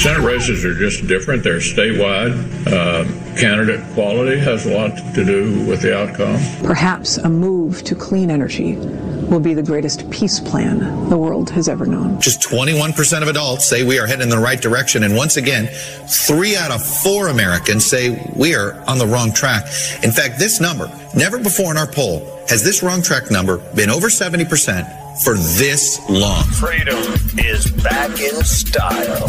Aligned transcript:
Senate 0.00 0.24
races 0.24 0.64
are 0.64 0.72
just 0.72 1.06
different. 1.06 1.44
They're 1.44 1.58
statewide. 1.58 2.32
Uh, 2.66 3.04
candidate 3.38 3.86
quality 3.92 4.38
has 4.38 4.64
a 4.64 4.74
lot 4.74 4.96
to 5.14 5.24
do 5.26 5.62
with 5.66 5.82
the 5.82 5.94
outcome. 5.94 6.40
Perhaps 6.64 7.18
a 7.18 7.28
move 7.28 7.82
to 7.84 7.94
clean 7.94 8.30
energy 8.30 8.76
will 8.76 9.40
be 9.40 9.52
the 9.52 9.62
greatest 9.62 10.10
peace 10.10 10.40
plan 10.40 11.10
the 11.10 11.18
world 11.18 11.50
has 11.50 11.68
ever 11.68 11.84
known. 11.84 12.18
Just 12.18 12.40
21% 12.40 13.20
of 13.20 13.28
adults 13.28 13.68
say 13.68 13.84
we 13.84 13.98
are 13.98 14.06
heading 14.06 14.22
in 14.22 14.30
the 14.30 14.38
right 14.38 14.62
direction. 14.62 15.02
And 15.02 15.14
once 15.14 15.36
again, 15.36 15.66
three 16.08 16.56
out 16.56 16.70
of 16.70 16.82
four 16.82 17.28
Americans 17.28 17.84
say 17.84 18.26
we 18.34 18.54
are 18.54 18.82
on 18.88 18.96
the 18.96 19.06
wrong 19.06 19.34
track. 19.34 19.66
In 20.02 20.12
fact, 20.12 20.38
this 20.38 20.62
number, 20.62 20.90
never 21.14 21.38
before 21.38 21.70
in 21.72 21.76
our 21.76 21.86
poll, 21.86 22.20
has 22.48 22.64
this 22.64 22.82
wrong 22.82 23.02
track 23.02 23.30
number 23.30 23.58
been 23.74 23.90
over 23.90 24.06
70% 24.06 25.22
for 25.22 25.34
this 25.34 26.00
long. 26.08 26.42
Freedom 26.44 26.96
is 27.36 27.70
back 27.70 28.18
in 28.18 28.42
style. 28.42 29.28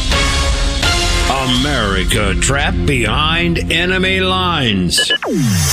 America 1.31 2.35
trapped 2.41 2.85
behind 2.85 3.57
enemy 3.71 4.19
lines. 4.19 5.09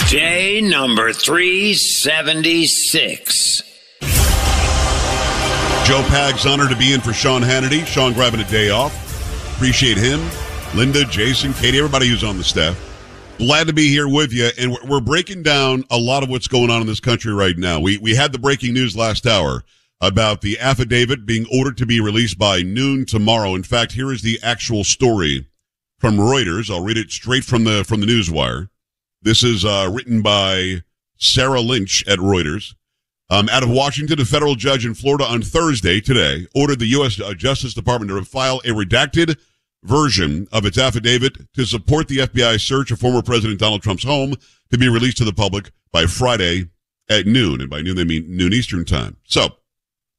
Day 0.08 0.60
number 0.60 1.12
376. 1.12 3.62
Joe 5.84 6.02
Pags 6.02 6.48
honored 6.48 6.70
to 6.70 6.76
be 6.76 6.92
in 6.92 7.00
for 7.00 7.12
Sean 7.12 7.42
Hannity. 7.42 7.84
Sean 7.86 8.12
grabbing 8.12 8.38
a 8.40 8.48
day 8.48 8.70
off. 8.70 8.94
Appreciate 9.56 9.96
him. 9.96 10.20
Linda, 10.76 11.04
Jason, 11.06 11.52
Katie, 11.54 11.78
everybody 11.78 12.06
who's 12.08 12.22
on 12.22 12.38
the 12.38 12.44
staff. 12.44 12.78
Glad 13.38 13.66
to 13.66 13.72
be 13.72 13.88
here 13.88 14.06
with 14.08 14.32
you. 14.32 14.50
And 14.58 14.70
we're- 14.70 14.86
we're 14.86 15.00
breaking 15.00 15.42
down 15.42 15.82
a 15.90 15.98
lot 15.98 16.22
of 16.22 16.28
what's 16.28 16.46
going 16.46 16.70
on 16.70 16.80
in 16.82 16.86
this 16.86 17.00
country 17.00 17.32
right 17.34 17.58
now. 17.58 17.80
We, 17.80 17.98
we 17.98 18.14
had 18.14 18.30
the 18.32 18.38
breaking 18.38 18.74
news 18.74 18.96
last 18.96 19.26
hour 19.26 19.64
about 20.00 20.40
the 20.42 20.56
affidavit 20.60 21.26
being 21.26 21.44
ordered 21.52 21.76
to 21.78 21.86
be 21.86 21.98
released 22.00 22.38
by 22.38 22.62
noon 22.62 23.04
tomorrow. 23.04 23.56
In 23.56 23.64
fact, 23.64 23.90
here 23.92 24.12
is 24.12 24.22
the 24.22 24.38
actual 24.44 24.84
story 24.84 25.47
from 25.98 26.16
Reuters. 26.16 26.70
I'll 26.70 26.84
read 26.84 26.96
it 26.96 27.10
straight 27.10 27.44
from 27.44 27.64
the, 27.64 27.84
from 27.84 28.00
the 28.00 28.06
newswire. 28.06 28.68
This 29.22 29.42
is, 29.42 29.64
uh, 29.64 29.90
written 29.92 30.22
by 30.22 30.82
Sarah 31.18 31.60
Lynch 31.60 32.06
at 32.06 32.18
Reuters. 32.18 32.74
Um, 33.30 33.48
out 33.50 33.62
of 33.62 33.68
Washington, 33.68 34.20
a 34.20 34.24
federal 34.24 34.54
judge 34.54 34.86
in 34.86 34.94
Florida 34.94 35.24
on 35.24 35.42
Thursday, 35.42 36.00
today, 36.00 36.46
ordered 36.54 36.78
the 36.78 36.86
U.S. 36.86 37.16
Justice 37.36 37.74
Department 37.74 38.10
to 38.10 38.24
file 38.24 38.58
a 38.64 38.68
redacted 38.68 39.36
version 39.82 40.48
of 40.50 40.64
its 40.64 40.78
affidavit 40.78 41.36
to 41.54 41.66
support 41.66 42.08
the 42.08 42.18
FBI 42.18 42.58
search 42.60 42.90
of 42.90 42.98
former 42.98 43.20
President 43.20 43.60
Donald 43.60 43.82
Trump's 43.82 44.04
home 44.04 44.34
to 44.70 44.78
be 44.78 44.88
released 44.88 45.18
to 45.18 45.24
the 45.24 45.32
public 45.32 45.70
by 45.92 46.06
Friday 46.06 46.70
at 47.10 47.26
noon. 47.26 47.60
And 47.60 47.68
by 47.68 47.82
noon, 47.82 47.96
they 47.96 48.04
mean 48.04 48.24
noon 48.34 48.52
Eastern 48.52 48.84
time. 48.84 49.16
So, 49.24 49.48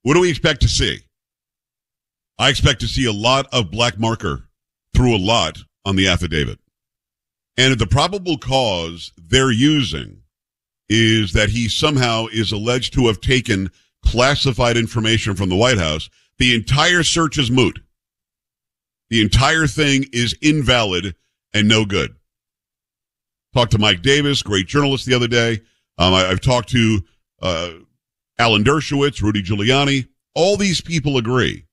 what 0.03 0.13
do 0.13 0.19
we 0.19 0.29
expect 0.29 0.61
to 0.61 0.67
see? 0.67 0.99
I 2.37 2.49
expect 2.49 2.79
to 2.81 2.87
see 2.87 3.05
a 3.05 3.11
lot 3.11 3.47
of 3.51 3.71
black 3.71 3.99
marker 3.99 4.49
through 4.95 5.15
a 5.15 5.17
lot 5.17 5.57
on 5.85 5.95
the 5.95 6.07
affidavit. 6.07 6.59
And 7.57 7.77
the 7.77 7.87
probable 7.87 8.37
cause 8.37 9.11
they're 9.17 9.51
using 9.51 10.21
is 10.87 11.33
that 11.33 11.49
he 11.49 11.67
somehow 11.67 12.27
is 12.27 12.51
alleged 12.51 12.93
to 12.93 13.07
have 13.07 13.21
taken 13.21 13.69
classified 14.03 14.77
information 14.77 15.35
from 15.35 15.49
the 15.49 15.55
White 15.55 15.77
House. 15.77 16.09
The 16.37 16.55
entire 16.55 17.03
search 17.03 17.37
is 17.37 17.51
moot. 17.51 17.79
The 19.09 19.21
entire 19.21 19.67
thing 19.67 20.05
is 20.13 20.35
invalid 20.41 21.15
and 21.53 21.67
no 21.67 21.85
good. 21.85 22.15
Talked 23.53 23.71
to 23.71 23.79
Mike 23.79 24.01
Davis, 24.01 24.41
great 24.41 24.67
journalist 24.67 25.05
the 25.05 25.15
other 25.15 25.27
day. 25.27 25.61
Um, 25.97 26.13
I, 26.13 26.21
have 26.25 26.41
talked 26.41 26.69
to 26.69 27.01
uh, 27.41 27.71
Alan 28.37 28.63
Dershowitz, 28.63 29.21
Rudy 29.21 29.43
Giuliani. 29.43 30.07
All 30.35 30.55
these 30.55 30.79
people 30.79 31.17
agree 31.17 31.65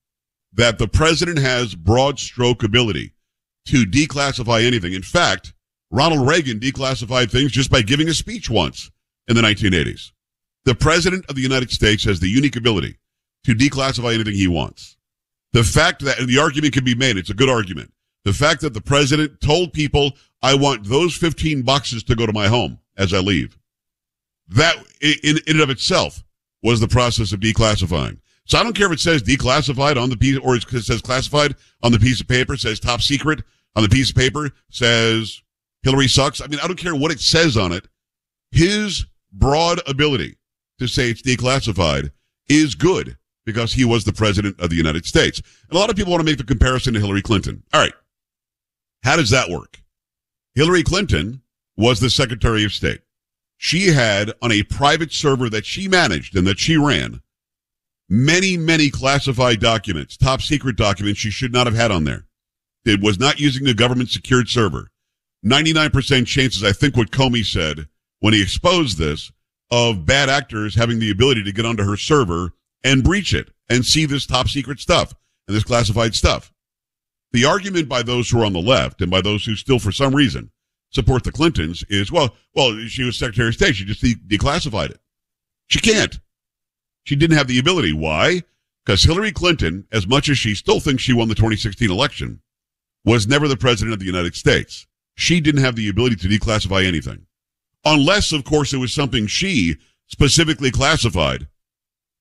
that 0.55 0.79
the 0.79 0.89
president 0.89 1.39
has 1.39 1.75
broad 1.75 2.19
stroke 2.19 2.63
ability 2.63 3.13
to 3.67 3.85
declassify 3.85 4.65
anything. 4.65 4.93
In 4.93 5.03
fact, 5.03 5.55
Ronald 5.91 6.27
Reagan 6.27 6.59
declassified 6.59 7.31
things 7.31 7.53
just 7.53 7.71
by 7.71 7.83
giving 7.83 8.09
a 8.09 8.15
speech 8.15 8.51
once 8.51 8.91
in 9.29 9.37
the 9.37 9.43
1980s. 9.43 10.13
The 10.65 10.75
president 10.75 11.25
of 11.29 11.37
the 11.37 11.43
United 11.43 11.71
States 11.71 12.05
has 12.05 12.21
the 12.21 12.29
unique 12.29 12.57
ability 12.57 12.99
to 13.45 13.55
declassify 13.55 14.15
anything 14.15 14.35
he 14.35 14.49
wants. 14.49 14.97
The 15.53 15.63
fact 15.63 16.05
that, 16.05 16.19
and 16.19 16.29
the 16.29 16.39
argument 16.39 16.75
can 16.75 16.85
be 16.85 16.95
made, 16.95 17.17
it's 17.17 17.31
a 17.31 17.35
good 17.35 17.49
argument. 17.49 17.93
The 18.25 18.33
fact 18.33 18.61
that 18.63 18.75
the 18.75 18.81
president 18.81 19.41
told 19.41 19.73
people, 19.73 20.13
I 20.43 20.55
want 20.55 20.85
those 20.85 21.17
15 21.17 21.63
boxes 21.63 22.03
to 22.05 22.17
go 22.17 22.27
to 22.27 22.33
my 22.33 22.49
home 22.49 22.81
as 22.97 23.15
I 23.15 23.19
leave. 23.19 23.57
That 24.49 24.77
in, 25.01 25.15
in 25.23 25.39
and 25.47 25.61
of 25.61 25.71
itself 25.71 26.25
was 26.63 26.81
the 26.81 26.89
process 26.89 27.33
of 27.33 27.41
declassifying. 27.41 28.19
So 28.45 28.59
I 28.59 28.63
don't 28.63 28.77
care 28.77 28.87
if 28.87 28.93
it 28.93 29.01
says 29.01 29.23
declassified 29.23 30.01
on 30.01 30.11
the 30.11 30.17
piece 30.17 30.39
or 30.39 30.57
it 30.57 30.63
says 30.63 31.03
classified 31.03 31.55
on 31.83 31.93
the 31.93 31.99
piece 31.99 32.21
of 32.21 32.29
paper, 32.29 32.57
says 32.57 32.81
top 32.81 33.01
secret 33.01 33.43
on 33.77 33.83
the 33.83 33.89
piece 33.89 34.11
of 34.11 34.17
paper, 34.17 34.51
says 34.71 35.41
Hillary 35.83 36.09
sucks. 36.09 36.41
I 36.41 36.49
mean, 36.49 36.59
I 36.61 36.67
don't 36.67 36.79
care 36.79 36.97
what 36.97 37.13
it 37.13 37.21
says 37.21 37.57
on 37.57 37.71
it. 37.71 37.87
His 38.51 39.07
broad 39.33 39.81
ability 39.87 40.37
to 40.81 40.89
say 40.89 41.11
it's 41.11 41.23
declassified 41.23 42.11
is 42.49 42.75
good 42.75 43.17
because 43.45 43.73
he 43.73 43.85
was 43.85 44.05
the 44.05 44.13
president 44.13 44.59
of 44.61 44.71
the 44.71 44.77
United 44.77 45.07
States. 45.07 45.41
And 45.69 45.77
a 45.77 45.79
lot 45.79 45.91
of 45.91 45.97
people 45.97 46.11
want 46.11 46.21
to 46.21 46.31
make 46.31 46.39
the 46.39 46.45
comparison 46.45 46.95
to 46.95 47.01
Hillary 47.01 47.23
Clinton. 47.23 47.63
All 47.73 47.81
right. 47.81 47.95
How 49.05 49.17
does 49.17 49.31
that 49.31 49.51
work? 49.51 49.81
Hillary 50.55 50.83
Clinton 50.83 51.43
was 51.77 52.01
the 52.01 52.11
Secretary 52.11 52.65
of 52.65 52.73
State. 52.73 53.03
She 53.59 53.89
had 53.89 54.33
on 54.43 54.53
a 54.53 54.65
private 54.65 55.13
server 55.13 55.49
that 55.51 55.65
she 55.65 55.87
managed 55.87 56.37
and 56.37 56.47
that 56.47 56.59
she 56.59 56.77
ran 56.77 57.21
many, 58.09 58.57
many 58.57 58.91
classified 58.91 59.61
documents, 59.61 60.17
top 60.17 60.43
secret 60.43 60.77
documents 60.77 61.21
she 61.21 61.31
should 61.31 61.53
not 61.53 61.67
have 61.67 61.77
had 61.77 61.91
on 61.91 62.05
there. 62.05 62.27
Was 62.87 63.19
not 63.19 63.41
using 63.41 63.65
the 63.65 63.75
government 63.75 64.11
secured 64.11 64.49
server. 64.49 64.89
99% 65.45 66.27
chances, 66.27 66.65
I 66.65 66.73
think 66.73 66.97
what 66.97 67.11
Comey 67.11 67.45
said 67.45 67.89
when 68.21 68.33
he 68.33 68.43
exposed 68.43 68.99
this, 68.99 69.31
of 69.71 70.07
bad 70.07 70.29
actors 70.29 70.75
having 70.75 70.99
the 70.99 71.11
ability 71.11 71.43
to 71.43 71.53
get 71.53 71.67
onto 71.67 71.85
her 71.85 71.97
server 71.97 72.53
and 72.85 73.03
breach 73.03 73.35
it 73.35 73.51
and 73.69 73.85
see 73.85 74.07
this 74.07 74.27
top 74.27 74.49
secret 74.49 74.79
stuff 74.79 75.13
and 75.47 75.57
this 75.57 75.65
classified 75.65 76.15
stuff. 76.15 76.53
The 77.33 77.45
argument 77.45 77.89
by 77.89 78.03
those 78.03 78.31
who 78.31 78.41
are 78.41 78.45
on 78.45 78.53
the 78.53 78.61
left 78.61 79.03
and 79.03 79.11
by 79.11 79.21
those 79.21 79.45
who 79.45 79.57
still, 79.57 79.79
for 79.79 79.93
some 79.93 80.15
reason, 80.15 80.51
support 80.91 81.25
the 81.25 81.33
Clintons 81.33 81.85
is, 81.89 82.13
well, 82.13 82.35
well, 82.55 82.79
she 82.87 83.03
was 83.03 83.19
Secretary 83.19 83.49
of 83.49 83.55
State. 83.55 83.77
She 83.77 83.85
just 83.85 84.01
de- 84.01 84.15
declassified 84.15 84.91
it. 84.91 85.01
She 85.67 85.81
can't. 85.81 86.19
She 87.05 87.17
didn't 87.17 87.37
have 87.37 87.49
the 87.49 87.59
ability. 87.59 87.93
Why? 87.93 88.43
Because 88.85 89.03
Hillary 89.03 89.33
Clinton, 89.33 89.87
as 89.91 90.07
much 90.07 90.29
as 90.29 90.39
she 90.39 90.55
still 90.55 90.79
thinks 90.79 91.03
she 91.03 91.13
won 91.13 91.29
the 91.29 91.35
2016 91.35 91.91
election, 91.91 92.41
was 93.07 93.27
never 93.27 93.49
the 93.49 93.57
president 93.57 93.95
of 93.95 94.01
the 94.01 94.05
United 94.05 94.35
States. 94.35 94.87
She 95.15 95.41
didn't 95.41 95.63
have 95.63 95.77
the 95.77 95.89
ability 95.89 96.17
to 96.17 96.29
declassify 96.29 96.85
anything. 96.85 97.25
Unless, 97.87 98.33
of 98.33 98.45
course, 98.45 98.75
it 98.75 98.79
was 98.79 98.93
something 98.93 99.27
she 99.27 99.77
specifically 100.09 100.71
classified 100.71 101.47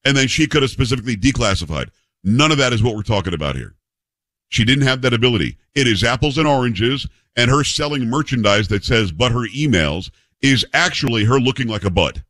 and 0.05 0.15
then 0.15 0.27
she 0.27 0.47
could 0.47 0.61
have 0.61 0.71
specifically 0.71 1.17
declassified. 1.17 1.89
None 2.23 2.51
of 2.51 2.59
that 2.59 2.71
is 2.71 2.81
what 2.81 2.95
we're 2.95 3.01
talking 3.01 3.33
about 3.33 3.55
here. 3.55 3.75
She 4.49 4.63
didn't 4.63 4.87
have 4.87 5.01
that 5.01 5.13
ability. 5.13 5.57
It 5.73 5.87
is 5.87 6.03
apples 6.03 6.37
and 6.37 6.47
oranges, 6.47 7.07
and 7.35 7.49
her 7.49 7.63
selling 7.63 8.07
merchandise 8.07 8.67
that 8.69 8.85
says 8.85 9.11
but 9.11 9.31
her 9.31 9.47
emails 9.49 10.11
is 10.41 10.65
actually 10.73 11.25
her 11.25 11.39
looking 11.39 11.67
like 11.67 11.83
a 11.83 11.89
butt. 11.89 12.21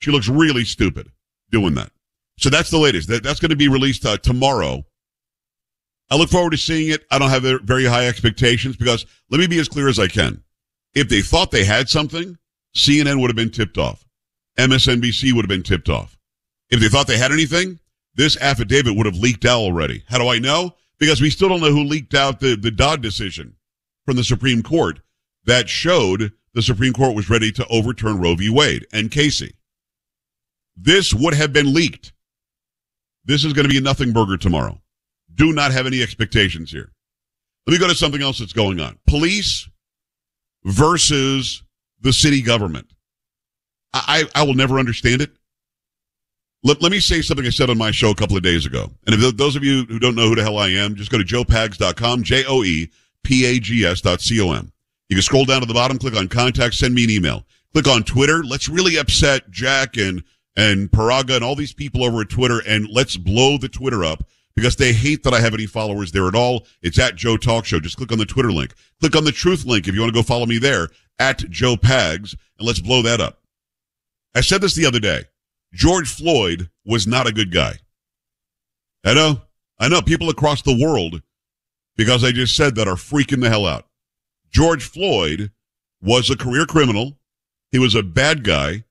She 0.00 0.10
looks 0.10 0.28
really 0.28 0.64
stupid 0.64 1.10
doing 1.50 1.74
that. 1.74 1.90
So 2.38 2.50
that's 2.50 2.70
the 2.70 2.78
latest. 2.78 3.08
That, 3.08 3.22
that's 3.22 3.40
going 3.40 3.50
to 3.50 3.56
be 3.56 3.68
released 3.68 4.06
uh, 4.06 4.18
tomorrow. 4.18 4.84
I 6.10 6.16
look 6.16 6.28
forward 6.28 6.50
to 6.50 6.58
seeing 6.58 6.90
it. 6.90 7.06
I 7.10 7.18
don't 7.18 7.30
have 7.30 7.62
very 7.62 7.84
high 7.84 8.08
expectations 8.08 8.76
because 8.76 9.06
let 9.30 9.38
me 9.38 9.46
be 9.46 9.60
as 9.60 9.68
clear 9.68 9.88
as 9.88 9.98
I 9.98 10.08
can. 10.08 10.42
If 10.94 11.08
they 11.08 11.22
thought 11.22 11.50
they 11.52 11.64
had 11.64 11.88
something, 11.88 12.36
CNN 12.74 13.20
would 13.20 13.30
have 13.30 13.36
been 13.36 13.50
tipped 13.50 13.78
off. 13.78 14.04
MSNBC 14.58 15.32
would 15.32 15.44
have 15.44 15.48
been 15.48 15.62
tipped 15.62 15.88
off. 15.88 16.18
If 16.68 16.80
they 16.80 16.88
thought 16.88 17.06
they 17.06 17.18
had 17.18 17.32
anything, 17.32 17.78
this 18.14 18.36
affidavit 18.40 18.96
would 18.96 19.06
have 19.06 19.16
leaked 19.16 19.44
out 19.44 19.60
already. 19.60 20.04
How 20.08 20.18
do 20.18 20.28
I 20.28 20.38
know? 20.38 20.74
Because 20.98 21.20
we 21.20 21.30
still 21.30 21.48
don't 21.48 21.60
know 21.60 21.72
who 21.72 21.84
leaked 21.84 22.14
out 22.14 22.40
the, 22.40 22.56
the 22.56 22.70
Dobbs 22.70 23.02
decision 23.02 23.56
from 24.04 24.16
the 24.16 24.24
Supreme 24.24 24.62
Court 24.62 25.00
that 25.44 25.68
showed 25.68 26.32
the 26.52 26.62
Supreme 26.62 26.92
Court 26.92 27.14
was 27.14 27.30
ready 27.30 27.52
to 27.52 27.66
overturn 27.68 28.20
Roe 28.20 28.34
v. 28.34 28.50
Wade 28.50 28.86
and 28.92 29.10
Casey. 29.10 29.54
This 30.76 31.14
would 31.14 31.34
have 31.34 31.52
been 31.52 31.72
leaked. 31.72 32.12
This 33.24 33.44
is 33.44 33.52
going 33.52 33.64
to 33.64 33.70
be 33.70 33.78
a 33.78 33.82
nothing 33.82 34.12
burger 34.12 34.36
tomorrow. 34.36 34.79
Do 35.40 35.54
not 35.54 35.72
have 35.72 35.86
any 35.86 36.02
expectations 36.02 36.70
here. 36.70 36.92
Let 37.66 37.72
me 37.72 37.78
go 37.78 37.88
to 37.88 37.94
something 37.94 38.20
else 38.20 38.40
that's 38.40 38.52
going 38.52 38.78
on. 38.78 38.98
Police 39.06 39.70
versus 40.64 41.62
the 42.02 42.12
city 42.12 42.42
government. 42.42 42.92
I, 43.94 44.24
I 44.34 44.42
will 44.42 44.52
never 44.52 44.78
understand 44.78 45.22
it. 45.22 45.30
Let, 46.62 46.82
let 46.82 46.92
me 46.92 47.00
say 47.00 47.22
something 47.22 47.46
I 47.46 47.48
said 47.48 47.70
on 47.70 47.78
my 47.78 47.90
show 47.90 48.10
a 48.10 48.14
couple 48.14 48.36
of 48.36 48.42
days 48.42 48.66
ago. 48.66 48.92
And 49.06 49.14
if 49.14 49.36
those 49.38 49.56
of 49.56 49.64
you 49.64 49.86
who 49.86 49.98
don't 49.98 50.14
know 50.14 50.28
who 50.28 50.34
the 50.34 50.42
hell 50.42 50.58
I 50.58 50.68
am, 50.68 50.94
just 50.94 51.10
go 51.10 51.16
to 51.16 51.24
joepags.com, 51.24 52.22
J-O-E-P-A-G-S 52.22 54.00
dot 54.02 54.20
C-O-M. 54.20 54.72
You 55.08 55.16
can 55.16 55.22
scroll 55.22 55.46
down 55.46 55.62
to 55.62 55.66
the 55.66 55.72
bottom, 55.72 55.98
click 55.98 56.16
on 56.16 56.28
contact, 56.28 56.74
send 56.74 56.94
me 56.94 57.04
an 57.04 57.10
email. 57.10 57.46
Click 57.72 57.88
on 57.88 58.02
Twitter. 58.02 58.44
Let's 58.44 58.68
really 58.68 58.98
upset 58.98 59.50
Jack 59.50 59.96
and, 59.96 60.22
and 60.54 60.90
Paraga 60.90 61.36
and 61.36 61.44
all 61.44 61.56
these 61.56 61.72
people 61.72 62.04
over 62.04 62.20
at 62.20 62.28
Twitter 62.28 62.60
and 62.66 62.90
let's 62.90 63.16
blow 63.16 63.56
the 63.56 63.70
Twitter 63.70 64.04
up 64.04 64.22
because 64.56 64.76
they 64.76 64.92
hate 64.92 65.22
that 65.22 65.34
I 65.34 65.40
have 65.40 65.54
any 65.54 65.66
followers 65.66 66.12
there 66.12 66.28
at 66.28 66.34
all. 66.34 66.66
It's 66.82 66.98
at 66.98 67.16
Joe 67.16 67.36
Talk 67.36 67.64
Show. 67.64 67.80
Just 67.80 67.96
click 67.96 68.12
on 68.12 68.18
the 68.18 68.26
Twitter 68.26 68.52
link. 68.52 68.74
Click 69.00 69.16
on 69.16 69.24
the 69.24 69.32
truth 69.32 69.64
link 69.64 69.88
if 69.88 69.94
you 69.94 70.00
want 70.00 70.12
to 70.12 70.18
go 70.18 70.22
follow 70.22 70.46
me 70.46 70.58
there 70.58 70.88
at 71.18 71.38
Joe 71.50 71.76
Pags 71.76 72.34
and 72.58 72.66
let's 72.66 72.80
blow 72.80 73.02
that 73.02 73.20
up. 73.20 73.40
I 74.34 74.40
said 74.40 74.60
this 74.60 74.74
the 74.74 74.86
other 74.86 75.00
day. 75.00 75.24
George 75.72 76.08
Floyd 76.12 76.68
was 76.84 77.06
not 77.06 77.26
a 77.26 77.32
good 77.32 77.52
guy. 77.52 77.78
I 79.04 79.14
know. 79.14 79.42
I 79.78 79.88
know 79.88 80.02
people 80.02 80.28
across 80.28 80.62
the 80.62 80.78
world, 80.78 81.22
because 81.96 82.22
I 82.22 82.32
just 82.32 82.54
said 82.54 82.74
that, 82.74 82.88
are 82.88 82.96
freaking 82.96 83.40
the 83.40 83.48
hell 83.48 83.66
out. 83.66 83.86
George 84.50 84.84
Floyd 84.84 85.52
was 86.02 86.28
a 86.28 86.36
career 86.36 86.66
criminal. 86.66 87.18
He 87.70 87.78
was 87.78 87.94
a 87.94 88.02
bad 88.02 88.44
guy. 88.44 88.84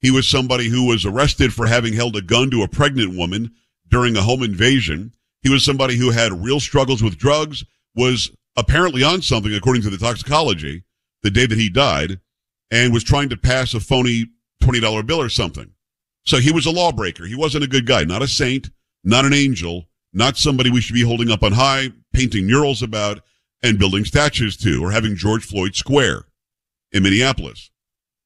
He 0.00 0.10
was 0.10 0.26
somebody 0.26 0.68
who 0.68 0.86
was 0.86 1.06
arrested 1.06 1.52
for 1.52 1.66
having 1.66 1.92
held 1.92 2.16
a 2.16 2.22
gun 2.22 2.50
to 2.50 2.62
a 2.62 2.68
pregnant 2.68 3.16
woman 3.16 3.52
during 3.92 4.16
a 4.16 4.22
home 4.22 4.42
invasion. 4.42 5.12
He 5.42 5.50
was 5.50 5.64
somebody 5.64 5.96
who 5.96 6.10
had 6.10 6.32
real 6.44 6.58
struggles 6.58 7.02
with 7.02 7.18
drugs, 7.18 7.64
was 7.94 8.32
apparently 8.56 9.04
on 9.04 9.22
something 9.22 9.54
according 9.54 9.82
to 9.82 9.90
the 9.90 9.98
toxicology 9.98 10.82
the 11.22 11.30
day 11.30 11.46
that 11.46 11.58
he 11.58 11.68
died, 11.68 12.18
and 12.70 12.92
was 12.92 13.04
trying 13.04 13.28
to 13.28 13.36
pass 13.36 13.74
a 13.74 13.80
phony 13.80 14.26
$20 14.62 15.06
bill 15.06 15.20
or 15.20 15.28
something. 15.28 15.70
So 16.24 16.38
he 16.38 16.52
was 16.52 16.66
a 16.66 16.70
lawbreaker. 16.70 17.26
He 17.26 17.36
wasn't 17.36 17.64
a 17.64 17.68
good 17.68 17.86
guy, 17.86 18.02
not 18.04 18.22
a 18.22 18.28
saint, 18.28 18.70
not 19.04 19.24
an 19.24 19.34
angel, 19.34 19.88
not 20.12 20.36
somebody 20.36 20.70
we 20.70 20.80
should 20.80 20.94
be 20.94 21.02
holding 21.02 21.30
up 21.30 21.42
on 21.42 21.52
high, 21.52 21.90
painting 22.12 22.46
murals 22.46 22.82
about, 22.82 23.20
and 23.62 23.78
building 23.78 24.04
statues 24.04 24.56
to, 24.58 24.82
or 24.82 24.90
having 24.90 25.16
George 25.16 25.44
Floyd 25.44 25.76
Square 25.76 26.24
in 26.92 27.02
Minneapolis. 27.02 27.70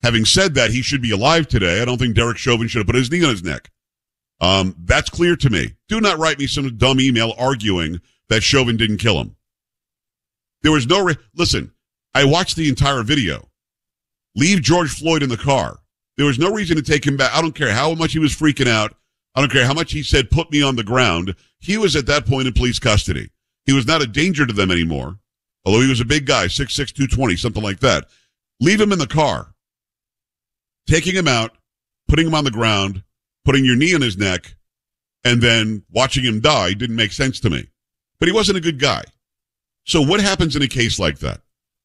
Having 0.02 0.26
said 0.26 0.54
that, 0.54 0.70
he 0.70 0.82
should 0.82 1.02
be 1.02 1.10
alive 1.10 1.48
today. 1.48 1.82
I 1.82 1.84
don't 1.84 1.98
think 1.98 2.14
Derek 2.14 2.38
Chauvin 2.38 2.68
should 2.68 2.78
have 2.78 2.86
put 2.86 2.94
his 2.94 3.10
knee 3.10 3.24
on 3.24 3.30
his 3.30 3.42
neck. 3.42 3.70
Um, 4.40 4.76
that's 4.84 5.10
clear 5.10 5.36
to 5.36 5.50
me. 5.50 5.74
Do 5.88 6.00
not 6.00 6.18
write 6.18 6.38
me 6.38 6.46
some 6.46 6.76
dumb 6.76 7.00
email 7.00 7.34
arguing 7.38 8.00
that 8.28 8.42
Chauvin 8.42 8.76
didn't 8.76 8.98
kill 8.98 9.20
him. 9.20 9.36
There 10.62 10.72
was 10.72 10.86
no, 10.86 11.04
re- 11.04 11.16
listen, 11.34 11.72
I 12.14 12.24
watched 12.24 12.56
the 12.56 12.68
entire 12.68 13.02
video. 13.02 13.48
Leave 14.34 14.62
George 14.62 14.90
Floyd 14.90 15.22
in 15.22 15.28
the 15.28 15.36
car. 15.36 15.78
There 16.16 16.26
was 16.26 16.38
no 16.38 16.50
reason 16.50 16.76
to 16.76 16.82
take 16.82 17.06
him 17.06 17.16
back. 17.16 17.34
I 17.34 17.40
don't 17.40 17.54
care 17.54 17.72
how 17.72 17.94
much 17.94 18.12
he 18.12 18.18
was 18.18 18.34
freaking 18.34 18.68
out. 18.68 18.94
I 19.34 19.40
don't 19.40 19.52
care 19.52 19.66
how 19.66 19.74
much 19.74 19.92
he 19.92 20.02
said, 20.02 20.30
put 20.30 20.50
me 20.50 20.62
on 20.62 20.76
the 20.76 20.84
ground. 20.84 21.34
He 21.58 21.76
was 21.76 21.94
at 21.94 22.06
that 22.06 22.26
point 22.26 22.46
in 22.46 22.54
police 22.54 22.78
custody. 22.78 23.30
He 23.64 23.72
was 23.72 23.86
not 23.86 24.02
a 24.02 24.06
danger 24.06 24.46
to 24.46 24.52
them 24.52 24.70
anymore. 24.70 25.18
Although 25.64 25.80
he 25.80 25.88
was 25.88 26.00
a 26.00 26.06
big 26.06 26.26
guy, 26.26 26.46
6'6", 26.46 26.74
220, 26.74 27.36
something 27.36 27.62
like 27.62 27.80
that. 27.80 28.06
Leave 28.60 28.80
him 28.80 28.92
in 28.92 28.98
the 28.98 29.06
car. 29.06 29.52
Taking 30.86 31.14
him 31.14 31.28
out, 31.28 31.56
putting 32.08 32.26
him 32.26 32.34
on 32.34 32.44
the 32.44 32.50
ground, 32.50 33.02
putting 33.46 33.64
your 33.64 33.76
knee 33.76 33.94
on 33.94 34.02
his 34.02 34.18
neck, 34.18 34.56
and 35.24 35.40
then 35.40 35.84
watching 35.90 36.24
him 36.24 36.40
die 36.40 36.74
didn't 36.74 36.96
make 36.96 37.12
sense 37.12 37.40
to 37.40 37.48
me. 37.48 37.66
But 38.18 38.28
he 38.28 38.34
wasn't 38.34 38.58
a 38.58 38.60
good 38.60 38.80
guy. 38.80 39.04
So 39.84 40.02
what 40.02 40.20
happens 40.20 40.56
in 40.56 40.62
a 40.62 40.68
case 40.68 40.98
like 40.98 41.20
that? 41.20 41.40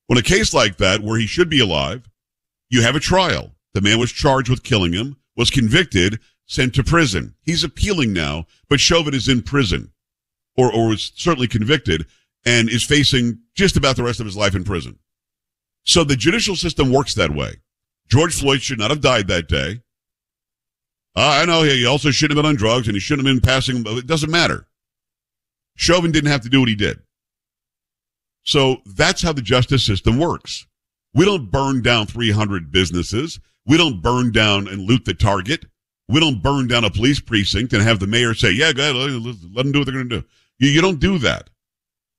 When 0.08 0.18
a 0.18 0.24
case 0.24 0.54
like 0.54 0.78
that, 0.78 1.02
where 1.02 1.20
he 1.20 1.28
should 1.28 1.50
be 1.50 1.60
alive, 1.60 2.10
you 2.70 2.82
have 2.82 2.96
a 2.96 3.00
trial. 3.00 3.52
The 3.76 3.82
man 3.82 4.00
was 4.00 4.12
charged 4.12 4.50
with 4.50 4.64
killing 4.64 4.92
him, 4.92 5.18
was 5.38 5.52
convicted, 5.52 6.20
sent 6.48 6.74
to 6.76 6.84
prison. 6.84 7.36
He's 7.44 7.64
appealing 7.64 8.12
now, 8.12 8.48
but 8.68 8.80
Chauvin 8.80 9.14
is 9.14 9.30
in 9.30 9.44
prison, 9.44 9.92
or, 10.58 10.74
or 10.74 10.90
was 10.90 11.12
certainly 11.16 11.48
convicted, 11.48 12.08
and 12.44 12.70
is 12.70 12.84
facing 12.84 13.40
just 13.56 13.78
about 13.78 13.96
the 13.96 14.04
rest 14.04 14.20
of 14.20 14.26
his 14.26 14.36
life 14.36 14.56
in 14.56 14.64
prison. 14.64 14.98
So 15.84 16.04
the 16.04 16.16
judicial 16.16 16.56
system 16.56 16.92
works 16.92 17.14
that 17.14 17.36
way. 17.36 17.58
George 18.10 18.38
Floyd 18.40 18.62
should 18.62 18.80
not 18.80 18.90
have 18.90 19.00
died 19.00 19.28
that 19.28 19.48
day. 19.48 19.82
Uh, 21.16 21.42
I 21.42 21.46
know 21.46 21.64
he 21.64 21.86
also 21.86 22.12
shouldn't 22.12 22.38
have 22.38 22.44
been 22.44 22.50
on 22.50 22.56
drugs 22.56 22.88
and 22.88 22.96
he 22.96 23.00
shouldn't 23.00 23.28
have 23.28 23.36
been 23.36 23.42
passing, 23.42 23.84
it 23.86 24.08
doesn't 24.08 24.32
matter. 24.32 24.68
Chauvin 25.76 26.12
didn't 26.12 26.32
have 26.32 26.42
to 26.42 26.50
do 26.50 26.60
what 26.60 26.70
he 26.70 26.76
did. 26.76 27.00
So 28.44 28.78
that's 28.86 29.22
how 29.22 29.34
the 29.34 29.42
justice 29.42 29.86
system 29.86 30.18
works. 30.18 30.66
We 31.14 31.26
don't 31.26 31.52
burn 31.52 31.82
down 31.82 32.08
300 32.08 32.72
businesses. 32.72 33.40
We 33.66 33.78
don't 33.78 34.02
burn 34.02 34.32
down 34.32 34.68
and 34.68 34.82
loot 34.82 35.06
the 35.06 35.14
target. 35.14 35.66
We 36.08 36.20
don't 36.20 36.42
burn 36.42 36.68
down 36.68 36.84
a 36.84 36.90
police 36.90 37.20
precinct 37.20 37.74
and 37.74 37.84
have 37.84 38.00
the 38.00 38.08
mayor 38.08 38.34
say, 38.34 38.52
yeah, 38.52 38.74
go 38.74 38.84
ahead, 38.84 38.96
let, 38.96 39.36
let 39.54 39.64
them 39.64 39.72
do 39.72 39.80
what 39.80 39.86
they're 39.86 39.94
going 39.94 40.10
to 40.10 40.22
do. 40.22 40.28
You, 40.60 40.70
you 40.70 40.82
don't 40.82 41.00
do 41.00 41.18
that. 41.20 41.50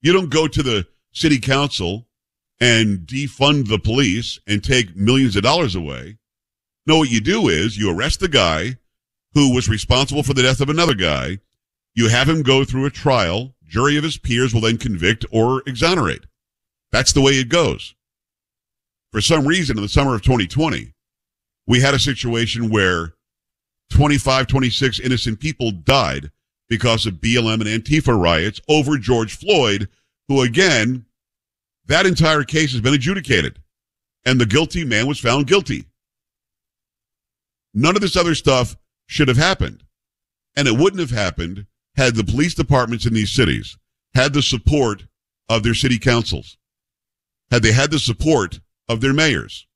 You 0.02 0.12
don't 0.12 0.30
go 0.30 0.46
to 0.46 0.62
the 0.62 0.86
city 1.12 1.38
council 1.38 2.06
and 2.60 3.00
defund 3.00 3.68
the 3.68 3.78
police 3.78 4.38
and 4.46 4.62
take 4.62 4.96
millions 4.96 5.36
of 5.36 5.42
dollars 5.42 5.74
away. 5.74 6.18
No, 6.86 6.98
what 6.98 7.10
you 7.10 7.20
do 7.20 7.48
is 7.48 7.76
you 7.76 7.90
arrest 7.90 8.20
the 8.20 8.28
guy 8.28 8.76
who 9.34 9.54
was 9.54 9.68
responsible 9.68 10.22
for 10.22 10.34
the 10.34 10.42
death 10.42 10.60
of 10.60 10.68
another 10.68 10.94
guy. 10.94 11.38
You 11.94 12.08
have 12.08 12.28
him 12.28 12.42
go 12.42 12.64
through 12.64 12.86
a 12.86 12.90
trial. 12.90 13.54
Jury 13.66 13.96
of 13.96 14.04
his 14.04 14.18
peers 14.18 14.52
will 14.52 14.60
then 14.60 14.78
convict 14.78 15.24
or 15.30 15.62
exonerate. 15.66 16.26
That's 16.90 17.12
the 17.12 17.20
way 17.20 17.32
it 17.32 17.48
goes. 17.48 17.94
For 19.10 19.20
some 19.20 19.46
reason, 19.46 19.76
in 19.76 19.82
the 19.82 19.88
summer 19.88 20.14
of 20.14 20.22
2020, 20.22 20.92
we 21.66 21.80
had 21.80 21.94
a 21.94 21.98
situation 21.98 22.70
where 22.70 23.14
25, 23.90 24.46
26 24.46 25.00
innocent 25.00 25.40
people 25.40 25.70
died 25.70 26.30
because 26.68 27.06
of 27.06 27.14
BLM 27.14 27.60
and 27.60 27.84
Antifa 27.84 28.18
riots 28.18 28.60
over 28.68 28.96
George 28.96 29.36
Floyd, 29.36 29.88
who 30.28 30.42
again, 30.42 31.04
that 31.86 32.06
entire 32.06 32.44
case 32.44 32.72
has 32.72 32.80
been 32.80 32.94
adjudicated 32.94 33.58
and 34.24 34.40
the 34.40 34.46
guilty 34.46 34.84
man 34.84 35.06
was 35.06 35.18
found 35.18 35.46
guilty. 35.46 35.84
None 37.74 37.96
of 37.96 38.02
this 38.02 38.16
other 38.16 38.34
stuff 38.34 38.76
should 39.12 39.28
have 39.28 39.36
happened. 39.36 39.84
And 40.56 40.66
it 40.66 40.78
wouldn't 40.78 41.00
have 41.00 41.10
happened 41.10 41.66
had 41.96 42.14
the 42.14 42.24
police 42.24 42.54
departments 42.54 43.04
in 43.04 43.12
these 43.12 43.30
cities 43.30 43.76
had 44.14 44.32
the 44.32 44.42
support 44.42 45.04
of 45.48 45.62
their 45.62 45.74
city 45.74 45.98
councils, 45.98 46.56
had 47.50 47.62
they 47.62 47.72
had 47.72 47.90
the 47.90 47.98
support 47.98 48.60
of 48.88 49.00
their 49.00 49.12
mayors. 49.12 49.66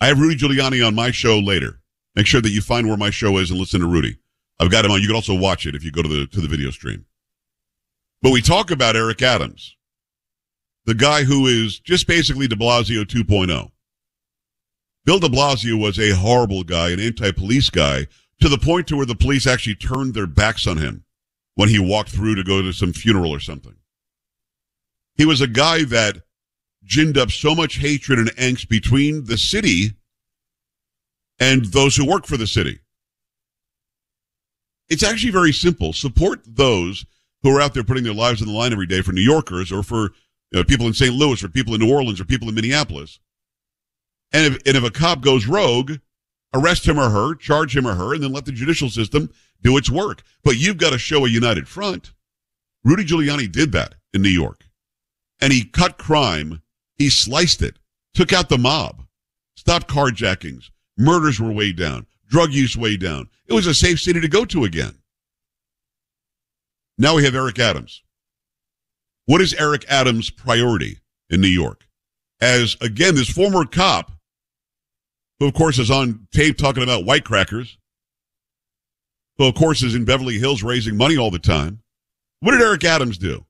I 0.00 0.08
have 0.08 0.18
Rudy 0.18 0.36
Giuliani 0.36 0.86
on 0.86 0.94
my 0.94 1.12
show 1.12 1.38
later. 1.38 1.80
Make 2.16 2.26
sure 2.26 2.40
that 2.40 2.50
you 2.50 2.60
find 2.60 2.88
where 2.88 2.96
my 2.96 3.10
show 3.10 3.38
is 3.38 3.50
and 3.50 3.58
listen 3.58 3.80
to 3.80 3.86
Rudy. 3.86 4.18
I've 4.58 4.70
got 4.70 4.84
him 4.84 4.90
on. 4.90 5.00
You 5.00 5.06
can 5.06 5.16
also 5.16 5.34
watch 5.34 5.66
it 5.66 5.74
if 5.74 5.84
you 5.84 5.90
go 5.90 6.02
to 6.02 6.08
the 6.08 6.26
to 6.26 6.40
the 6.40 6.48
video 6.48 6.70
stream. 6.70 7.06
But 8.22 8.32
we 8.32 8.40
talk 8.40 8.70
about 8.70 8.96
Eric 8.96 9.22
Adams, 9.22 9.76
the 10.84 10.94
guy 10.94 11.24
who 11.24 11.46
is 11.46 11.78
just 11.78 12.06
basically 12.06 12.48
De 12.48 12.56
Blasio 12.56 13.04
2.0. 13.04 13.70
Bill 15.04 15.18
De 15.18 15.28
Blasio 15.28 15.78
was 15.78 15.98
a 15.98 16.16
horrible 16.16 16.64
guy, 16.64 16.90
an 16.90 17.00
anti-police 17.00 17.70
guy, 17.70 18.06
to 18.40 18.48
the 18.48 18.58
point 18.58 18.86
to 18.88 18.96
where 18.96 19.06
the 19.06 19.14
police 19.14 19.46
actually 19.46 19.74
turned 19.74 20.14
their 20.14 20.26
backs 20.26 20.66
on 20.66 20.78
him 20.78 21.04
when 21.54 21.68
he 21.68 21.78
walked 21.78 22.10
through 22.10 22.34
to 22.34 22.44
go 22.44 22.62
to 22.62 22.72
some 22.72 22.92
funeral 22.92 23.30
or 23.30 23.40
something. 23.40 23.76
He 25.16 25.24
was 25.24 25.40
a 25.40 25.46
guy 25.46 25.84
that 25.84 26.22
ginned 26.86 27.16
up 27.16 27.30
so 27.30 27.54
much 27.54 27.76
hatred 27.76 28.18
and 28.18 28.30
angst 28.36 28.68
between 28.68 29.24
the 29.24 29.38
city 29.38 29.92
and 31.38 31.66
those 31.66 31.96
who 31.96 32.06
work 32.06 32.26
for 32.26 32.36
the 32.36 32.46
city. 32.46 32.80
It's 34.88 35.02
actually 35.02 35.32
very 35.32 35.52
simple. 35.52 35.92
Support 35.92 36.40
those 36.46 37.06
who 37.42 37.54
are 37.54 37.60
out 37.60 37.74
there 37.74 37.84
putting 37.84 38.04
their 38.04 38.14
lives 38.14 38.42
on 38.42 38.48
the 38.48 38.54
line 38.54 38.72
every 38.72 38.86
day 38.86 39.02
for 39.02 39.12
New 39.12 39.22
Yorkers 39.22 39.70
or 39.70 39.82
for 39.82 40.12
you 40.50 40.60
know, 40.60 40.64
people 40.64 40.86
in 40.86 40.94
St. 40.94 41.14
Louis 41.14 41.42
or 41.42 41.48
people 41.48 41.74
in 41.74 41.80
New 41.80 41.92
Orleans 41.92 42.20
or 42.20 42.24
people 42.24 42.48
in 42.48 42.54
Minneapolis. 42.54 43.18
And 44.34 44.52
if, 44.52 44.62
and 44.66 44.76
if 44.76 44.84
a 44.84 44.90
cop 44.90 45.22
goes 45.22 45.46
rogue, 45.46 45.92
arrest 46.52 46.86
him 46.86 46.98
or 46.98 47.08
her, 47.08 47.34
charge 47.36 47.74
him 47.74 47.86
or 47.86 47.94
her, 47.94 48.14
and 48.14 48.22
then 48.22 48.32
let 48.32 48.44
the 48.44 48.52
judicial 48.52 48.90
system 48.90 49.30
do 49.62 49.76
its 49.78 49.88
work. 49.88 50.22
But 50.42 50.56
you've 50.56 50.76
got 50.76 50.90
to 50.90 50.98
show 50.98 51.24
a 51.24 51.30
united 51.30 51.68
front. 51.68 52.12
Rudy 52.82 53.04
Giuliani 53.04 53.50
did 53.50 53.72
that 53.72 53.94
in 54.12 54.22
New 54.22 54.28
York. 54.28 54.64
And 55.40 55.52
he 55.52 55.64
cut 55.64 55.98
crime. 55.98 56.62
He 56.96 57.10
sliced 57.10 57.62
it, 57.62 57.78
took 58.12 58.32
out 58.32 58.48
the 58.48 58.58
mob, 58.58 59.04
stopped 59.56 59.88
carjackings. 59.88 60.70
Murders 60.98 61.40
were 61.40 61.52
way 61.52 61.72
down. 61.72 62.06
Drug 62.28 62.52
use 62.52 62.76
way 62.76 62.96
down. 62.96 63.28
It 63.46 63.52
was 63.52 63.66
a 63.66 63.74
safe 63.74 64.00
city 64.00 64.20
to 64.20 64.28
go 64.28 64.44
to 64.46 64.64
again. 64.64 64.98
Now 66.98 67.16
we 67.16 67.24
have 67.24 67.34
Eric 67.34 67.58
Adams. 67.58 68.02
What 69.26 69.40
is 69.40 69.54
Eric 69.54 69.84
Adams' 69.88 70.30
priority 70.30 70.98
in 71.30 71.40
New 71.40 71.48
York? 71.48 71.86
As 72.40 72.76
again, 72.80 73.14
this 73.14 73.28
former 73.28 73.64
cop, 73.64 74.12
who 75.44 75.48
of 75.48 75.54
course 75.54 75.78
is 75.78 75.90
on 75.90 76.26
tape 76.32 76.56
talking 76.56 76.82
about 76.82 77.04
white 77.04 77.22
crackers, 77.22 77.76
who 79.36 79.44
of 79.44 79.54
course 79.54 79.82
is 79.82 79.94
in 79.94 80.06
Beverly 80.06 80.38
Hills 80.38 80.62
raising 80.62 80.96
money 80.96 81.18
all 81.18 81.30
the 81.30 81.38
time. 81.38 81.82
What 82.40 82.52
did 82.52 82.62
Eric 82.62 82.82
Adams 82.84 83.18
do? 83.18 83.44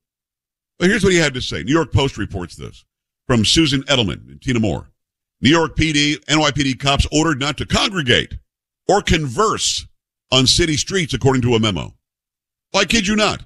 Well, 0.81 0.89
here's 0.89 1.05
what 1.05 1.13
he 1.13 1.21
had 1.21 1.35
to 1.35 1.41
say. 1.41 1.63
New 1.63 1.73
York 1.73 1.93
Post 1.93 2.19
reports 2.19 2.57
this 2.57 2.85
from 3.29 3.45
Susan 3.45 3.85
Edelman 3.85 4.29
and 4.29 4.43
Tina 4.43 4.59
Moore. 4.59 4.91
New 5.41 5.51
York 5.51 5.77
PD, 5.77 6.17
NYPD 6.25 6.81
cops 6.81 7.07
ordered 7.13 7.39
not 7.39 7.57
to 7.59 7.67
congregate 7.67 8.39
or 8.89 9.01
converse 9.01 9.87
on 10.33 10.49
city 10.49 10.77
streets, 10.77 11.15
according 11.15 11.43
to 11.43 11.55
a 11.55 11.61
memo. 11.61 11.95
I 12.75 12.87
kid 12.87 13.07
you 13.07 13.15
not. 13.15 13.45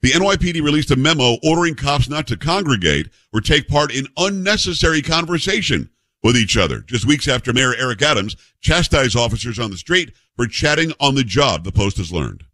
The 0.00 0.12
NYPD 0.12 0.62
released 0.62 0.90
a 0.90 0.96
memo 0.96 1.36
ordering 1.44 1.74
cops 1.74 2.08
not 2.08 2.26
to 2.28 2.38
congregate 2.38 3.10
or 3.34 3.42
take 3.42 3.68
part 3.68 3.94
in 3.94 4.06
unnecessary 4.16 5.02
conversation 5.02 5.90
with 6.22 6.36
each 6.36 6.56
other, 6.56 6.80
just 6.80 7.06
weeks 7.06 7.26
after 7.28 7.52
Mayor 7.52 7.74
Eric 7.74 8.02
Adams 8.02 8.36
chastised 8.60 9.16
officers 9.16 9.58
on 9.58 9.70
the 9.70 9.76
street 9.76 10.12
for 10.36 10.46
chatting 10.46 10.92
on 11.00 11.14
the 11.14 11.24
job, 11.24 11.64
the 11.64 11.72
Post 11.72 11.96
has 11.96 12.12
learned. 12.12 12.44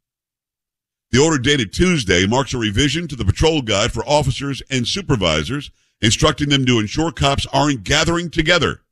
The 1.11 1.19
order 1.19 1.39
dated 1.39 1.73
Tuesday 1.73 2.27
marks 2.27 2.53
a 2.53 2.59
revision 2.59 3.09
to 3.09 3.17
the 3.17 3.25
patrol 3.25 3.63
guide 3.63 3.93
for 3.93 4.05
officers 4.07 4.63
and 4.71 4.87
supervisors, 4.87 5.71
instructing 6.01 6.49
them 6.49 6.67
to 6.67 6.79
ensure 6.79 7.13
cops 7.13 7.47
aren't 7.53 7.85
gathering 7.85 8.31
together. 8.31 8.83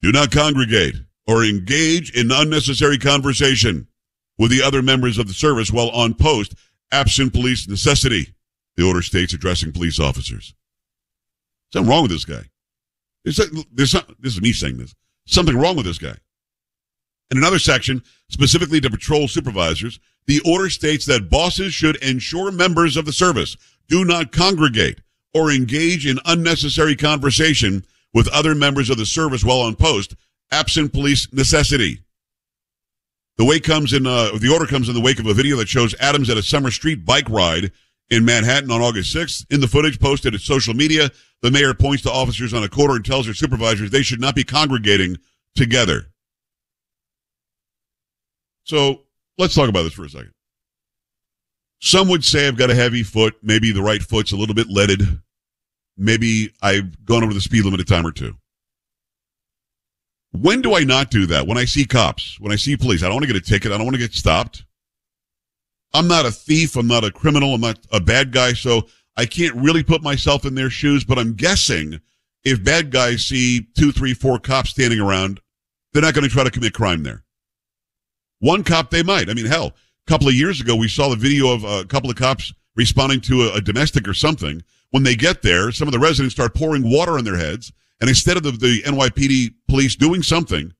Do 0.00 0.12
not 0.12 0.30
congregate 0.30 0.96
or 1.26 1.44
engage 1.44 2.10
in 2.16 2.30
unnecessary 2.30 2.98
conversation 2.98 3.88
with 4.38 4.50
the 4.50 4.62
other 4.62 4.82
members 4.82 5.18
of 5.18 5.26
the 5.26 5.34
service 5.34 5.70
while 5.70 5.90
on 5.90 6.14
post, 6.14 6.54
absent 6.92 7.32
police 7.32 7.68
necessity, 7.68 8.34
the 8.76 8.86
order 8.86 9.02
states 9.02 9.34
addressing 9.34 9.72
police 9.72 9.98
officers. 9.98 10.54
Something 11.72 11.90
wrong 11.90 12.02
with 12.02 12.12
this 12.12 12.24
guy. 12.24 12.44
There's, 13.24 13.40
there's 13.72 13.92
this 13.92 14.34
is 14.34 14.40
me 14.40 14.52
saying 14.52 14.78
this. 14.78 14.94
Something 15.26 15.56
wrong 15.56 15.76
with 15.76 15.86
this 15.86 15.98
guy. 15.98 16.16
In 17.30 17.36
another 17.36 17.58
section, 17.58 18.02
specifically 18.30 18.80
to 18.80 18.90
patrol 18.90 19.28
supervisors, 19.28 20.00
the 20.26 20.40
order 20.44 20.70
states 20.70 21.04
that 21.06 21.30
bosses 21.30 21.74
should 21.74 21.96
ensure 21.96 22.50
members 22.50 22.96
of 22.96 23.04
the 23.04 23.12
service 23.12 23.56
do 23.88 24.04
not 24.04 24.32
congregate 24.32 25.00
or 25.34 25.50
engage 25.50 26.06
in 26.06 26.18
unnecessary 26.24 26.96
conversation 26.96 27.84
with 28.14 28.28
other 28.28 28.54
members 28.54 28.88
of 28.90 28.96
the 28.96 29.06
service 29.06 29.44
while 29.44 29.60
on 29.60 29.76
post, 29.76 30.14
absent 30.50 30.92
police 30.92 31.30
necessity. 31.32 32.00
The 33.36 33.44
way 33.44 33.60
comes 33.60 33.92
in, 33.92 34.06
uh, 34.06 34.30
the 34.38 34.50
order 34.52 34.66
comes 34.66 34.88
in 34.88 34.94
the 34.94 35.00
wake 35.00 35.20
of 35.20 35.26
a 35.26 35.34
video 35.34 35.56
that 35.56 35.68
shows 35.68 35.94
Adams 36.00 36.28
at 36.28 36.36
a 36.36 36.42
summer 36.42 36.70
street 36.70 37.04
bike 37.04 37.28
ride 37.28 37.70
in 38.10 38.24
Manhattan 38.24 38.70
on 38.70 38.80
August 38.80 39.14
6th. 39.14 39.46
In 39.50 39.60
the 39.60 39.68
footage 39.68 40.00
posted 40.00 40.34
at 40.34 40.40
social 40.40 40.74
media, 40.74 41.10
the 41.42 41.50
mayor 41.50 41.74
points 41.74 42.02
to 42.02 42.10
officers 42.10 42.54
on 42.54 42.64
a 42.64 42.68
corner 42.68 42.96
and 42.96 43.04
tells 43.04 43.26
their 43.26 43.34
supervisors 43.34 43.90
they 43.90 44.02
should 44.02 44.20
not 44.20 44.34
be 44.34 44.44
congregating 44.44 45.16
together. 45.54 46.06
So 48.64 49.02
let's 49.38 49.54
talk 49.54 49.68
about 49.68 49.82
this 49.82 49.92
for 49.92 50.04
a 50.04 50.10
second. 50.10 50.32
Some 51.80 52.08
would 52.08 52.24
say 52.24 52.48
I've 52.48 52.58
got 52.58 52.70
a 52.70 52.74
heavy 52.74 53.02
foot. 53.02 53.36
Maybe 53.42 53.72
the 53.72 53.82
right 53.82 54.02
foot's 54.02 54.32
a 54.32 54.36
little 54.36 54.54
bit 54.54 54.68
leaded. 54.68 55.02
Maybe 55.96 56.52
I've 56.60 57.04
gone 57.04 57.22
over 57.24 57.34
the 57.34 57.40
speed 57.40 57.64
limit 57.64 57.80
a 57.80 57.84
time 57.84 58.06
or 58.06 58.12
two. 58.12 58.34
When 60.32 60.60
do 60.60 60.74
I 60.74 60.84
not 60.84 61.10
do 61.10 61.26
that? 61.26 61.46
When 61.46 61.56
I 61.56 61.64
see 61.64 61.84
cops, 61.84 62.38
when 62.40 62.52
I 62.52 62.56
see 62.56 62.76
police, 62.76 63.02
I 63.02 63.06
don't 63.06 63.14
want 63.14 63.26
to 63.26 63.32
get 63.32 63.42
a 63.42 63.44
ticket. 63.44 63.72
I 63.72 63.76
don't 63.76 63.86
want 63.86 63.94
to 63.94 64.00
get 64.00 64.12
stopped. 64.12 64.64
I'm 65.94 66.08
not 66.08 66.26
a 66.26 66.30
thief. 66.30 66.76
I'm 66.76 66.86
not 66.86 67.04
a 67.04 67.10
criminal. 67.10 67.54
I'm 67.54 67.60
not 67.60 67.78
a 67.92 68.00
bad 68.00 68.32
guy. 68.32 68.52
So 68.52 68.88
I 69.16 69.26
can't 69.26 69.54
really 69.56 69.82
put 69.82 70.02
myself 70.02 70.44
in 70.44 70.54
their 70.54 70.70
shoes, 70.70 71.04
but 71.04 71.18
I'm 71.18 71.34
guessing 71.34 72.00
if 72.44 72.62
bad 72.62 72.90
guys 72.90 73.26
see 73.26 73.66
two, 73.76 73.92
three, 73.92 74.14
four 74.14 74.38
cops 74.38 74.70
standing 74.70 75.00
around, 75.00 75.40
they're 75.92 76.02
not 76.02 76.14
going 76.14 76.24
to 76.24 76.30
try 76.30 76.44
to 76.44 76.50
commit 76.50 76.74
crime 76.74 77.02
there. 77.02 77.24
One 78.40 78.62
cop, 78.62 78.90
they 78.90 79.02
might. 79.02 79.28
I 79.28 79.34
mean, 79.34 79.46
hell, 79.46 79.74
a 80.06 80.10
couple 80.10 80.28
of 80.28 80.34
years 80.34 80.60
ago, 80.60 80.76
we 80.76 80.88
saw 80.88 81.08
the 81.08 81.16
video 81.16 81.52
of 81.52 81.64
a 81.64 81.84
couple 81.84 82.10
of 82.10 82.16
cops 82.16 82.52
responding 82.76 83.20
to 83.22 83.42
a, 83.42 83.54
a 83.54 83.60
domestic 83.60 84.06
or 84.06 84.14
something. 84.14 84.62
When 84.90 85.02
they 85.02 85.16
get 85.16 85.42
there, 85.42 85.72
some 85.72 85.88
of 85.88 85.92
the 85.92 85.98
residents 85.98 86.34
start 86.34 86.54
pouring 86.54 86.88
water 86.88 87.18
on 87.18 87.24
their 87.24 87.36
heads. 87.36 87.72
And 88.00 88.08
instead 88.08 88.36
of 88.36 88.44
the, 88.44 88.52
the 88.52 88.82
NYPD 88.82 89.54
police 89.68 89.96
doing 89.96 90.22
something, 90.22 90.72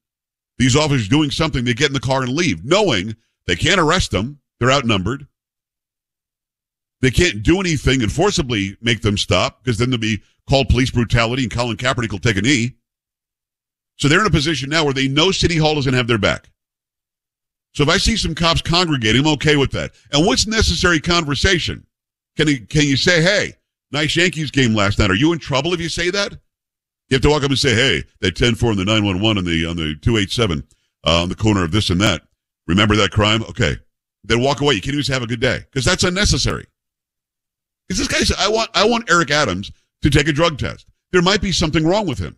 these 0.56 0.76
officers 0.76 1.08
doing 1.08 1.30
something, 1.30 1.64
they 1.64 1.74
get 1.74 1.88
in 1.88 1.94
the 1.94 2.00
car 2.00 2.22
and 2.22 2.32
leave, 2.32 2.64
knowing 2.64 3.16
they 3.46 3.56
can't 3.56 3.80
arrest 3.80 4.12
them. 4.12 4.38
They're 4.60 4.72
outnumbered. 4.72 5.26
They 7.00 7.10
can't 7.10 7.42
do 7.42 7.60
anything 7.60 8.02
and 8.02 8.10
forcibly 8.10 8.76
make 8.80 9.02
them 9.02 9.16
stop 9.16 9.62
because 9.62 9.78
then 9.78 9.90
they'll 9.90 9.98
be 9.98 10.22
called 10.48 10.68
police 10.68 10.90
brutality 10.90 11.44
and 11.44 11.52
Colin 11.52 11.76
Kaepernick 11.76 12.10
will 12.10 12.18
take 12.18 12.36
a 12.36 12.42
knee. 12.42 12.74
So 13.96 14.08
they're 14.08 14.20
in 14.20 14.26
a 14.26 14.30
position 14.30 14.70
now 14.70 14.84
where 14.84 14.94
they 14.94 15.08
know 15.08 15.30
City 15.30 15.56
Hall 15.56 15.74
doesn't 15.74 15.94
have 15.94 16.06
their 16.06 16.18
back. 16.18 16.50
So 17.74 17.82
if 17.82 17.88
I 17.88 17.98
see 17.98 18.16
some 18.16 18.34
cops 18.34 18.62
congregating, 18.62 19.20
I'm 19.20 19.32
okay 19.34 19.56
with 19.56 19.70
that. 19.72 19.92
And 20.12 20.26
what's 20.26 20.46
necessary 20.46 21.00
conversation? 21.00 21.86
Can 22.36 22.48
you, 22.48 22.66
can 22.66 22.82
you 22.82 22.96
say, 22.96 23.22
hey, 23.22 23.54
nice 23.92 24.16
Yankees 24.16 24.50
game 24.50 24.74
last 24.74 24.98
night. 24.98 25.10
Are 25.10 25.14
you 25.14 25.32
in 25.32 25.38
trouble 25.38 25.74
if 25.74 25.80
you 25.80 25.88
say 25.88 26.10
that? 26.10 26.32
You 27.08 27.14
have 27.14 27.22
to 27.22 27.30
walk 27.30 27.42
up 27.42 27.50
and 27.50 27.58
say, 27.58 27.74
hey, 27.74 28.04
that 28.20 28.34
10-4 28.34 28.70
and 28.70 28.78
the 28.78 28.84
911 28.84 29.38
on 29.38 29.44
the, 29.44 29.66
on 29.66 29.76
the 29.76 29.94
287, 30.02 30.64
uh, 31.06 31.22
on 31.22 31.28
the 31.28 31.34
corner 31.34 31.64
of 31.64 31.72
this 31.72 31.90
and 31.90 32.00
that. 32.00 32.22
Remember 32.66 32.96
that 32.96 33.10
crime? 33.10 33.42
Okay. 33.44 33.76
Then 34.28 34.42
walk 34.42 34.60
away. 34.60 34.74
You 34.74 34.80
can't 34.80 34.94
even 34.94 35.12
have 35.12 35.22
a 35.22 35.26
good 35.26 35.40
day 35.40 35.60
because 35.64 35.84
that's 35.84 36.04
unnecessary. 36.04 36.66
Because 37.88 37.98
this 37.98 38.08
guy 38.08 38.24
said, 38.24 38.36
I 38.38 38.48
want, 38.48 38.70
I 38.74 38.86
want 38.86 39.10
Eric 39.10 39.30
Adams 39.30 39.72
to 40.02 40.10
take 40.10 40.28
a 40.28 40.32
drug 40.32 40.58
test. 40.58 40.86
There 41.10 41.22
might 41.22 41.40
be 41.40 41.52
something 41.52 41.86
wrong 41.86 42.06
with 42.06 42.18
him. 42.18 42.36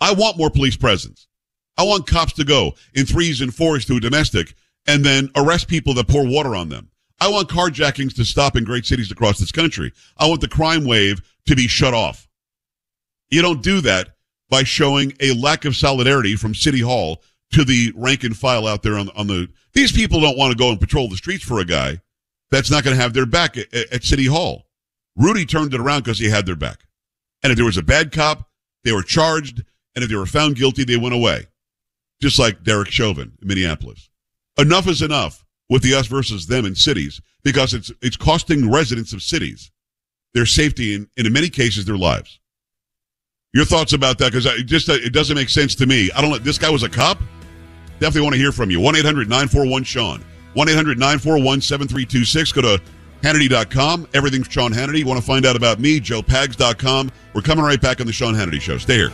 I 0.00 0.12
want 0.12 0.36
more 0.36 0.50
police 0.50 0.76
presence. 0.76 1.28
I 1.76 1.84
want 1.84 2.08
cops 2.08 2.32
to 2.34 2.44
go 2.44 2.74
in 2.94 3.06
threes 3.06 3.40
and 3.40 3.54
fours 3.54 3.84
to 3.86 3.96
a 3.96 4.00
domestic 4.00 4.54
and 4.86 5.04
then 5.04 5.30
arrest 5.36 5.68
people 5.68 5.94
that 5.94 6.08
pour 6.08 6.26
water 6.26 6.56
on 6.56 6.68
them. 6.68 6.90
I 7.20 7.28
want 7.28 7.48
carjackings 7.48 8.14
to 8.16 8.24
stop 8.24 8.56
in 8.56 8.64
great 8.64 8.86
cities 8.86 9.12
across 9.12 9.38
this 9.38 9.52
country. 9.52 9.92
I 10.16 10.28
want 10.28 10.40
the 10.40 10.48
crime 10.48 10.84
wave 10.84 11.20
to 11.46 11.54
be 11.54 11.68
shut 11.68 11.94
off. 11.94 12.28
You 13.30 13.42
don't 13.42 13.62
do 13.62 13.80
that 13.82 14.16
by 14.50 14.64
showing 14.64 15.12
a 15.20 15.34
lack 15.34 15.64
of 15.64 15.76
solidarity 15.76 16.34
from 16.34 16.54
City 16.54 16.80
Hall 16.80 17.22
to 17.52 17.64
the 17.64 17.92
rank 17.96 18.24
and 18.24 18.36
file 18.36 18.66
out 18.66 18.82
there 18.82 18.98
on, 18.98 19.10
on 19.16 19.26
the. 19.26 19.48
These 19.72 19.92
people 19.92 20.20
don't 20.20 20.36
want 20.36 20.52
to 20.52 20.58
go 20.58 20.70
and 20.70 20.80
patrol 20.80 21.08
the 21.08 21.16
streets 21.16 21.44
for 21.44 21.60
a 21.60 21.64
guy 21.64 22.00
that's 22.50 22.70
not 22.70 22.84
going 22.84 22.96
to 22.96 23.02
have 23.02 23.14
their 23.14 23.26
back 23.26 23.56
at, 23.56 23.72
at 23.74 24.04
City 24.04 24.26
Hall. 24.26 24.66
Rudy 25.16 25.44
turned 25.44 25.74
it 25.74 25.80
around 25.80 26.04
because 26.04 26.18
he 26.18 26.28
had 26.28 26.46
their 26.46 26.56
back. 26.56 26.80
And 27.42 27.50
if 27.50 27.56
there 27.56 27.66
was 27.66 27.76
a 27.76 27.82
bad 27.82 28.12
cop, 28.12 28.48
they 28.84 28.92
were 28.92 29.02
charged. 29.02 29.62
And 29.94 30.02
if 30.02 30.10
they 30.10 30.16
were 30.16 30.26
found 30.26 30.56
guilty, 30.56 30.84
they 30.84 30.96
went 30.96 31.14
away. 31.14 31.46
Just 32.20 32.38
like 32.38 32.62
Derek 32.62 32.90
Chauvin 32.90 33.32
in 33.40 33.48
Minneapolis. 33.48 34.10
Enough 34.58 34.88
is 34.88 35.02
enough 35.02 35.44
with 35.68 35.82
the 35.82 35.94
us 35.94 36.06
versus 36.06 36.46
them 36.46 36.64
in 36.64 36.74
cities 36.74 37.20
because 37.44 37.74
it's, 37.74 37.92
it's 38.02 38.16
costing 38.16 38.70
residents 38.70 39.12
of 39.12 39.22
cities 39.22 39.70
their 40.34 40.46
safety 40.46 40.94
and, 40.94 41.08
and 41.16 41.26
in 41.26 41.32
many 41.32 41.48
cases 41.48 41.84
their 41.84 41.96
lives. 41.96 42.38
Your 43.54 43.64
thoughts 43.64 43.92
about 43.92 44.18
that? 44.18 44.32
Because 44.32 44.46
it 44.46 44.64
just 44.64 44.88
it 44.88 45.12
doesn't 45.12 45.34
make 45.34 45.48
sense 45.48 45.74
to 45.76 45.86
me. 45.86 46.10
I 46.14 46.20
don't. 46.20 46.30
know. 46.30 46.38
This 46.38 46.58
guy 46.58 46.70
was 46.70 46.82
a 46.82 46.88
cop. 46.88 47.18
Definitely 48.00 48.22
want 48.22 48.34
to 48.34 48.40
hear 48.40 48.52
from 48.52 48.70
you. 48.70 48.80
One 48.80 48.94
941 48.94 49.84
Sean. 49.84 50.24
One 50.54 50.66
941 50.66 51.60
7326 51.60 52.52
Go 52.52 52.62
to 52.62 52.82
Hannity.com. 53.22 54.08
Everything's 54.14 54.48
Sean 54.48 54.72
Hannity. 54.72 55.00
You 55.00 55.06
want 55.06 55.20
to 55.20 55.26
find 55.26 55.44
out 55.44 55.56
about 55.56 55.80
me? 55.80 56.00
JoePags.com. 56.00 57.10
We're 57.34 57.42
coming 57.42 57.64
right 57.64 57.80
back 57.80 58.00
on 58.00 58.06
the 58.06 58.12
Sean 58.12 58.34
Hannity 58.34 58.60
Show. 58.60 58.78
Stay 58.78 58.96
here. 58.96 59.12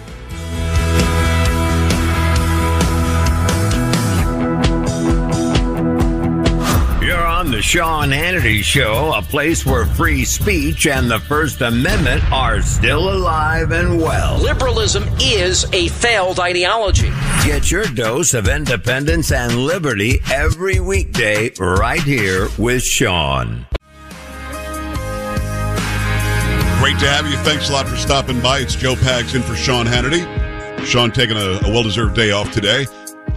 Sean 7.64 8.11
Hannity 8.11 8.62
Show, 8.62 9.14
a 9.16 9.23
place 9.23 9.64
where 9.64 9.87
free 9.87 10.26
speech 10.26 10.87
and 10.87 11.11
the 11.11 11.18
First 11.18 11.62
Amendment 11.62 12.23
are 12.30 12.61
still 12.61 13.12
alive 13.12 13.73
and 13.73 13.99
well. 13.99 14.37
Liberalism 14.38 15.09
is 15.18 15.64
a 15.73 15.88
failed 15.88 16.38
ideology. 16.38 17.09
Get 17.42 17.71
your 17.71 17.87
dose 17.87 18.35
of 18.35 18.49
independence 18.49 19.33
and 19.33 19.64
liberty 19.64 20.21
every 20.30 20.78
weekday 20.78 21.50
right 21.59 22.02
here 22.02 22.49
with 22.59 22.83
Sean. 22.83 23.66
Great 26.78 26.99
to 26.99 27.09
have 27.09 27.26
you. 27.26 27.38
Thanks 27.38 27.71
a 27.71 27.73
lot 27.73 27.88
for 27.88 27.97
stopping 27.97 28.40
by. 28.42 28.59
It's 28.59 28.76
Joe 28.76 28.94
Pags 28.94 29.35
in 29.35 29.42
for 29.42 29.56
Sean 29.56 29.87
Hannity. 29.87 30.23
Sean 30.85 31.11
taking 31.11 31.38
a, 31.38 31.59
a 31.62 31.73
well 31.73 31.83
deserved 31.83 32.14
day 32.14 32.30
off 32.30 32.52
today. 32.52 32.87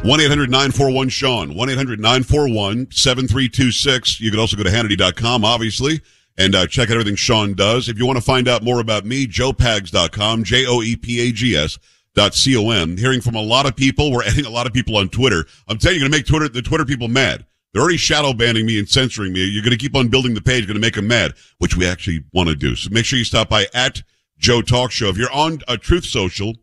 1 0.03 0.21
800 0.21 0.49
941 0.49 1.09
Sean. 1.09 1.55
1 1.55 1.69
800 1.69 1.99
941 1.99 2.91
7326. 2.91 4.21
You 4.21 4.31
can 4.31 4.39
also 4.39 4.55
go 4.55 4.63
to 4.63 4.69
Hannity.com, 4.69 5.43
obviously, 5.43 6.01
and 6.37 6.55
uh, 6.55 6.67
check 6.67 6.89
out 6.89 6.93
everything 6.93 7.15
Sean 7.15 7.55
does. 7.55 7.89
If 7.89 7.97
you 7.97 8.05
want 8.05 8.17
to 8.17 8.23
find 8.23 8.47
out 8.47 8.63
more 8.63 8.79
about 8.79 9.05
me, 9.05 9.27
joepags.com, 9.27 10.43
J 10.43 10.65
O 10.67 10.81
E 10.81 10.95
P 10.95 11.19
A 11.27 11.31
G 11.31 11.55
S. 11.55 11.77
Dot 12.13 12.35
com. 12.35 12.97
Hearing 12.97 13.21
from 13.21 13.35
a 13.35 13.41
lot 13.41 13.67
of 13.67 13.75
people. 13.75 14.11
We're 14.11 14.23
adding 14.27 14.45
a 14.45 14.49
lot 14.49 14.65
of 14.65 14.73
people 14.73 14.97
on 14.97 15.09
Twitter. 15.09 15.45
I'm 15.67 15.77
telling 15.77 15.97
you, 15.97 16.01
you're 16.01 16.09
going 16.09 16.11
to 16.13 16.17
make 16.17 16.25
Twitter, 16.25 16.49
the 16.49 16.63
Twitter 16.63 16.85
people 16.85 17.07
mad. 17.07 17.45
They're 17.73 17.81
already 17.81 17.97
shadow 17.97 18.33
banning 18.33 18.65
me 18.65 18.79
and 18.79 18.89
censoring 18.89 19.33
me. 19.33 19.45
You're 19.45 19.63
going 19.63 19.71
to 19.71 19.77
keep 19.77 19.95
on 19.95 20.07
building 20.07 20.33
the 20.33 20.41
page, 20.41 20.65
going 20.65 20.75
to 20.75 20.81
make 20.81 20.95
them 20.95 21.07
mad, 21.07 21.33
which 21.59 21.77
we 21.77 21.85
actually 21.85 22.23
want 22.33 22.49
to 22.49 22.55
do. 22.55 22.75
So 22.75 22.89
make 22.91 23.05
sure 23.05 23.19
you 23.19 23.25
stop 23.25 23.49
by 23.49 23.67
at 23.73 24.01
Joe 24.39 24.63
Talk 24.63 24.91
Show. 24.91 25.09
If 25.09 25.17
you're 25.17 25.31
on 25.31 25.59
a 25.67 25.73
uh, 25.73 25.77
Truth 25.77 26.05
Social, 26.05 26.53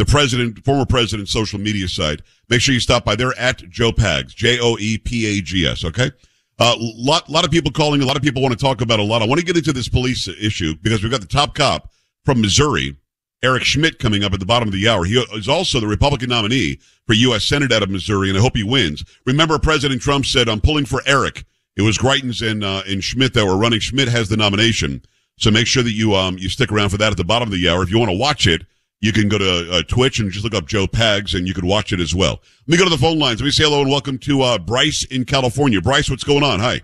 the 0.00 0.06
president, 0.06 0.64
former 0.64 0.86
president's 0.86 1.30
social 1.30 1.60
media 1.60 1.86
site. 1.86 2.22
Make 2.48 2.62
sure 2.62 2.72
you 2.72 2.80
stop 2.80 3.04
by 3.04 3.16
there 3.16 3.38
at 3.38 3.58
Joe 3.68 3.92
Pags, 3.92 4.34
J 4.34 4.58
O 4.58 4.78
E 4.78 4.96
P 4.96 5.26
A 5.26 5.42
G 5.42 5.66
S. 5.66 5.84
Okay. 5.84 6.10
A 6.58 6.62
uh, 6.62 6.74
lot, 6.78 7.28
lot 7.28 7.44
of 7.44 7.50
people 7.50 7.70
calling. 7.70 8.00
A 8.00 8.06
lot 8.06 8.16
of 8.16 8.22
people 8.22 8.40
want 8.40 8.58
to 8.58 8.64
talk 8.64 8.80
about 8.80 8.98
a 8.98 9.02
lot. 9.02 9.20
I 9.20 9.26
want 9.26 9.40
to 9.40 9.46
get 9.46 9.58
into 9.58 9.74
this 9.74 9.90
police 9.90 10.26
issue 10.26 10.74
because 10.80 11.02
we've 11.02 11.12
got 11.12 11.20
the 11.20 11.26
top 11.26 11.54
cop 11.54 11.90
from 12.24 12.40
Missouri, 12.40 12.96
Eric 13.42 13.62
Schmitt, 13.64 13.98
coming 13.98 14.24
up 14.24 14.32
at 14.32 14.40
the 14.40 14.46
bottom 14.46 14.68
of 14.68 14.72
the 14.72 14.88
hour. 14.88 15.04
He 15.04 15.18
is 15.34 15.48
also 15.48 15.80
the 15.80 15.86
Republican 15.86 16.30
nominee 16.30 16.80
for 17.06 17.12
U.S. 17.12 17.44
Senate 17.44 17.70
out 17.70 17.82
of 17.82 17.90
Missouri, 17.90 18.30
and 18.30 18.38
I 18.38 18.40
hope 18.40 18.56
he 18.56 18.62
wins. 18.62 19.04
Remember, 19.26 19.58
President 19.58 20.00
Trump 20.00 20.24
said, 20.24 20.48
"I'm 20.48 20.62
pulling 20.62 20.86
for 20.86 21.02
Eric." 21.04 21.44
It 21.76 21.82
was 21.82 21.98
Greitens 21.98 22.40
and 22.46 22.64
uh, 22.64 22.84
and 22.86 23.04
Schmitt 23.04 23.34
that 23.34 23.44
were 23.44 23.58
running. 23.58 23.80
Schmitt 23.80 24.08
has 24.08 24.30
the 24.30 24.38
nomination, 24.38 25.02
so 25.36 25.50
make 25.50 25.66
sure 25.66 25.82
that 25.82 25.92
you 25.92 26.14
um 26.14 26.38
you 26.38 26.48
stick 26.48 26.72
around 26.72 26.88
for 26.88 26.96
that 26.96 27.10
at 27.10 27.18
the 27.18 27.24
bottom 27.24 27.48
of 27.48 27.52
the 27.52 27.68
hour. 27.68 27.82
If 27.82 27.90
you 27.90 27.98
want 27.98 28.10
to 28.10 28.16
watch 28.16 28.46
it, 28.46 28.62
you 29.00 29.12
can 29.12 29.28
go 29.28 29.38
to 29.38 29.72
uh, 29.72 29.82
Twitch 29.88 30.18
and 30.18 30.30
just 30.30 30.44
look 30.44 30.54
up 30.54 30.66
Joe 30.66 30.86
Pags 30.86 31.34
and 31.34 31.48
you 31.48 31.54
can 31.54 31.66
watch 31.66 31.92
it 31.92 32.00
as 32.00 32.14
well. 32.14 32.40
Let 32.66 32.68
me 32.68 32.76
go 32.76 32.84
to 32.84 32.90
the 32.90 32.98
phone 32.98 33.18
lines. 33.18 33.40
Let 33.40 33.46
me 33.46 33.50
say 33.50 33.64
hello 33.64 33.80
and 33.80 33.90
welcome 33.90 34.18
to 34.18 34.42
uh, 34.42 34.58
Bryce 34.58 35.04
in 35.04 35.24
California. 35.24 35.80
Bryce, 35.80 36.10
what's 36.10 36.24
going 36.24 36.44
on? 36.44 36.60
Hi. 36.60 36.82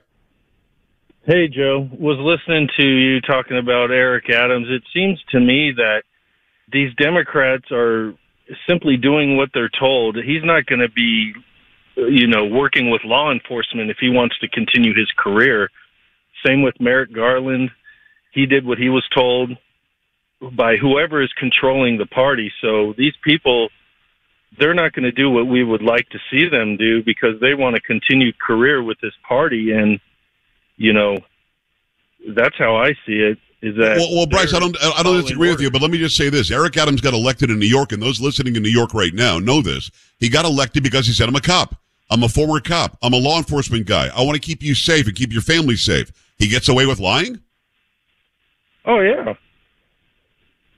Hey, 1.24 1.48
Joe. 1.48 1.88
Was 1.98 2.18
listening 2.18 2.68
to 2.78 2.86
you 2.86 3.20
talking 3.20 3.58
about 3.58 3.90
Eric 3.90 4.30
Adams. 4.30 4.68
It 4.70 4.82
seems 4.94 5.22
to 5.32 5.40
me 5.40 5.72
that 5.76 6.04
these 6.72 6.94
Democrats 6.94 7.66
are 7.70 8.14
simply 8.66 8.96
doing 8.96 9.36
what 9.36 9.50
they're 9.52 9.70
told. 9.78 10.16
He's 10.16 10.44
not 10.44 10.64
going 10.66 10.80
to 10.80 10.88
be, 10.88 11.34
you 11.96 12.28
know, 12.28 12.46
working 12.46 12.90
with 12.90 13.02
law 13.04 13.30
enforcement 13.30 13.90
if 13.90 13.98
he 14.00 14.08
wants 14.08 14.38
to 14.38 14.48
continue 14.48 14.94
his 14.94 15.10
career. 15.18 15.68
Same 16.46 16.62
with 16.62 16.80
Merrick 16.80 17.12
Garland. 17.12 17.70
He 18.32 18.46
did 18.46 18.64
what 18.64 18.78
he 18.78 18.88
was 18.88 19.04
told 19.14 19.50
by 20.52 20.76
whoever 20.76 21.22
is 21.22 21.32
controlling 21.38 21.98
the 21.98 22.06
party. 22.06 22.52
So 22.60 22.94
these 22.96 23.14
people, 23.24 23.68
they're 24.58 24.74
not 24.74 24.92
going 24.92 25.04
to 25.04 25.12
do 25.12 25.30
what 25.30 25.46
we 25.46 25.64
would 25.64 25.82
like 25.82 26.08
to 26.10 26.18
see 26.30 26.48
them 26.48 26.76
do 26.76 27.02
because 27.02 27.40
they 27.40 27.54
want 27.54 27.76
a 27.76 27.80
continued 27.80 28.38
career 28.38 28.82
with 28.82 28.98
this 29.00 29.14
party. 29.26 29.72
And, 29.72 30.00
you 30.76 30.92
know, 30.92 31.18
that's 32.28 32.56
how 32.58 32.76
I 32.76 32.92
see 33.06 33.20
it. 33.20 33.38
Is 33.62 33.74
that 33.76 33.96
well, 33.96 34.14
well 34.14 34.26
Bryce? 34.26 34.52
I 34.52 34.60
don't, 34.60 34.76
I 34.82 35.02
don't 35.02 35.22
disagree 35.22 35.48
with 35.48 35.60
you, 35.60 35.70
but 35.70 35.80
let 35.80 35.90
me 35.90 35.96
just 35.98 36.14
say 36.14 36.28
this: 36.28 36.50
Eric 36.50 36.76
Adams 36.76 37.00
got 37.00 37.14
elected 37.14 37.50
in 37.50 37.58
New 37.58 37.66
York, 37.66 37.90
and 37.90 38.02
those 38.02 38.20
listening 38.20 38.54
in 38.54 38.62
New 38.62 38.68
York 38.68 38.92
right 38.92 39.14
now 39.14 39.38
know 39.38 39.62
this. 39.62 39.90
He 40.18 40.28
got 40.28 40.44
elected 40.44 40.82
because 40.82 41.06
he 41.06 41.14
said, 41.14 41.26
"I'm 41.26 41.34
a 41.34 41.40
cop. 41.40 41.74
I'm 42.10 42.22
a 42.22 42.28
former 42.28 42.60
cop. 42.60 42.98
I'm 43.02 43.14
a 43.14 43.16
law 43.16 43.38
enforcement 43.38 43.86
guy. 43.86 44.08
I 44.14 44.22
want 44.22 44.34
to 44.34 44.40
keep 44.40 44.62
you 44.62 44.74
safe 44.74 45.06
and 45.06 45.16
keep 45.16 45.32
your 45.32 45.40
family 45.40 45.74
safe." 45.74 46.12
He 46.38 46.48
gets 46.48 46.68
away 46.68 46.84
with 46.84 47.00
lying. 47.00 47.40
Oh 48.84 49.00
yeah, 49.00 49.32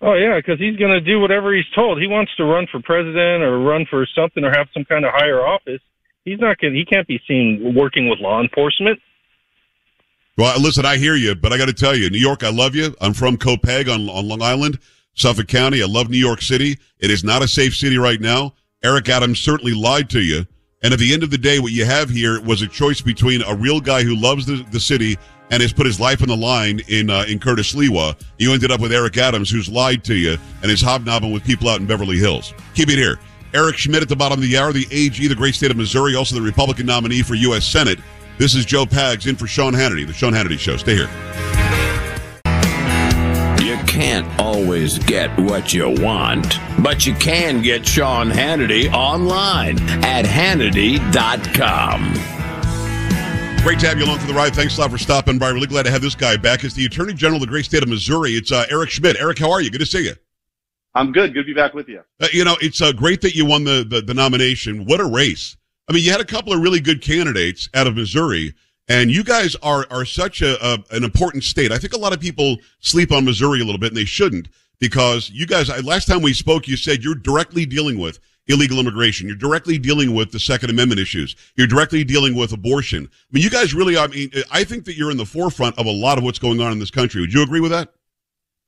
Oh 0.01 0.15
yeah, 0.15 0.37
because 0.37 0.59
he's 0.61 0.77
going 0.77 0.93
to 0.93 1.01
do 1.01 1.19
whatever 1.19 1.55
he's 1.55 1.69
told. 1.75 2.01
He 2.01 2.07
wants 2.07 2.35
to 2.37 2.45
run 2.45 2.67
for 2.71 2.81
president 2.81 3.43
or 3.43 3.59
run 3.59 3.85
for 3.91 4.07
something 4.15 4.45
or 4.45 4.51
have 4.51 4.69
some 4.73 4.85
kind 4.85 5.05
of 5.05 5.13
higher 5.13 5.45
office. 5.45 5.81
He's 6.25 6.39
not 6.39 6.59
going. 6.59 6.75
He 6.75 6.85
can't 6.85 7.07
be 7.07 7.21
seen 7.27 7.75
working 7.75 8.09
with 8.09 8.21
law 8.21 8.41
enforcement. 8.41 9.01
Well, 10.37 10.61
listen, 10.61 10.87
I 10.87 10.99
hear 10.99 11.17
you, 11.17 11.35
but 11.35 11.53
I 11.53 11.59
got 11.59 11.67
to 11.67 11.73
tell 11.73 11.97
you, 11.97 12.11
New 12.11 12.19
York, 12.19 12.45
I 12.45 12.51
love 12.51 12.77
you. 12.77 12.95
I'm 13.01 13.13
from 13.13 13.37
Copiague 13.37 13.89
on, 13.89 14.09
on 14.09 14.29
Long 14.29 14.41
Island, 14.41 14.79
Suffolk 15.15 15.49
County. 15.49 15.83
I 15.83 15.87
love 15.87 16.11
New 16.11 16.19
York 16.19 16.43
City. 16.43 16.79
It 17.01 17.11
is 17.11 17.25
not 17.25 17.43
a 17.43 17.49
safe 17.49 17.75
city 17.75 17.99
right 17.99 18.21
now. 18.21 18.55
Eric 18.85 19.09
Adams 19.09 19.41
certainly 19.41 19.75
lied 19.75 20.09
to 20.11 20.21
you. 20.21 20.47
And 20.81 20.93
at 20.93 21.01
the 21.01 21.13
end 21.13 21.25
of 21.25 21.31
the 21.31 21.39
day, 21.39 21.59
what 21.59 21.73
you 21.73 21.85
have 21.85 22.09
here 22.09 22.41
was 22.41 22.63
a 22.63 22.69
choice 22.69 23.01
between 23.01 23.43
a 23.43 23.55
real 23.55 23.81
guy 23.81 24.05
who 24.05 24.15
loves 24.15 24.47
the, 24.47 24.65
the 24.71 24.79
city 24.79 25.17
and 25.51 25.63
has 25.63 25.73
put 25.73 25.87
his 25.87 25.99
life 25.99 26.23
on 26.23 26.29
the 26.29 26.37
line 26.37 26.81
in 26.89 27.11
uh, 27.11 27.25
in 27.29 27.39
Curtis 27.39 27.75
Sliwa. 27.75 28.21
You 28.39 28.53
ended 28.53 28.71
up 28.71 28.81
with 28.81 28.93
Eric 28.93 29.17
Adams, 29.17 29.51
who's 29.51 29.69
lied 29.69 30.05
to 30.05 30.15
you 30.15 30.37
and 30.63 30.71
is 30.71 30.81
hobnobbing 30.81 31.33
with 31.33 31.45
people 31.45 31.69
out 31.69 31.81
in 31.81 31.87
Beverly 31.87 32.19
Hills. 32.19 32.55
Keep 32.75 32.91
it 32.91 32.97
here. 32.97 33.19
Eric 33.55 33.79
Schmitt 33.79 34.03
at 34.03 34.09
the 34.09 34.17
bottom 34.17 34.39
of 34.39 34.43
the 34.43 34.59
hour, 34.59 34.73
the 34.73 34.87
AG, 34.91 35.27
the 35.27 35.35
great 35.35 35.55
state 35.55 35.71
of 35.71 35.77
Missouri, 35.77 36.15
also 36.15 36.35
the 36.35 36.43
Republican 36.43 36.87
nominee 36.87 37.23
for 37.23 37.35
U.S. 37.35 37.67
Senate. 37.67 37.99
This 38.37 38.55
is 38.55 38.67
Joe 38.67 38.85
Pags 38.85 39.27
in 39.27 39.37
for 39.37 39.47
Sean 39.47 39.73
Hannity, 39.73 40.07
the 40.07 40.13
Sean 40.13 40.33
Hannity 40.33 40.59
Show. 40.59 40.77
Stay 40.77 40.95
here. 40.95 41.09
You 43.65 43.77
can't 43.87 44.29
always 44.39 44.99
get 45.01 45.37
what 45.41 45.73
you 45.73 45.91
want, 45.91 46.59
but 46.83 47.07
you 47.07 47.15
can 47.15 47.63
get 47.63 47.87
Sean 47.87 48.31
Hannity 48.31 48.93
online 48.93 49.79
at 50.05 50.25
Hannity.com. 50.25 52.38
Great 53.63 53.81
to 53.81 53.89
have 53.89 53.99
you 53.99 54.05
along 54.05 54.19
for 54.19 54.27
the 54.27 54.33
ride. 54.33 54.55
Thanks 54.55 54.79
a 54.79 54.81
lot 54.81 54.91
for 54.91 54.99
stopping 54.99 55.39
by. 55.39 55.51
Really 55.51 55.67
glad 55.67 55.85
to 55.85 55.91
have 55.91 56.01
this 56.01 56.15
guy 56.15 56.37
back. 56.37 56.65
It's 56.65 56.75
the 56.75 56.87
Attorney 56.87 57.13
General 57.13 57.37
of 57.37 57.43
the 57.43 57.49
great 57.49 57.67
state 57.67 57.83
of 57.83 57.89
Missouri. 57.89 58.31
It's 58.31 58.51
uh, 58.51 58.65
Eric 58.71 58.89
Schmitt. 58.89 59.17
Eric, 59.21 59.39
how 59.39 59.51
are 59.51 59.61
you? 59.61 59.71
Good 59.71 59.81
to 59.81 59.87
see 59.87 60.05
you. 60.05 60.15
I'm 60.95 61.13
good. 61.13 61.35
Good 61.35 61.43
to 61.43 61.47
be 61.47 61.55
back 61.55 61.75
with 61.75 61.89
you. 61.89 62.03
Uh, 62.21 62.29
you 62.33 62.45
know, 62.45 62.57
it's 62.63 62.81
uh, 62.81 62.93
great 62.93 63.21
that 63.21 63.35
you 63.35 63.45
won 63.45 63.65
the, 63.65 63.87
the, 63.89 64.01
the 64.01 64.15
nomination. 64.15 64.87
What 64.87 65.01
a 65.01 65.05
race! 65.05 65.57
I 65.89 65.93
mean, 65.93 66.03
you 66.03 66.11
had 66.11 66.21
a 66.21 66.25
couple 66.25 66.53
of 66.53 66.61
really 66.61 66.81
good 66.81 67.03
candidates 67.03 67.69
out 67.75 67.87
of 67.87 67.97
Missouri, 67.97 68.55
and 68.89 69.11
you 69.11 69.23
guys 69.23 69.55
are 69.57 69.87
are 69.91 70.05
such 70.05 70.41
a, 70.41 70.57
a 70.65 70.79
an 70.93 71.05
important 71.05 71.45
state. 71.45 71.71
I 71.71 71.79
think 71.79 71.93
a 71.93 71.99
lot 71.99 72.13
of 72.13 72.21
people 72.21 72.57
sleep 72.81 73.13
on 73.13 73.25
Missouri 73.25 73.61
a 73.61 73.65
little 73.65 73.81
bit, 73.81 73.89
and 73.89 73.97
they 73.97 74.07
shouldn't 74.07 74.49
because 74.79 75.31
you 75.31 75.47
guys. 75.47 75.69
I, 75.69 75.81
Last 75.81 76.07
time 76.07 76.23
we 76.23 76.33
spoke, 76.33 76.69
you 76.69 76.77
said 76.77 77.05
you're 77.05 77.15
directly 77.15 77.67
dealing 77.67 77.99
with 77.99 78.19
illegal 78.49 78.81
immigration. 78.81 79.29
You're 79.29 79.37
directly 79.37 79.79
dealing 79.79 80.15
with 80.15 80.33
the 80.33 80.41
Second 80.41 80.71
Amendment 80.71 81.01
issues. 81.01 81.37
You're 81.57 81.67
directly 81.67 82.05
dealing 82.05 82.35
with 82.35 82.53
abortion. 82.53 83.05
I 83.05 83.27
mean, 83.31 83.43
you 83.43 83.51
guys 83.51 83.75
really, 83.75 83.97
I 83.97 84.07
mean, 84.07 84.31
I 84.51 84.65
think 84.65 84.85
that 84.87 84.97
you're 84.97 85.11
in 85.11 85.17
the 85.17 85.27
forefront 85.27 85.79
of 85.79 85.87
a 85.87 85.91
lot 85.91 86.19
of 86.19 86.25
what's 86.25 86.39
going 86.39 86.61
on 86.61 86.73
in 86.73 86.79
this 86.79 86.91
country. 86.91 87.21
Would 87.21 87.33
you 87.33 87.43
agree 87.43 87.61
with 87.61 87.71
that? 87.71 87.93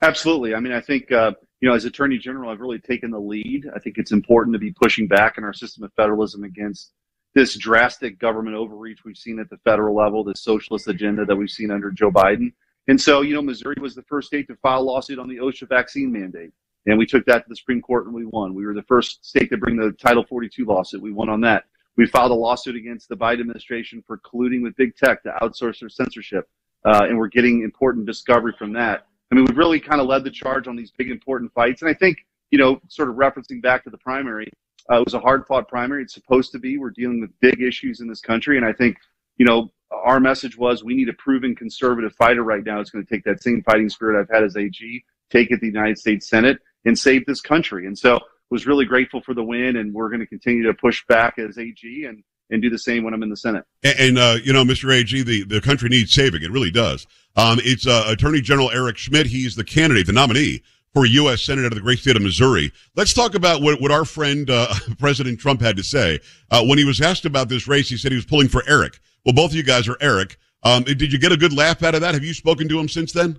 Absolutely. 0.02 0.54
I 0.54 0.60
mean, 0.60 0.72
I 0.72 0.80
think, 0.80 1.12
uh, 1.12 1.32
you 1.60 1.68
know, 1.68 1.74
as 1.74 1.84
Attorney 1.84 2.18
General, 2.18 2.50
I've 2.50 2.60
really 2.60 2.78
taken 2.78 3.10
the 3.10 3.18
lead. 3.18 3.68
I 3.74 3.78
think 3.78 3.98
it's 3.98 4.12
important 4.12 4.54
to 4.54 4.58
be 4.58 4.72
pushing 4.72 5.06
back 5.06 5.36
in 5.36 5.44
our 5.44 5.52
system 5.52 5.84
of 5.84 5.92
federalism 5.94 6.44
against 6.44 6.92
this 7.34 7.56
drastic 7.56 8.18
government 8.18 8.56
overreach 8.56 9.04
we've 9.04 9.16
seen 9.16 9.38
at 9.38 9.50
the 9.50 9.58
federal 9.58 9.94
level, 9.94 10.24
this 10.24 10.42
socialist 10.42 10.88
agenda 10.88 11.24
that 11.24 11.36
we've 11.36 11.50
seen 11.50 11.70
under 11.70 11.90
Joe 11.90 12.10
Biden. 12.10 12.52
And 12.88 13.00
so, 13.00 13.20
you 13.20 13.34
know, 13.34 13.42
Missouri 13.42 13.76
was 13.80 13.94
the 13.94 14.02
first 14.02 14.28
state 14.28 14.48
to 14.48 14.56
file 14.56 14.80
a 14.80 14.82
lawsuit 14.82 15.18
on 15.18 15.28
the 15.28 15.36
OSHA 15.36 15.68
vaccine 15.68 16.10
mandate. 16.10 16.50
And 16.86 16.98
we 16.98 17.06
took 17.06 17.24
that 17.26 17.44
to 17.44 17.48
the 17.48 17.56
Supreme 17.56 17.82
Court 17.82 18.06
and 18.06 18.14
we 18.14 18.24
won. 18.24 18.54
We 18.54 18.64
were 18.64 18.74
the 18.74 18.82
first 18.82 19.24
state 19.24 19.50
to 19.50 19.56
bring 19.56 19.76
the 19.76 19.92
Title 19.92 20.24
42 20.24 20.64
lawsuit. 20.64 21.02
We 21.02 21.12
won 21.12 21.28
on 21.28 21.40
that. 21.42 21.64
We 21.96 22.06
filed 22.06 22.30
a 22.30 22.34
lawsuit 22.34 22.76
against 22.76 23.08
the 23.08 23.16
Biden 23.16 23.40
administration 23.40 24.02
for 24.06 24.18
colluding 24.18 24.62
with 24.62 24.76
big 24.76 24.96
tech 24.96 25.22
to 25.24 25.34
outsource 25.42 25.80
their 25.80 25.88
censorship. 25.88 26.48
Uh, 26.84 27.04
and 27.04 27.18
we're 27.18 27.28
getting 27.28 27.62
important 27.62 28.06
discovery 28.06 28.54
from 28.58 28.72
that. 28.72 29.06
I 29.30 29.34
mean, 29.34 29.44
we've 29.44 29.58
really 29.58 29.78
kind 29.78 30.00
of 30.00 30.06
led 30.06 30.24
the 30.24 30.30
charge 30.30 30.66
on 30.66 30.76
these 30.76 30.90
big, 30.96 31.10
important 31.10 31.52
fights. 31.52 31.82
And 31.82 31.90
I 31.90 31.94
think, 31.94 32.18
you 32.50 32.58
know, 32.58 32.80
sort 32.88 33.10
of 33.10 33.16
referencing 33.16 33.60
back 33.60 33.84
to 33.84 33.90
the 33.90 33.98
primary, 33.98 34.48
uh, 34.90 34.96
it 34.96 35.04
was 35.04 35.14
a 35.14 35.20
hard 35.20 35.46
fought 35.46 35.68
primary. 35.68 36.02
It's 36.02 36.14
supposed 36.14 36.52
to 36.52 36.58
be. 36.58 36.78
We're 36.78 36.90
dealing 36.90 37.20
with 37.20 37.30
big 37.40 37.60
issues 37.60 38.00
in 38.00 38.08
this 38.08 38.20
country. 38.20 38.56
And 38.56 38.66
I 38.66 38.72
think, 38.72 38.96
you 39.36 39.44
know, 39.44 39.70
our 39.92 40.20
message 40.20 40.56
was 40.56 40.82
we 40.82 40.94
need 40.94 41.08
a 41.08 41.14
proven 41.14 41.54
conservative 41.54 42.14
fighter 42.14 42.42
right 42.42 42.64
now. 42.64 42.80
It's 42.80 42.90
going 42.90 43.04
to 43.04 43.10
take 43.10 43.24
that 43.24 43.42
same 43.42 43.62
fighting 43.62 43.88
spirit 43.88 44.18
I've 44.18 44.34
had 44.34 44.44
as 44.44 44.56
AG, 44.56 45.04
take 45.30 45.50
it 45.50 45.56
to 45.56 45.60
the 45.60 45.66
United 45.66 45.98
States 45.98 46.28
Senate, 46.28 46.58
and 46.84 46.98
save 46.98 47.26
this 47.26 47.40
country. 47.40 47.86
And 47.86 47.98
so 47.98 48.20
was 48.50 48.66
really 48.66 48.84
grateful 48.84 49.20
for 49.20 49.34
the 49.34 49.44
win, 49.44 49.76
and 49.76 49.94
we're 49.94 50.08
going 50.08 50.20
to 50.20 50.26
continue 50.26 50.64
to 50.64 50.74
push 50.74 51.04
back 51.06 51.38
as 51.38 51.58
AG 51.58 52.04
and 52.06 52.22
and 52.52 52.60
do 52.60 52.68
the 52.68 52.78
same 52.78 53.04
when 53.04 53.14
I'm 53.14 53.22
in 53.22 53.30
the 53.30 53.36
Senate. 53.36 53.64
And, 53.84 53.98
and 54.00 54.18
uh, 54.18 54.36
you 54.42 54.52
know, 54.52 54.64
Mr. 54.64 54.92
AG, 54.92 55.22
the, 55.22 55.44
the 55.44 55.60
country 55.60 55.88
needs 55.88 56.12
saving. 56.12 56.42
It 56.42 56.50
really 56.50 56.72
does. 56.72 57.06
Um, 57.36 57.60
it's 57.62 57.86
uh, 57.86 58.06
Attorney 58.08 58.40
General 58.40 58.72
Eric 58.72 58.96
Schmitt. 58.96 59.26
He's 59.26 59.54
the 59.54 59.62
candidate, 59.62 60.06
the 60.06 60.12
nominee 60.12 60.62
for 60.92 61.06
U.S. 61.06 61.42
Senate 61.42 61.64
out 61.64 61.72
of 61.72 61.76
the 61.76 61.80
great 61.80 62.00
state 62.00 62.16
of 62.16 62.22
Missouri. 62.22 62.72
Let's 62.96 63.14
talk 63.14 63.36
about 63.36 63.62
what, 63.62 63.80
what 63.80 63.92
our 63.92 64.04
friend 64.04 64.50
uh, 64.50 64.74
President 64.98 65.38
Trump 65.38 65.60
had 65.60 65.76
to 65.76 65.84
say. 65.84 66.18
Uh, 66.50 66.64
when 66.64 66.78
he 66.78 66.84
was 66.84 67.00
asked 67.00 67.24
about 67.24 67.48
this 67.48 67.68
race, 67.68 67.88
he 67.88 67.96
said 67.96 68.10
he 68.10 68.16
was 68.16 68.26
pulling 68.26 68.48
for 68.48 68.64
Eric. 68.66 68.98
Well, 69.24 69.34
both 69.34 69.52
of 69.52 69.56
you 69.56 69.62
guys 69.62 69.86
are 69.88 69.96
Eric. 70.00 70.36
Um, 70.62 70.82
did 70.82 71.12
you 71.12 71.18
get 71.18 71.32
a 71.32 71.36
good 71.36 71.52
laugh 71.52 71.82
out 71.82 71.94
of 71.94 72.00
that? 72.00 72.14
Have 72.14 72.24
you 72.24 72.34
spoken 72.34 72.68
to 72.68 72.78
him 72.78 72.88
since 72.88 73.12
then? 73.12 73.38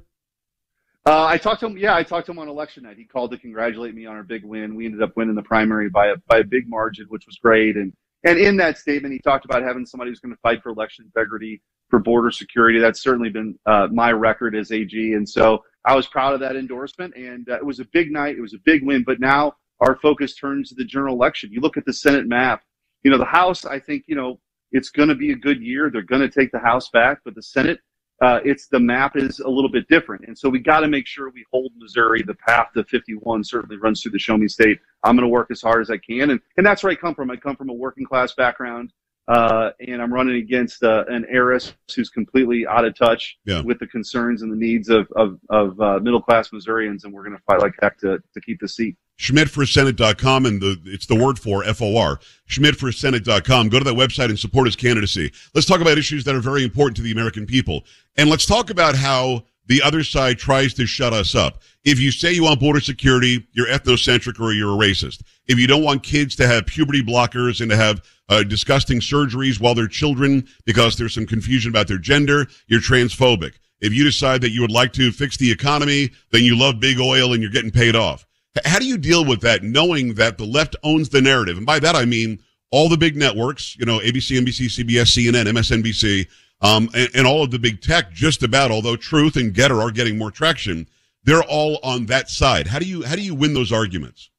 Uh, 1.05 1.25
I 1.25 1.37
talked 1.37 1.61
to 1.61 1.65
him. 1.65 1.77
Yeah, 1.77 1.95
I 1.95 2.03
talked 2.03 2.27
to 2.27 2.31
him 2.31 2.39
on 2.39 2.47
election 2.47 2.83
night. 2.83 2.97
He 2.97 3.05
called 3.05 3.31
to 3.31 3.37
congratulate 3.37 3.95
me 3.95 4.05
on 4.05 4.15
our 4.15 4.23
big 4.23 4.45
win. 4.45 4.75
We 4.75 4.85
ended 4.85 5.01
up 5.01 5.17
winning 5.17 5.35
the 5.35 5.41
primary 5.41 5.89
by 5.89 6.07
a 6.07 6.15
by 6.27 6.39
a 6.39 6.43
big 6.43 6.69
margin, 6.69 7.07
which 7.09 7.25
was 7.25 7.37
great. 7.37 7.75
And 7.75 7.91
and 8.23 8.37
in 8.37 8.55
that 8.57 8.77
statement, 8.77 9.13
he 9.13 9.19
talked 9.19 9.45
about 9.45 9.63
having 9.63 9.85
somebody 9.85 10.11
who's 10.11 10.19
going 10.19 10.33
to 10.33 10.39
fight 10.41 10.61
for 10.61 10.69
election 10.69 11.05
integrity, 11.05 11.61
for 11.89 11.99
border 11.99 12.29
security. 12.29 12.79
That's 12.79 13.01
certainly 13.01 13.29
been 13.29 13.57
uh, 13.65 13.87
my 13.91 14.11
record 14.11 14.55
as 14.55 14.71
AG. 14.71 15.13
And 15.13 15.27
so 15.27 15.63
I 15.85 15.95
was 15.95 16.05
proud 16.05 16.35
of 16.35 16.39
that 16.41 16.55
endorsement. 16.55 17.15
And 17.15 17.49
uh, 17.49 17.55
it 17.55 17.65
was 17.65 17.79
a 17.79 17.85
big 17.85 18.11
night. 18.11 18.37
It 18.37 18.41
was 18.41 18.53
a 18.53 18.59
big 18.63 18.85
win. 18.85 19.03
But 19.03 19.19
now 19.19 19.53
our 19.79 19.97
focus 20.03 20.35
turns 20.35 20.69
to 20.69 20.75
the 20.75 20.85
general 20.85 21.15
election. 21.15 21.51
You 21.51 21.61
look 21.61 21.77
at 21.77 21.85
the 21.85 21.93
Senate 21.93 22.27
map. 22.27 22.61
You 23.01 23.09
know, 23.09 23.17
the 23.17 23.25
House. 23.25 23.65
I 23.65 23.79
think 23.79 24.03
you 24.05 24.15
know 24.15 24.39
it's 24.71 24.89
going 24.89 25.09
to 25.09 25.15
be 25.15 25.31
a 25.31 25.35
good 25.35 25.61
year. 25.63 25.89
They're 25.89 26.03
going 26.03 26.21
to 26.21 26.29
take 26.29 26.51
the 26.51 26.59
House 26.59 26.89
back, 26.89 27.21
but 27.25 27.33
the 27.33 27.41
Senate 27.41 27.79
uh, 28.21 28.39
it's 28.45 28.67
the 28.67 28.79
map 28.79 29.17
is 29.17 29.39
a 29.39 29.49
little 29.49 29.69
bit 29.69 29.87
different. 29.87 30.25
And 30.27 30.37
so 30.37 30.47
we 30.47 30.59
got 30.59 30.81
to 30.81 30.87
make 30.87 31.07
sure 31.07 31.31
we 31.31 31.43
hold 31.51 31.71
Missouri. 31.75 32.21
The 32.21 32.35
path 32.35 32.67
to 32.75 32.83
51 32.83 33.43
certainly 33.43 33.77
runs 33.77 34.01
through 34.01 34.11
the 34.11 34.19
Show 34.19 34.37
Me 34.37 34.47
State. 34.47 34.79
I'm 35.03 35.15
going 35.15 35.23
to 35.23 35.29
work 35.29 35.49
as 35.49 35.61
hard 35.61 35.81
as 35.81 35.89
I 35.89 35.97
can, 35.97 36.29
and 36.29 36.39
and 36.57 36.65
that's 36.65 36.83
where 36.83 36.91
I 36.91 36.95
come 36.95 37.15
from. 37.15 37.31
I 37.31 37.35
come 37.35 37.55
from 37.55 37.69
a 37.69 37.73
working 37.73 38.05
class 38.05 38.33
background, 38.33 38.93
uh, 39.31 39.71
and 39.87 40.01
I'm 40.01 40.13
running 40.13 40.35
against 40.35 40.83
uh, 40.83 41.05
an 41.07 41.25
heiress 41.29 41.73
who's 41.95 42.09
completely 42.09 42.67
out 42.67 42.83
of 42.83 42.97
touch 42.97 43.37
yeah. 43.45 43.61
with 43.61 43.79
the 43.79 43.87
concerns 43.87 44.41
and 44.41 44.51
the 44.51 44.57
needs 44.57 44.89
of 44.89 45.07
of, 45.15 45.39
of 45.49 45.79
uh, 45.79 45.99
middle 45.99 46.21
class 46.21 46.51
Missourians, 46.51 47.05
and 47.05 47.13
we're 47.13 47.23
going 47.23 47.37
to 47.37 47.43
fight 47.43 47.61
like 47.61 47.71
heck 47.81 47.97
to 47.99 48.21
to 48.33 48.41
keep 48.41 48.59
the 48.59 48.67
seat. 48.67 48.97
SchmittForSenate.com, 49.19 50.45
and 50.45 50.61
the 50.61 50.81
it's 50.83 51.05
the 51.05 51.15
word 51.15 51.39
for 51.39 51.63
F-O-R, 51.63 52.19
SchmittForSenate.com. 52.49 53.69
Go 53.69 53.79
to 53.79 53.85
that 53.85 53.93
website 53.93 54.25
and 54.25 54.37
support 54.37 54.67
his 54.67 54.75
candidacy. 54.75 55.31
Let's 55.55 55.65
talk 55.65 55.79
about 55.79 55.97
issues 55.97 56.25
that 56.25 56.35
are 56.35 56.41
very 56.41 56.65
important 56.65 56.97
to 56.97 57.01
the 57.01 57.13
American 57.13 57.45
people. 57.45 57.85
And 58.17 58.29
let's 58.29 58.45
talk 58.45 58.69
about 58.69 58.95
how 58.95 59.45
the 59.67 59.81
other 59.81 60.03
side 60.03 60.37
tries 60.37 60.73
to 60.75 60.85
shut 60.85 61.13
us 61.13 61.35
up. 61.35 61.61
If 61.83 61.99
you 61.99 62.11
say 62.11 62.33
you 62.33 62.43
want 62.43 62.59
border 62.59 62.79
security, 62.79 63.47
you're 63.53 63.67
ethnocentric 63.67 64.39
or 64.39 64.53
you're 64.53 64.73
a 64.73 64.77
racist. 64.77 65.23
If 65.47 65.57
you 65.57 65.67
don't 65.67 65.83
want 65.83 66.03
kids 66.03 66.35
to 66.37 66.47
have 66.47 66.65
puberty 66.65 67.01
blockers 67.01 67.61
and 67.61 67.69
to 67.71 67.77
have 67.77 68.03
uh, 68.29 68.43
disgusting 68.43 68.99
surgeries 68.99 69.59
while 69.59 69.75
they're 69.75 69.87
children 69.87 70.47
because 70.65 70.95
there's 70.95 71.13
some 71.13 71.25
confusion 71.25 71.71
about 71.71 71.87
their 71.87 71.97
gender, 71.97 72.47
you're 72.67 72.79
transphobic. 72.79 73.53
If 73.81 73.93
you 73.93 74.03
decide 74.03 74.41
that 74.41 74.51
you 74.51 74.61
would 74.61 74.71
like 74.71 74.93
to 74.93 75.11
fix 75.11 75.37
the 75.37 75.51
economy, 75.51 76.11
then 76.31 76.43
you 76.43 76.57
love 76.57 76.79
big 76.79 76.99
oil 76.99 77.33
and 77.33 77.41
you're 77.41 77.51
getting 77.51 77.71
paid 77.71 77.95
off. 77.95 78.25
How 78.65 78.79
do 78.79 78.85
you 78.85 78.97
deal 78.97 79.25
with 79.25 79.41
that, 79.41 79.63
knowing 79.63 80.13
that 80.15 80.37
the 80.37 80.45
left 80.45 80.75
owns 80.83 81.09
the 81.09 81.21
narrative? 81.21 81.57
And 81.57 81.65
by 81.65 81.79
that, 81.79 81.95
I 81.95 82.05
mean 82.05 82.39
all 82.69 82.89
the 82.89 82.97
big 82.97 83.15
networks, 83.15 83.75
you 83.77 83.85
know, 83.85 83.99
ABC, 83.99 84.39
NBC, 84.39 84.65
CBS, 84.67 85.17
CNN, 85.17 85.45
MSNBC, 85.45 86.27
um, 86.61 86.89
and, 86.93 87.09
and, 87.15 87.27
all 87.27 87.43
of 87.43 87.51
the 87.51 87.59
big 87.59 87.81
tech, 87.81 88.11
just 88.11 88.43
about, 88.43 88.71
although 88.71 88.95
Truth 88.95 89.35
and 89.35 89.53
Gettr 89.53 89.81
are 89.81 89.91
getting 89.91 90.17
more 90.17 90.31
traction, 90.31 90.87
they're 91.23 91.43
all 91.43 91.79
on 91.83 92.05
that 92.07 92.29
side. 92.29 92.67
How 92.67 92.79
do 92.79 92.85
you, 92.85 93.03
how 93.03 93.15
do 93.15 93.21
you 93.21 93.35
win 93.35 93.53
those 93.53 93.71
arguments? 93.71 94.29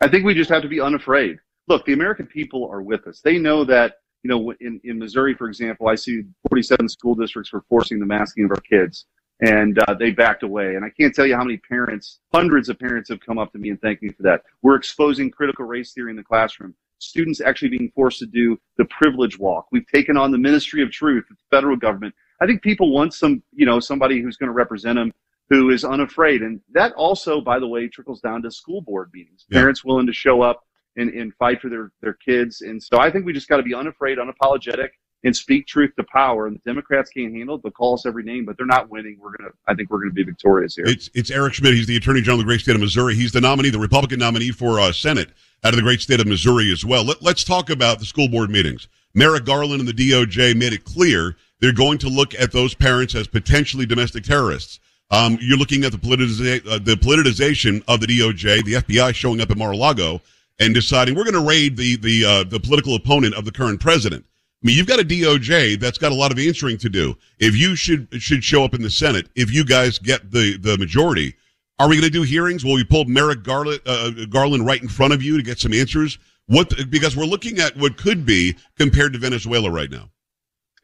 I 0.00 0.08
think 0.08 0.24
we 0.24 0.34
just 0.34 0.50
have 0.50 0.62
to 0.62 0.68
be 0.68 0.80
unafraid. 0.80 1.38
Look, 1.68 1.84
the 1.84 1.92
American 1.92 2.26
people 2.26 2.68
are 2.70 2.82
with 2.82 3.06
us. 3.06 3.20
They 3.20 3.38
know 3.38 3.64
that, 3.64 3.98
you 4.24 4.28
know, 4.28 4.52
in, 4.60 4.80
in 4.84 4.98
Missouri, 4.98 5.34
for 5.34 5.48
example, 5.48 5.88
I 5.88 5.94
see 5.94 6.22
47 6.48 6.88
school 6.88 7.14
districts 7.14 7.52
were 7.52 7.62
forcing 7.68 8.00
the 8.00 8.06
masking 8.06 8.44
of 8.44 8.50
our 8.50 8.60
kids 8.60 9.06
and 9.42 9.78
uh, 9.80 9.94
they 9.94 10.10
backed 10.10 10.44
away. 10.44 10.76
And 10.76 10.84
I 10.84 10.90
can't 10.90 11.14
tell 11.14 11.26
you 11.26 11.34
how 11.34 11.44
many 11.44 11.58
parents, 11.58 12.20
hundreds 12.32 12.68
of 12.68 12.78
parents, 12.78 13.08
have 13.10 13.20
come 13.20 13.38
up 13.38 13.52
to 13.52 13.58
me 13.58 13.70
and 13.70 13.80
thanked 13.80 14.02
me 14.02 14.10
for 14.10 14.22
that. 14.22 14.42
We're 14.62 14.76
exposing 14.76 15.30
critical 15.30 15.64
race 15.64 15.92
theory 15.92 16.10
in 16.10 16.16
the 16.16 16.22
classroom. 16.22 16.74
Students 17.02 17.40
actually 17.40 17.70
being 17.70 17.90
forced 17.94 18.18
to 18.20 18.26
do 18.26 18.58
the 18.78 18.84
privilege 18.86 19.38
walk. 19.38 19.66
We've 19.72 19.86
taken 19.86 20.16
on 20.16 20.30
the 20.30 20.38
Ministry 20.38 20.82
of 20.82 20.90
Truth, 20.90 21.24
the 21.28 21.36
federal 21.50 21.76
government. 21.76 22.14
I 22.40 22.46
think 22.46 22.62
people 22.62 22.92
want 22.92 23.14
some, 23.14 23.42
you 23.52 23.66
know, 23.66 23.80
somebody 23.80 24.20
who's 24.20 24.36
going 24.36 24.48
to 24.48 24.54
represent 24.54 24.96
them 24.96 25.12
who 25.48 25.70
is 25.70 25.84
unafraid. 25.84 26.42
And 26.42 26.60
that 26.72 26.92
also, 26.94 27.40
by 27.40 27.58
the 27.58 27.66
way, 27.66 27.88
trickles 27.88 28.20
down 28.20 28.42
to 28.42 28.50
school 28.50 28.80
board 28.80 29.10
meetings. 29.12 29.44
Yeah. 29.50 29.60
Parents 29.60 29.84
willing 29.84 30.06
to 30.06 30.12
show 30.12 30.42
up 30.42 30.62
and, 30.96 31.10
and 31.10 31.34
fight 31.34 31.60
for 31.60 31.68
their, 31.68 31.92
their 32.00 32.14
kids. 32.14 32.62
And 32.62 32.82
so 32.82 32.98
I 32.98 33.10
think 33.10 33.26
we 33.26 33.32
just 33.32 33.48
got 33.48 33.58
to 33.58 33.62
be 33.62 33.74
unafraid, 33.74 34.18
unapologetic, 34.18 34.88
and 35.24 35.36
speak 35.36 35.66
truth 35.66 35.90
to 35.96 36.04
power. 36.04 36.46
And 36.46 36.56
the 36.56 36.60
Democrats 36.64 37.10
can't 37.10 37.34
handle 37.34 37.56
it. 37.56 37.62
They'll 37.62 37.72
call 37.72 37.94
us 37.94 38.06
every 38.06 38.22
name, 38.22 38.44
but 38.44 38.56
they're 38.56 38.66
not 38.66 38.90
winning. 38.90 39.18
We're 39.20 39.36
gonna. 39.36 39.50
I 39.68 39.74
think 39.74 39.90
we're 39.90 40.00
gonna 40.00 40.12
be 40.12 40.24
victorious 40.24 40.74
here. 40.74 40.84
It's 40.86 41.10
it's 41.14 41.30
Eric 41.30 41.54
Schmitt. 41.54 41.74
He's 41.74 41.86
the 41.86 41.96
Attorney 41.96 42.22
General 42.22 42.40
of 42.40 42.46
the 42.46 42.50
great 42.50 42.60
state 42.60 42.74
of 42.74 42.80
Missouri. 42.80 43.14
He's 43.14 43.32
the 43.32 43.40
nominee, 43.40 43.70
the 43.70 43.78
Republican 43.78 44.18
nominee 44.18 44.50
for 44.50 44.80
uh, 44.80 44.92
Senate 44.92 45.30
out 45.64 45.72
of 45.72 45.76
the 45.76 45.82
great 45.82 46.00
state 46.00 46.20
of 46.20 46.26
Missouri 46.26 46.72
as 46.72 46.84
well. 46.84 47.04
Let, 47.04 47.22
let's 47.22 47.44
talk 47.44 47.70
about 47.70 47.98
the 47.98 48.04
school 48.04 48.28
board 48.28 48.50
meetings. 48.50 48.88
Merrick 49.14 49.44
Garland 49.44 49.80
and 49.80 49.88
the 49.88 50.10
DOJ 50.10 50.56
made 50.56 50.72
it 50.72 50.84
clear 50.84 51.36
they're 51.60 51.72
going 51.72 51.98
to 51.98 52.08
look 52.08 52.34
at 52.34 52.52
those 52.52 52.74
parents 52.74 53.14
as 53.14 53.26
potentially 53.26 53.86
domestic 53.86 54.24
terrorists. 54.24 54.80
Um, 55.10 55.38
you're 55.40 55.58
looking 55.58 55.84
at 55.84 55.92
the, 55.92 55.98
politiza- 55.98 56.66
uh, 56.66 56.78
the 56.78 56.94
politicization 56.94 57.84
of 57.86 58.00
the 58.00 58.06
DOJ, 58.06 58.64
the 58.64 58.74
FBI 58.74 59.14
showing 59.14 59.40
up 59.40 59.50
at 59.50 59.58
Mar-a-Lago 59.58 60.20
and 60.58 60.74
deciding 60.74 61.14
we're 61.14 61.24
going 61.24 61.34
to 61.34 61.46
raid 61.46 61.76
the 61.76 61.96
the 61.96 62.24
uh, 62.24 62.44
the 62.44 62.60
political 62.60 62.94
opponent 62.94 63.34
of 63.34 63.44
the 63.44 63.52
current 63.52 63.80
president. 63.80 64.24
I 64.62 64.66
mean, 64.66 64.76
you've 64.76 64.86
got 64.86 65.00
a 65.00 65.04
DOJ 65.04 65.80
that's 65.80 65.98
got 65.98 66.12
a 66.12 66.14
lot 66.14 66.30
of 66.30 66.38
answering 66.38 66.78
to 66.78 66.88
do. 66.88 67.16
If 67.38 67.56
you 67.56 67.74
should 67.74 68.08
should 68.22 68.44
show 68.44 68.64
up 68.64 68.74
in 68.74 68.82
the 68.82 68.90
Senate, 68.90 69.28
if 69.34 69.52
you 69.52 69.64
guys 69.64 69.98
get 69.98 70.30
the 70.30 70.56
the 70.56 70.78
majority, 70.78 71.34
are 71.78 71.88
we 71.88 71.96
going 71.96 72.04
to 72.04 72.10
do 72.10 72.22
hearings? 72.22 72.64
Will 72.64 72.74
we 72.74 72.84
pull 72.84 73.04
Merrick 73.06 73.42
Garland, 73.42 73.80
uh, 73.86 74.10
Garland 74.28 74.66
right 74.66 74.80
in 74.80 74.88
front 74.88 75.12
of 75.12 75.22
you 75.22 75.36
to 75.36 75.42
get 75.42 75.58
some 75.58 75.72
answers? 75.72 76.18
What 76.46 76.90
because 76.90 77.16
we're 77.16 77.24
looking 77.24 77.58
at 77.58 77.76
what 77.76 77.96
could 77.96 78.26
be 78.26 78.56
compared 78.76 79.12
to 79.12 79.18
Venezuela 79.18 79.70
right 79.70 79.90
now. 79.90 80.10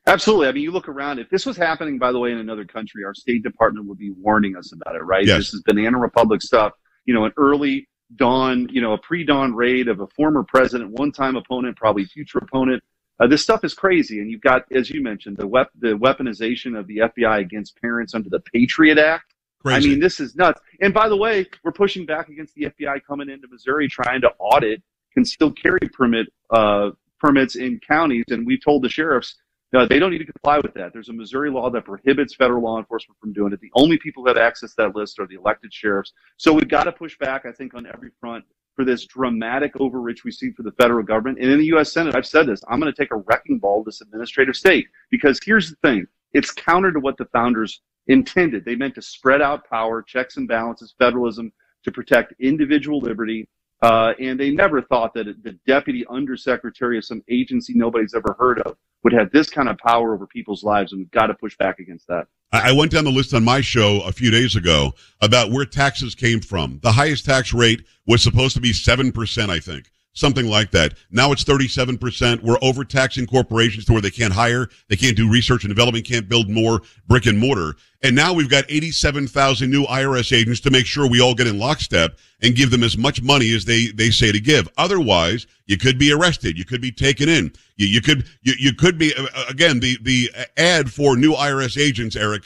Absolutely. 0.06 0.48
I 0.48 0.52
mean, 0.52 0.62
you 0.62 0.70
look 0.70 0.88
around. 0.88 1.18
If 1.18 1.28
this 1.28 1.44
was 1.44 1.56
happening, 1.56 1.98
by 1.98 2.12
the 2.12 2.18
way, 2.18 2.32
in 2.32 2.38
another 2.38 2.64
country, 2.64 3.04
our 3.04 3.14
State 3.14 3.42
Department 3.42 3.86
would 3.86 3.98
be 3.98 4.10
warning 4.10 4.56
us 4.56 4.72
about 4.72 4.96
it, 4.96 5.00
right? 5.00 5.26
Yes. 5.26 5.38
This 5.38 5.54
is 5.54 5.62
Banana 5.62 5.98
Republic 5.98 6.40
stuff. 6.40 6.72
You 7.04 7.12
know, 7.12 7.24
an 7.24 7.32
early 7.36 7.88
dawn, 8.16 8.68
you 8.70 8.80
know, 8.80 8.94
a 8.94 8.98
pre-dawn 8.98 9.54
raid 9.54 9.88
of 9.88 10.00
a 10.00 10.06
former 10.16 10.42
president, 10.44 10.92
one-time 10.92 11.36
opponent, 11.36 11.76
probably 11.76 12.06
future 12.06 12.38
opponent 12.38 12.82
uh, 13.20 13.26
this 13.26 13.42
stuff 13.42 13.64
is 13.64 13.74
crazy, 13.74 14.20
and 14.20 14.30
you've 14.30 14.40
got, 14.40 14.64
as 14.70 14.90
you 14.90 15.02
mentioned, 15.02 15.36
the 15.36 15.46
wep- 15.46 15.72
the 15.78 15.98
weaponization 15.98 16.78
of 16.78 16.86
the 16.86 16.98
FBI 16.98 17.40
against 17.40 17.80
parents 17.80 18.14
under 18.14 18.30
the 18.30 18.40
Patriot 18.40 18.98
Act. 18.98 19.27
Crazy. 19.68 19.88
I 19.88 19.90
mean, 19.92 20.00
this 20.00 20.20
is 20.20 20.34
nuts. 20.36 20.60
And 20.80 20.92
by 20.92 21.08
the 21.08 21.16
way, 21.16 21.46
we're 21.64 21.72
pushing 21.72 22.06
back 22.06 22.28
against 22.28 22.54
the 22.54 22.66
FBI 22.66 23.00
coming 23.06 23.28
into 23.28 23.48
Missouri 23.48 23.88
trying 23.88 24.20
to 24.22 24.30
audit 24.38 24.82
concealed 25.12 25.60
carry 25.60 25.80
permit 25.92 26.26
uh, 26.50 26.90
permits 27.20 27.56
in 27.56 27.80
counties, 27.86 28.24
and 28.28 28.46
we've 28.46 28.62
told 28.62 28.82
the 28.82 28.88
sheriffs 28.88 29.36
uh, 29.76 29.84
they 29.86 29.98
don't 29.98 30.10
need 30.10 30.18
to 30.18 30.24
comply 30.24 30.58
with 30.58 30.72
that. 30.74 30.92
There's 30.92 31.10
a 31.10 31.12
Missouri 31.12 31.50
law 31.50 31.68
that 31.70 31.84
prohibits 31.84 32.34
federal 32.34 32.62
law 32.62 32.78
enforcement 32.78 33.18
from 33.20 33.32
doing 33.32 33.52
it. 33.52 33.60
The 33.60 33.70
only 33.74 33.98
people 33.98 34.22
who 34.22 34.28
have 34.28 34.38
access 34.38 34.70
to 34.70 34.76
that 34.78 34.96
list 34.96 35.18
are 35.18 35.26
the 35.26 35.34
elected 35.34 35.72
sheriffs. 35.74 36.12
So 36.38 36.52
we've 36.52 36.68
got 36.68 36.84
to 36.84 36.92
push 36.92 37.18
back, 37.18 37.44
I 37.44 37.52
think, 37.52 37.74
on 37.74 37.86
every 37.86 38.10
front 38.18 38.44
for 38.74 38.84
this 38.84 39.04
dramatic 39.04 39.72
overreach 39.78 40.24
we 40.24 40.30
see 40.30 40.52
for 40.52 40.62
the 40.62 40.72
federal 40.72 41.02
government. 41.02 41.38
And 41.40 41.50
in 41.50 41.58
the 41.58 41.66
U.S. 41.66 41.92
Senate, 41.92 42.14
I've 42.14 42.26
said 42.26 42.46
this, 42.46 42.62
I'm 42.68 42.80
going 42.80 42.92
to 42.92 42.96
take 42.96 43.10
a 43.10 43.16
wrecking 43.16 43.58
ball 43.58 43.82
to 43.82 43.88
this 43.88 44.00
administrative 44.00 44.56
state 44.56 44.86
because 45.10 45.38
here's 45.44 45.70
the 45.70 45.76
thing. 45.82 46.06
It's 46.32 46.50
counter 46.50 46.92
to 46.92 47.00
what 47.00 47.18
the 47.18 47.26
founders 47.26 47.82
intended. 48.08 48.64
They 48.64 48.74
meant 48.74 48.94
to 48.96 49.02
spread 49.02 49.40
out 49.40 49.68
power, 49.68 50.02
checks 50.02 50.36
and 50.36 50.48
balances, 50.48 50.94
federalism 50.98 51.52
to 51.84 51.92
protect 51.92 52.34
individual 52.40 53.00
liberty. 53.00 53.48
Uh, 53.80 54.12
and 54.18 54.40
they 54.40 54.50
never 54.50 54.82
thought 54.82 55.14
that 55.14 55.26
the 55.44 55.52
deputy 55.66 56.04
undersecretary 56.10 56.98
of 56.98 57.04
some 57.04 57.22
agency 57.30 57.74
nobody's 57.74 58.14
ever 58.14 58.34
heard 58.38 58.60
of 58.62 58.76
would 59.04 59.12
have 59.12 59.30
this 59.30 59.48
kind 59.48 59.68
of 59.68 59.78
power 59.78 60.14
over 60.14 60.26
people's 60.26 60.64
lives, 60.64 60.92
and 60.92 60.98
we've 61.00 61.10
got 61.12 61.28
to 61.28 61.34
push 61.34 61.56
back 61.56 61.78
against 61.78 62.08
that. 62.08 62.26
I 62.50 62.72
went 62.72 62.90
down 62.90 63.04
the 63.04 63.10
list 63.10 63.34
on 63.34 63.44
my 63.44 63.60
show 63.60 64.00
a 64.00 64.10
few 64.10 64.30
days 64.30 64.56
ago 64.56 64.94
about 65.20 65.52
where 65.52 65.66
taxes 65.66 66.14
came 66.14 66.40
from. 66.40 66.80
The 66.82 66.92
highest 66.92 67.26
tax 67.26 67.52
rate 67.52 67.84
was 68.06 68.22
supposed 68.22 68.54
to 68.54 68.60
be 68.60 68.72
7%, 68.72 69.50
I 69.50 69.60
think. 69.60 69.90
Something 70.14 70.48
like 70.48 70.72
that. 70.72 70.94
Now 71.10 71.30
it's 71.30 71.44
37%. 71.44 72.42
We're 72.42 72.58
overtaxing 72.60 73.26
corporations 73.26 73.84
to 73.84 73.92
where 73.92 74.02
they 74.02 74.10
can't 74.10 74.32
hire, 74.32 74.68
they 74.88 74.96
can't 74.96 75.16
do 75.16 75.30
research 75.30 75.62
and 75.62 75.70
development, 75.70 76.06
can't 76.06 76.28
build 76.28 76.50
more 76.50 76.82
brick 77.06 77.26
and 77.26 77.38
mortar. 77.38 77.76
And 78.02 78.16
now 78.16 78.32
we've 78.32 78.48
got 78.48 78.64
87,000 78.68 79.70
new 79.70 79.84
IRS 79.84 80.36
agents 80.36 80.60
to 80.60 80.70
make 80.70 80.86
sure 80.86 81.08
we 81.08 81.20
all 81.20 81.34
get 81.34 81.46
in 81.46 81.58
lockstep 81.58 82.18
and 82.42 82.54
give 82.54 82.70
them 82.70 82.82
as 82.82 82.96
much 82.96 83.22
money 83.22 83.52
as 83.54 83.64
they, 83.64 83.86
they 83.88 84.10
say 84.10 84.32
to 84.32 84.40
give. 84.40 84.68
Otherwise, 84.76 85.46
you 85.66 85.76
could 85.76 85.98
be 85.98 86.12
arrested. 86.12 86.58
You 86.58 86.64
could 86.64 86.80
be 86.80 86.92
taken 86.92 87.28
in. 87.28 87.52
You, 87.76 87.86
you 87.86 88.00
could, 88.00 88.26
you, 88.42 88.54
you 88.58 88.72
could 88.72 88.98
be, 88.98 89.14
uh, 89.14 89.26
again, 89.48 89.80
the, 89.80 89.98
the 90.02 90.30
ad 90.56 90.92
for 90.92 91.16
new 91.16 91.32
IRS 91.32 91.80
agents, 91.80 92.16
Eric, 92.16 92.44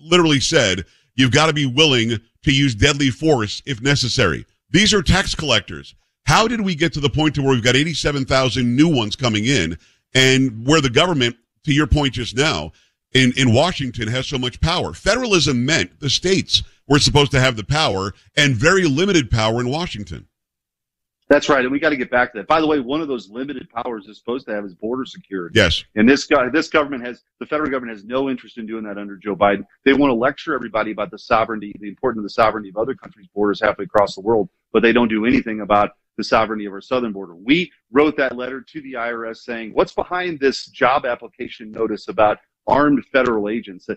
literally 0.00 0.40
said, 0.40 0.84
you've 1.16 1.32
got 1.32 1.46
to 1.46 1.52
be 1.52 1.66
willing 1.66 2.20
to 2.42 2.52
use 2.52 2.74
deadly 2.74 3.10
force 3.10 3.62
if 3.66 3.80
necessary. 3.80 4.46
These 4.70 4.94
are 4.94 5.02
tax 5.02 5.34
collectors. 5.34 5.94
How 6.26 6.48
did 6.48 6.60
we 6.60 6.74
get 6.74 6.92
to 6.94 7.00
the 7.00 7.08
point 7.08 7.36
to 7.36 7.42
where 7.42 7.52
we've 7.52 7.62
got 7.62 7.76
87,000 7.76 8.76
new 8.76 8.88
ones 8.88 9.14
coming 9.14 9.44
in 9.44 9.78
and 10.12 10.66
where 10.66 10.80
the 10.80 10.90
government, 10.90 11.36
to 11.64 11.72
your 11.72 11.86
point 11.86 12.14
just 12.14 12.36
now, 12.36 12.72
in, 13.12 13.32
in 13.36 13.54
Washington 13.54 14.08
has 14.08 14.26
so 14.26 14.36
much 14.36 14.60
power? 14.60 14.92
Federalism 14.92 15.64
meant 15.64 16.00
the 16.00 16.10
states 16.10 16.64
were 16.88 16.98
supposed 16.98 17.30
to 17.30 17.40
have 17.40 17.56
the 17.56 17.64
power 17.64 18.12
and 18.36 18.56
very 18.56 18.84
limited 18.84 19.30
power 19.30 19.60
in 19.60 19.68
Washington. 19.68 20.26
That's 21.28 21.48
right, 21.48 21.64
and 21.64 21.72
we 21.72 21.80
got 21.80 21.90
to 21.90 21.96
get 21.96 22.10
back 22.10 22.32
to 22.32 22.38
that. 22.38 22.46
By 22.46 22.60
the 22.60 22.68
way, 22.68 22.78
one 22.78 23.00
of 23.00 23.08
those 23.08 23.28
limited 23.28 23.68
powers 23.70 24.06
is 24.06 24.18
supposed 24.18 24.46
to 24.46 24.54
have 24.54 24.64
is 24.64 24.74
border 24.74 25.04
security. 25.04 25.58
Yes. 25.58 25.84
And 25.96 26.08
this 26.08 26.24
guy, 26.24 26.48
this 26.48 26.68
government 26.68 27.04
has 27.04 27.22
the 27.40 27.46
federal 27.46 27.68
government 27.68 27.96
has 27.96 28.04
no 28.04 28.30
interest 28.30 28.58
in 28.58 28.66
doing 28.66 28.84
that 28.84 28.96
under 28.96 29.16
Joe 29.16 29.34
Biden. 29.34 29.64
They 29.84 29.92
want 29.92 30.10
to 30.10 30.14
lecture 30.14 30.54
everybody 30.54 30.92
about 30.92 31.10
the 31.10 31.18
sovereignty, 31.18 31.74
the 31.80 31.88
importance 31.88 32.20
of 32.20 32.24
the 32.24 32.30
sovereignty 32.30 32.68
of 32.68 32.76
other 32.76 32.94
countries' 32.94 33.26
borders 33.34 33.60
halfway 33.60 33.84
across 33.86 34.14
the 34.14 34.20
world, 34.20 34.48
but 34.72 34.82
they 34.82 34.92
don't 34.92 35.08
do 35.08 35.26
anything 35.26 35.62
about 35.62 35.90
the 36.16 36.24
sovereignty 36.24 36.66
of 36.66 36.72
our 36.72 36.80
southern 36.80 37.12
border. 37.12 37.34
We 37.34 37.70
wrote 37.90 38.16
that 38.16 38.36
letter 38.36 38.60
to 38.60 38.80
the 38.80 38.94
IRS 38.94 39.38
saying, 39.38 39.72
"What's 39.72 39.92
behind 39.92 40.40
this 40.40 40.66
job 40.66 41.04
application 41.06 41.70
notice 41.70 42.08
about 42.08 42.38
armed 42.66 43.04
federal 43.12 43.48
agents?" 43.48 43.88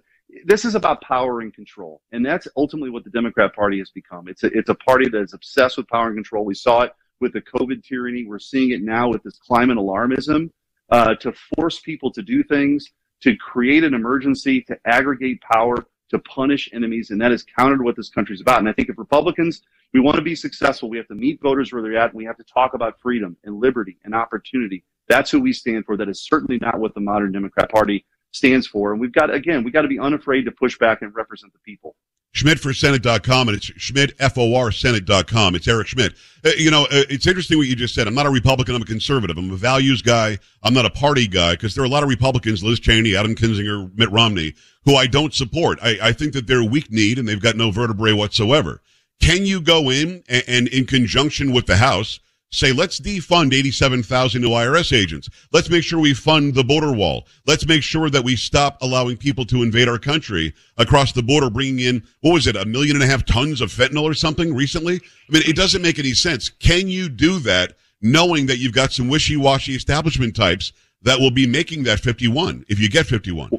This 0.45 0.65
is 0.65 0.75
about 0.75 1.01
power 1.01 1.41
and 1.41 1.53
control, 1.53 2.01
and 2.11 2.25
that's 2.25 2.47
ultimately 2.55 2.89
what 2.89 3.03
the 3.03 3.09
Democrat 3.09 3.55
Party 3.55 3.79
has 3.79 3.89
become. 3.89 4.27
It's 4.27 4.43
a, 4.43 4.47
it's 4.47 4.69
a 4.69 4.75
party 4.75 5.09
that 5.09 5.21
is 5.21 5.33
obsessed 5.33 5.77
with 5.77 5.87
power 5.87 6.07
and 6.07 6.17
control. 6.17 6.45
We 6.45 6.55
saw 6.55 6.81
it 6.81 6.93
with 7.19 7.33
the 7.33 7.41
COVID 7.41 7.83
tyranny. 7.83 8.25
We're 8.25 8.39
seeing 8.39 8.71
it 8.71 8.81
now 8.81 9.09
with 9.09 9.23
this 9.23 9.37
climate 9.39 9.77
alarmism 9.77 10.51
uh, 10.89 11.15
to 11.15 11.33
force 11.55 11.79
people 11.79 12.11
to 12.11 12.21
do 12.21 12.43
things, 12.43 12.91
to 13.21 13.35
create 13.35 13.83
an 13.83 13.93
emergency, 13.93 14.61
to 14.61 14.77
aggregate 14.85 15.41
power, 15.41 15.85
to 16.09 16.19
punish 16.19 16.69
enemies, 16.73 17.11
and 17.11 17.21
that 17.21 17.31
is 17.31 17.45
counter 17.57 17.77
to 17.77 17.83
what 17.83 17.95
this 17.95 18.09
country's 18.09 18.41
about. 18.41 18.59
And 18.59 18.69
I 18.69 18.73
think 18.73 18.89
if 18.89 18.97
Republicans, 18.97 19.61
we 19.93 19.99
want 19.99 20.15
to 20.15 20.21
be 20.21 20.35
successful, 20.35 20.89
we 20.89 20.97
have 20.97 21.07
to 21.07 21.15
meet 21.15 21.41
voters 21.41 21.71
where 21.71 21.81
they're 21.81 21.97
at, 21.97 22.11
and 22.11 22.17
we 22.17 22.25
have 22.25 22.37
to 22.37 22.43
talk 22.43 22.73
about 22.73 22.99
freedom 22.99 23.37
and 23.43 23.59
liberty 23.59 23.97
and 24.03 24.13
opportunity. 24.13 24.83
That's 25.07 25.31
who 25.31 25.39
we 25.39 25.53
stand 25.53 25.85
for. 25.85 25.97
That 25.97 26.09
is 26.09 26.21
certainly 26.21 26.59
not 26.59 26.79
what 26.79 26.93
the 26.93 26.99
modern 26.99 27.31
Democrat 27.31 27.69
Party 27.71 28.05
stands 28.31 28.67
for. 28.67 28.91
And 28.91 29.01
we've 29.01 29.11
got, 29.11 29.33
again, 29.33 29.63
we've 29.63 29.73
got 29.73 29.83
to 29.83 29.87
be 29.87 29.99
unafraid 29.99 30.45
to 30.45 30.51
push 30.51 30.77
back 30.77 31.01
and 31.01 31.13
represent 31.15 31.53
the 31.53 31.59
people. 31.59 31.95
SchmittForSenate.com 32.35 33.47
and 33.47 33.57
it's 33.57 33.65
Schmitt, 33.65 34.13
F-O-R, 34.19 34.71
Senate.com. 34.71 35.55
It's 35.55 35.67
Eric 35.67 35.87
Schmitt. 35.87 36.13
Uh, 36.45 36.51
you 36.57 36.69
know, 36.69 36.83
uh, 36.83 37.03
it's 37.09 37.25
interesting 37.25 37.57
what 37.57 37.67
you 37.67 37.75
just 37.75 37.95
said. 37.95 38.07
I'm 38.07 38.13
not 38.13 38.27
a 38.27 38.29
Republican. 38.29 38.75
I'm 38.75 38.83
a 38.83 38.85
conservative. 38.85 39.37
I'm 39.37 39.51
a 39.51 39.55
values 39.55 40.03
guy. 40.03 40.37
I'm 40.61 40.73
not 40.73 40.85
a 40.85 40.91
party 40.91 41.27
guy 41.27 41.53
because 41.53 41.73
there 41.73 41.83
are 41.83 41.87
a 41.87 41.89
lot 41.89 42.03
of 42.03 42.09
Republicans, 42.09 42.63
Liz 42.63 42.79
Cheney, 42.79 43.15
Adam 43.15 43.33
Kinzinger, 43.33 43.91
Mitt 43.97 44.11
Romney, 44.11 44.53
who 44.85 44.95
I 44.95 45.07
don't 45.07 45.33
support. 45.33 45.79
I, 45.81 45.97
I 46.01 46.11
think 46.13 46.33
that 46.33 46.45
they're 46.45 46.63
weak 46.63 46.91
kneed 46.91 47.17
and 47.17 47.27
they've 47.27 47.41
got 47.41 47.55
no 47.55 47.71
vertebrae 47.71 48.13
whatsoever. 48.13 48.81
Can 49.19 49.45
you 49.45 49.59
go 49.59 49.89
in 49.89 50.23
and, 50.29 50.43
and 50.47 50.67
in 50.67 50.85
conjunction 50.85 51.51
with 51.51 51.65
the 51.65 51.77
House, 51.77 52.19
say, 52.51 52.71
let's 52.71 52.99
defund 52.99 53.53
87,000 53.53 54.41
new 54.41 54.49
IRS 54.49 54.95
agents. 54.95 55.29
Let's 55.51 55.69
make 55.69 55.83
sure 55.83 55.99
we 55.99 56.13
fund 56.13 56.55
the 56.55 56.63
border 56.63 56.91
wall. 56.91 57.27
Let's 57.45 57.67
make 57.67 57.83
sure 57.83 58.09
that 58.09 58.23
we 58.23 58.35
stop 58.35 58.81
allowing 58.81 59.17
people 59.17 59.45
to 59.45 59.63
invade 59.63 59.87
our 59.87 59.99
country 59.99 60.53
across 60.77 61.11
the 61.11 61.23
border, 61.23 61.49
bringing 61.49 61.79
in, 61.79 62.03
what 62.21 62.33
was 62.33 62.47
it, 62.47 62.55
a 62.55 62.65
million 62.65 62.95
and 62.95 63.03
a 63.03 63.07
half 63.07 63.25
tons 63.25 63.61
of 63.61 63.71
fentanyl 63.71 64.03
or 64.03 64.13
something 64.13 64.53
recently? 64.53 64.95
I 64.95 65.31
mean, 65.31 65.43
it 65.45 65.55
doesn't 65.55 65.81
make 65.81 65.99
any 65.99 66.13
sense. 66.13 66.49
Can 66.49 66.87
you 66.87 67.09
do 67.09 67.39
that 67.39 67.75
knowing 68.01 68.47
that 68.47 68.57
you've 68.57 68.73
got 68.73 68.91
some 68.91 69.09
wishy-washy 69.09 69.75
establishment 69.75 70.35
types 70.35 70.73
that 71.01 71.19
will 71.19 71.31
be 71.31 71.45
making 71.45 71.83
that 71.83 71.99
51 71.99 72.65
if 72.67 72.79
you 72.79 72.89
get 72.89 73.05
51? 73.05 73.51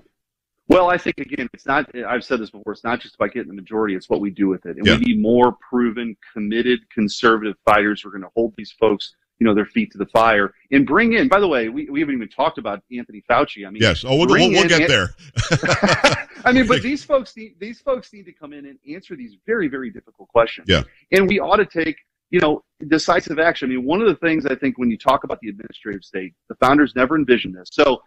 Well, 0.70 0.88
I 0.88 0.96
think 0.98 1.18
again, 1.18 1.48
it's 1.52 1.66
not. 1.66 1.90
I've 2.06 2.22
said 2.22 2.40
this 2.40 2.50
before. 2.50 2.72
It's 2.72 2.84
not 2.84 3.00
just 3.00 3.16
about 3.16 3.32
getting 3.32 3.48
the 3.48 3.54
majority; 3.54 3.96
it's 3.96 4.08
what 4.08 4.20
we 4.20 4.30
do 4.30 4.46
with 4.46 4.64
it. 4.66 4.76
And 4.76 4.86
Yeah. 4.86 4.94
we 4.98 5.00
need 5.06 5.20
more 5.20 5.56
proven, 5.68 6.16
committed, 6.32 6.88
conservative 6.90 7.56
fighters 7.64 8.02
who 8.02 8.08
are 8.08 8.12
going 8.12 8.22
to 8.22 8.30
hold 8.36 8.54
these 8.56 8.70
folks, 8.78 9.16
you 9.40 9.46
know, 9.46 9.52
their 9.52 9.66
feet 9.66 9.90
to 9.90 9.98
the 9.98 10.06
fire 10.06 10.54
and 10.70 10.86
bring 10.86 11.14
in. 11.14 11.26
By 11.26 11.40
the 11.40 11.48
way, 11.48 11.68
we, 11.70 11.90
we 11.90 11.98
haven't 11.98 12.14
even 12.14 12.28
talked 12.28 12.56
about 12.58 12.84
Anthony 12.96 13.20
Fauci. 13.28 13.66
I 13.66 13.70
mean, 13.70 13.82
Yes. 13.82 14.04
Oh, 14.06 14.16
we'll, 14.16 14.28
we'll, 14.28 14.48
we'll 14.50 14.68
get 14.68 14.82
An- 14.82 14.88
there. 14.88 15.08
I 16.44 16.52
mean, 16.52 16.68
but 16.68 16.82
these 16.88 17.02
folks 17.04 17.36
need 17.36 17.56
these 17.58 17.80
folks 17.80 18.12
need 18.12 18.26
to 18.26 18.32
come 18.32 18.52
in 18.52 18.66
and 18.66 18.78
answer 18.88 19.16
these 19.16 19.36
very, 19.46 19.66
very 19.66 19.90
difficult 19.90 20.28
questions. 20.28 20.66
Yeah. 20.68 20.84
And 21.10 21.26
we 21.28 21.40
ought 21.40 21.56
to 21.56 21.66
take, 21.66 21.96
you 22.30 22.38
know, 22.38 22.62
decisive 22.86 23.40
action. 23.40 23.68
I 23.70 23.74
mean, 23.74 23.84
one 23.84 24.00
of 24.00 24.06
the 24.06 24.14
things 24.14 24.46
I 24.46 24.54
think 24.54 24.78
when 24.78 24.88
you 24.88 24.96
talk 24.96 25.24
about 25.24 25.40
the 25.40 25.48
administrative 25.48 26.04
state, 26.04 26.32
the 26.48 26.54
founders 26.56 26.94
never 26.94 27.16
envisioned 27.16 27.56
this. 27.56 27.68
So 27.72 28.00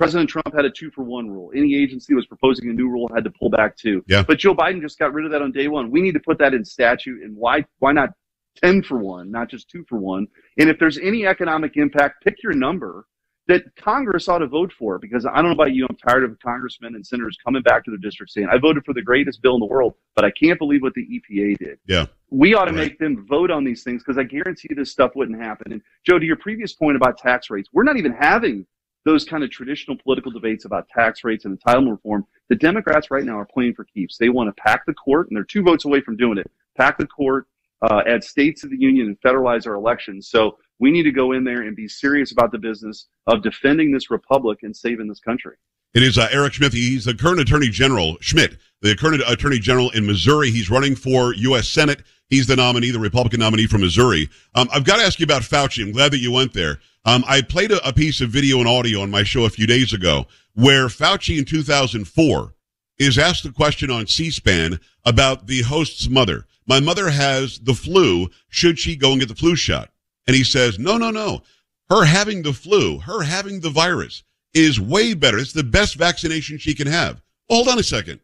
President 0.00 0.30
Trump 0.30 0.54
had 0.54 0.64
a 0.64 0.70
two 0.70 0.90
for 0.92 1.04
one 1.04 1.28
rule. 1.28 1.52
Any 1.54 1.74
agency 1.74 2.14
that 2.14 2.16
was 2.16 2.24
proposing 2.24 2.70
a 2.70 2.72
new 2.72 2.88
rule 2.88 3.10
had 3.14 3.22
to 3.24 3.30
pull 3.30 3.50
back 3.50 3.76
two. 3.76 4.02
Yeah. 4.08 4.22
But 4.22 4.38
Joe 4.38 4.54
Biden 4.54 4.80
just 4.80 4.98
got 4.98 5.12
rid 5.12 5.26
of 5.26 5.30
that 5.32 5.42
on 5.42 5.52
day 5.52 5.68
one. 5.68 5.90
We 5.90 6.00
need 6.00 6.14
to 6.14 6.20
put 6.20 6.38
that 6.38 6.54
in 6.54 6.64
statute. 6.64 7.22
And 7.22 7.36
why 7.36 7.66
why 7.80 7.92
not 7.92 8.08
ten 8.56 8.82
for 8.82 8.96
one, 8.96 9.30
not 9.30 9.50
just 9.50 9.68
two 9.68 9.84
for 9.86 9.98
one? 9.98 10.26
And 10.58 10.70
if 10.70 10.78
there's 10.78 10.96
any 10.96 11.26
economic 11.26 11.76
impact, 11.76 12.24
pick 12.24 12.42
your 12.42 12.54
number 12.54 13.04
that 13.46 13.64
Congress 13.76 14.26
ought 14.26 14.38
to 14.38 14.46
vote 14.46 14.72
for 14.78 14.98
because 14.98 15.26
I 15.26 15.34
don't 15.36 15.46
know 15.46 15.50
about 15.52 15.74
you, 15.74 15.86
I'm 15.90 15.96
tired 15.96 16.24
of 16.24 16.38
congressmen 16.38 16.94
and 16.94 17.06
senators 17.06 17.36
coming 17.44 17.60
back 17.62 17.84
to 17.84 17.90
their 17.90 17.98
district 17.98 18.32
saying, 18.32 18.48
I 18.50 18.56
voted 18.56 18.84
for 18.86 18.94
the 18.94 19.02
greatest 19.02 19.42
bill 19.42 19.54
in 19.54 19.60
the 19.60 19.66
world, 19.66 19.94
but 20.16 20.24
I 20.24 20.30
can't 20.30 20.58
believe 20.58 20.80
what 20.80 20.94
the 20.94 21.02
EPA 21.02 21.58
did. 21.58 21.78
Yeah. 21.86 22.06
We 22.30 22.54
ought 22.54 22.66
to 22.66 22.72
Right. 22.72 22.86
make 22.88 22.98
them 22.98 23.26
vote 23.28 23.50
on 23.50 23.64
these 23.64 23.82
things 23.82 24.02
because 24.02 24.16
I 24.18 24.22
guarantee 24.22 24.72
this 24.74 24.90
stuff 24.92 25.12
wouldn't 25.14 25.38
happen. 25.38 25.72
And 25.72 25.82
Joe, 26.06 26.18
to 26.18 26.24
your 26.24 26.36
previous 26.36 26.72
point 26.72 26.96
about 26.96 27.18
tax 27.18 27.50
rates, 27.50 27.68
we're 27.72 27.82
not 27.82 27.98
even 27.98 28.12
having 28.12 28.66
those 29.04 29.24
kind 29.24 29.42
of 29.42 29.50
traditional 29.50 29.96
political 29.96 30.30
debates 30.30 30.64
about 30.64 30.88
tax 30.88 31.24
rates 31.24 31.44
and 31.44 31.58
entitlement 31.58 31.92
reform. 31.92 32.26
The 32.48 32.56
Democrats 32.56 33.10
right 33.10 33.24
now 33.24 33.38
are 33.38 33.46
playing 33.46 33.74
for 33.74 33.84
keeps. 33.84 34.18
They 34.18 34.28
want 34.28 34.54
to 34.54 34.62
pack 34.62 34.84
the 34.86 34.94
court, 34.94 35.28
and 35.28 35.36
they're 35.36 35.44
two 35.44 35.62
votes 35.62 35.84
away 35.84 36.00
from 36.00 36.16
doing 36.16 36.38
it. 36.38 36.50
Pack 36.76 36.98
the 36.98 37.06
court, 37.06 37.46
uh, 37.82 38.02
add 38.06 38.22
states 38.22 38.60
to 38.62 38.68
the 38.68 38.78
union, 38.78 39.06
and 39.06 39.20
federalize 39.20 39.66
our 39.66 39.74
elections. 39.74 40.28
So 40.28 40.58
we 40.78 40.90
need 40.90 41.04
to 41.04 41.12
go 41.12 41.32
in 41.32 41.44
there 41.44 41.62
and 41.62 41.76
be 41.76 41.88
serious 41.88 42.32
about 42.32 42.52
the 42.52 42.58
business 42.58 43.06
of 43.26 43.42
defending 43.42 43.90
this 43.92 44.10
republic 44.10 44.60
and 44.62 44.76
saving 44.76 45.08
this 45.08 45.20
country. 45.20 45.56
It 45.92 46.02
is 46.02 46.18
uh, 46.18 46.28
Eric 46.30 46.52
Schmitt. 46.52 46.72
He's 46.72 47.04
the 47.04 47.14
current 47.14 47.40
Attorney 47.40 47.68
General, 47.68 48.16
Schmitt, 48.20 48.58
the 48.80 48.94
current 48.94 49.22
Attorney 49.26 49.58
General 49.58 49.90
in 49.90 50.06
Missouri. 50.06 50.50
He's 50.50 50.70
running 50.70 50.94
for 50.94 51.34
U.S. 51.34 51.68
Senate. 51.68 52.02
He's 52.30 52.46
the 52.46 52.56
nominee, 52.56 52.92
the 52.92 52.98
Republican 52.98 53.40
nominee 53.40 53.66
from 53.66 53.82
Missouri. 53.82 54.30
Um, 54.54 54.68
I've 54.72 54.84
got 54.84 54.96
to 54.96 55.02
ask 55.02 55.18
you 55.18 55.24
about 55.24 55.42
Fauci. 55.42 55.82
I'm 55.82 55.92
glad 55.92 56.12
that 56.12 56.18
you 56.18 56.32
went 56.32 56.54
there. 56.54 56.80
Um, 57.04 57.24
I 57.26 57.42
played 57.42 57.72
a, 57.72 57.86
a 57.86 57.92
piece 57.92 58.20
of 58.20 58.30
video 58.30 58.58
and 58.58 58.68
audio 58.68 59.00
on 59.00 59.10
my 59.10 59.24
show 59.24 59.44
a 59.44 59.50
few 59.50 59.66
days 59.66 59.92
ago 59.92 60.26
where 60.54 60.86
Fauci 60.86 61.38
in 61.38 61.44
2004 61.44 62.54
is 62.98 63.18
asked 63.18 63.44
a 63.46 63.52
question 63.52 63.90
on 63.90 64.06
C-SPAN 64.06 64.78
about 65.04 65.46
the 65.46 65.62
host's 65.62 66.08
mother. 66.08 66.46
My 66.66 66.78
mother 66.78 67.10
has 67.10 67.58
the 67.58 67.74
flu. 67.74 68.28
Should 68.48 68.78
she 68.78 68.94
go 68.94 69.10
and 69.10 69.20
get 69.20 69.28
the 69.28 69.34
flu 69.34 69.56
shot? 69.56 69.90
And 70.26 70.36
he 70.36 70.44
says, 70.44 70.78
no, 70.78 70.98
no, 70.98 71.10
no. 71.10 71.42
Her 71.88 72.04
having 72.04 72.42
the 72.42 72.52
flu, 72.52 72.98
her 73.00 73.22
having 73.22 73.60
the 73.60 73.70
virus 73.70 74.22
is 74.54 74.80
way 74.80 75.14
better. 75.14 75.38
It's 75.38 75.52
the 75.52 75.64
best 75.64 75.96
vaccination 75.96 76.58
she 76.58 76.74
can 76.74 76.86
have. 76.86 77.20
Hold 77.48 77.68
on 77.68 77.78
a 77.78 77.82
second. 77.82 78.20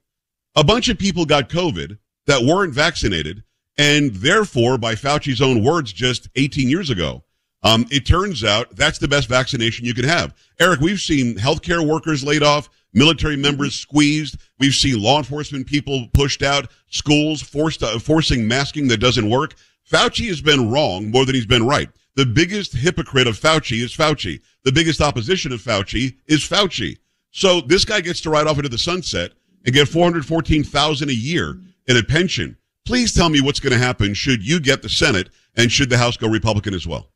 A 0.55 0.63
bunch 0.63 0.89
of 0.89 0.99
people 0.99 1.27
got 1.27 1.49
COVID 1.49 1.99
that 2.27 2.43
weren't 2.43 2.75
vaccinated, 2.75 3.43
and 3.79 4.15
therefore, 4.15 4.79
by 4.79 4.95
Fauci's 4.95 5.43
own 5.43 5.63
words 5.63 5.93
just 5.93 6.29
18 6.37 6.69
years 6.69 6.91
ago, 6.91 7.23
um, 7.63 7.87
it 7.91 8.07
turns 8.07 8.45
out 8.45 8.75
that's 8.77 8.99
the 8.99 9.09
best 9.09 9.29
vaccination 9.29 9.85
you 9.85 9.95
can 9.95 10.05
have. 10.05 10.35
Eric, 10.61 10.81
we've 10.81 11.01
seen 11.01 11.35
healthcare 11.35 11.87
workers 11.87 12.23
laid 12.23 12.43
off, 12.43 12.69
military 12.93 13.37
members 13.37 13.75
squeezed. 13.75 14.39
We've 14.59 14.75
seen 14.75 15.03
law 15.03 15.19
enforcement 15.19 15.67
people 15.67 16.07
pushed 16.15 16.43
out, 16.43 16.71
schools 16.89 17.43
forced 17.43 17.83
uh, 17.83 17.99
forcing 17.99 18.47
masking 18.47 18.89
that 18.89 18.99
doesn't 18.99 19.29
work. 19.29 19.55
Fauci 19.91 20.29
has 20.29 20.41
been 20.41 20.71
wrong 20.71 21.11
more 21.11 21.25
than 21.25 21.35
he's 21.35 21.47
been 21.47 21.67
right. 21.67 21.89
The 22.17 22.27
biggest 22.27 22.73
hypocrite 22.73 23.27
of 23.27 23.39
Fauci 23.39 23.83
is 23.83 23.95
Fauci. 23.95 24.41
The 24.65 24.73
biggest 24.73 25.01
opposition 25.01 25.53
of 25.53 25.61
Fauci 25.61 26.17
is 26.27 26.41
Fauci. 26.41 26.99
So 27.31 27.61
this 27.61 27.85
guy 27.85 28.01
gets 28.01 28.21
to 28.23 28.31
ride 28.31 28.47
off 28.47 28.57
into 28.57 28.71
the 28.71 28.79
sunset 28.79 29.33
and 29.65 29.75
get 29.75 29.89
414,000 29.89 31.11
a 31.11 31.13
year 31.13 31.61
in 31.87 31.97
a 31.97 32.03
pension. 32.03 32.57
Please 32.87 33.13
tell 33.13 33.29
me 33.29 33.41
what's 33.41 33.59
going 33.59 33.73
to 33.73 33.79
happen 33.79 34.15
should 34.15 34.47
you 34.47 34.61
get 34.61 34.81
the 34.81 34.89
Senate 34.89 35.29
and 35.57 35.71
should 35.73 35.91
the 35.91 35.99
House 35.99 36.17
go 36.17 36.29
Republican 36.29 36.73
as 36.73 36.87
well. 36.87 37.11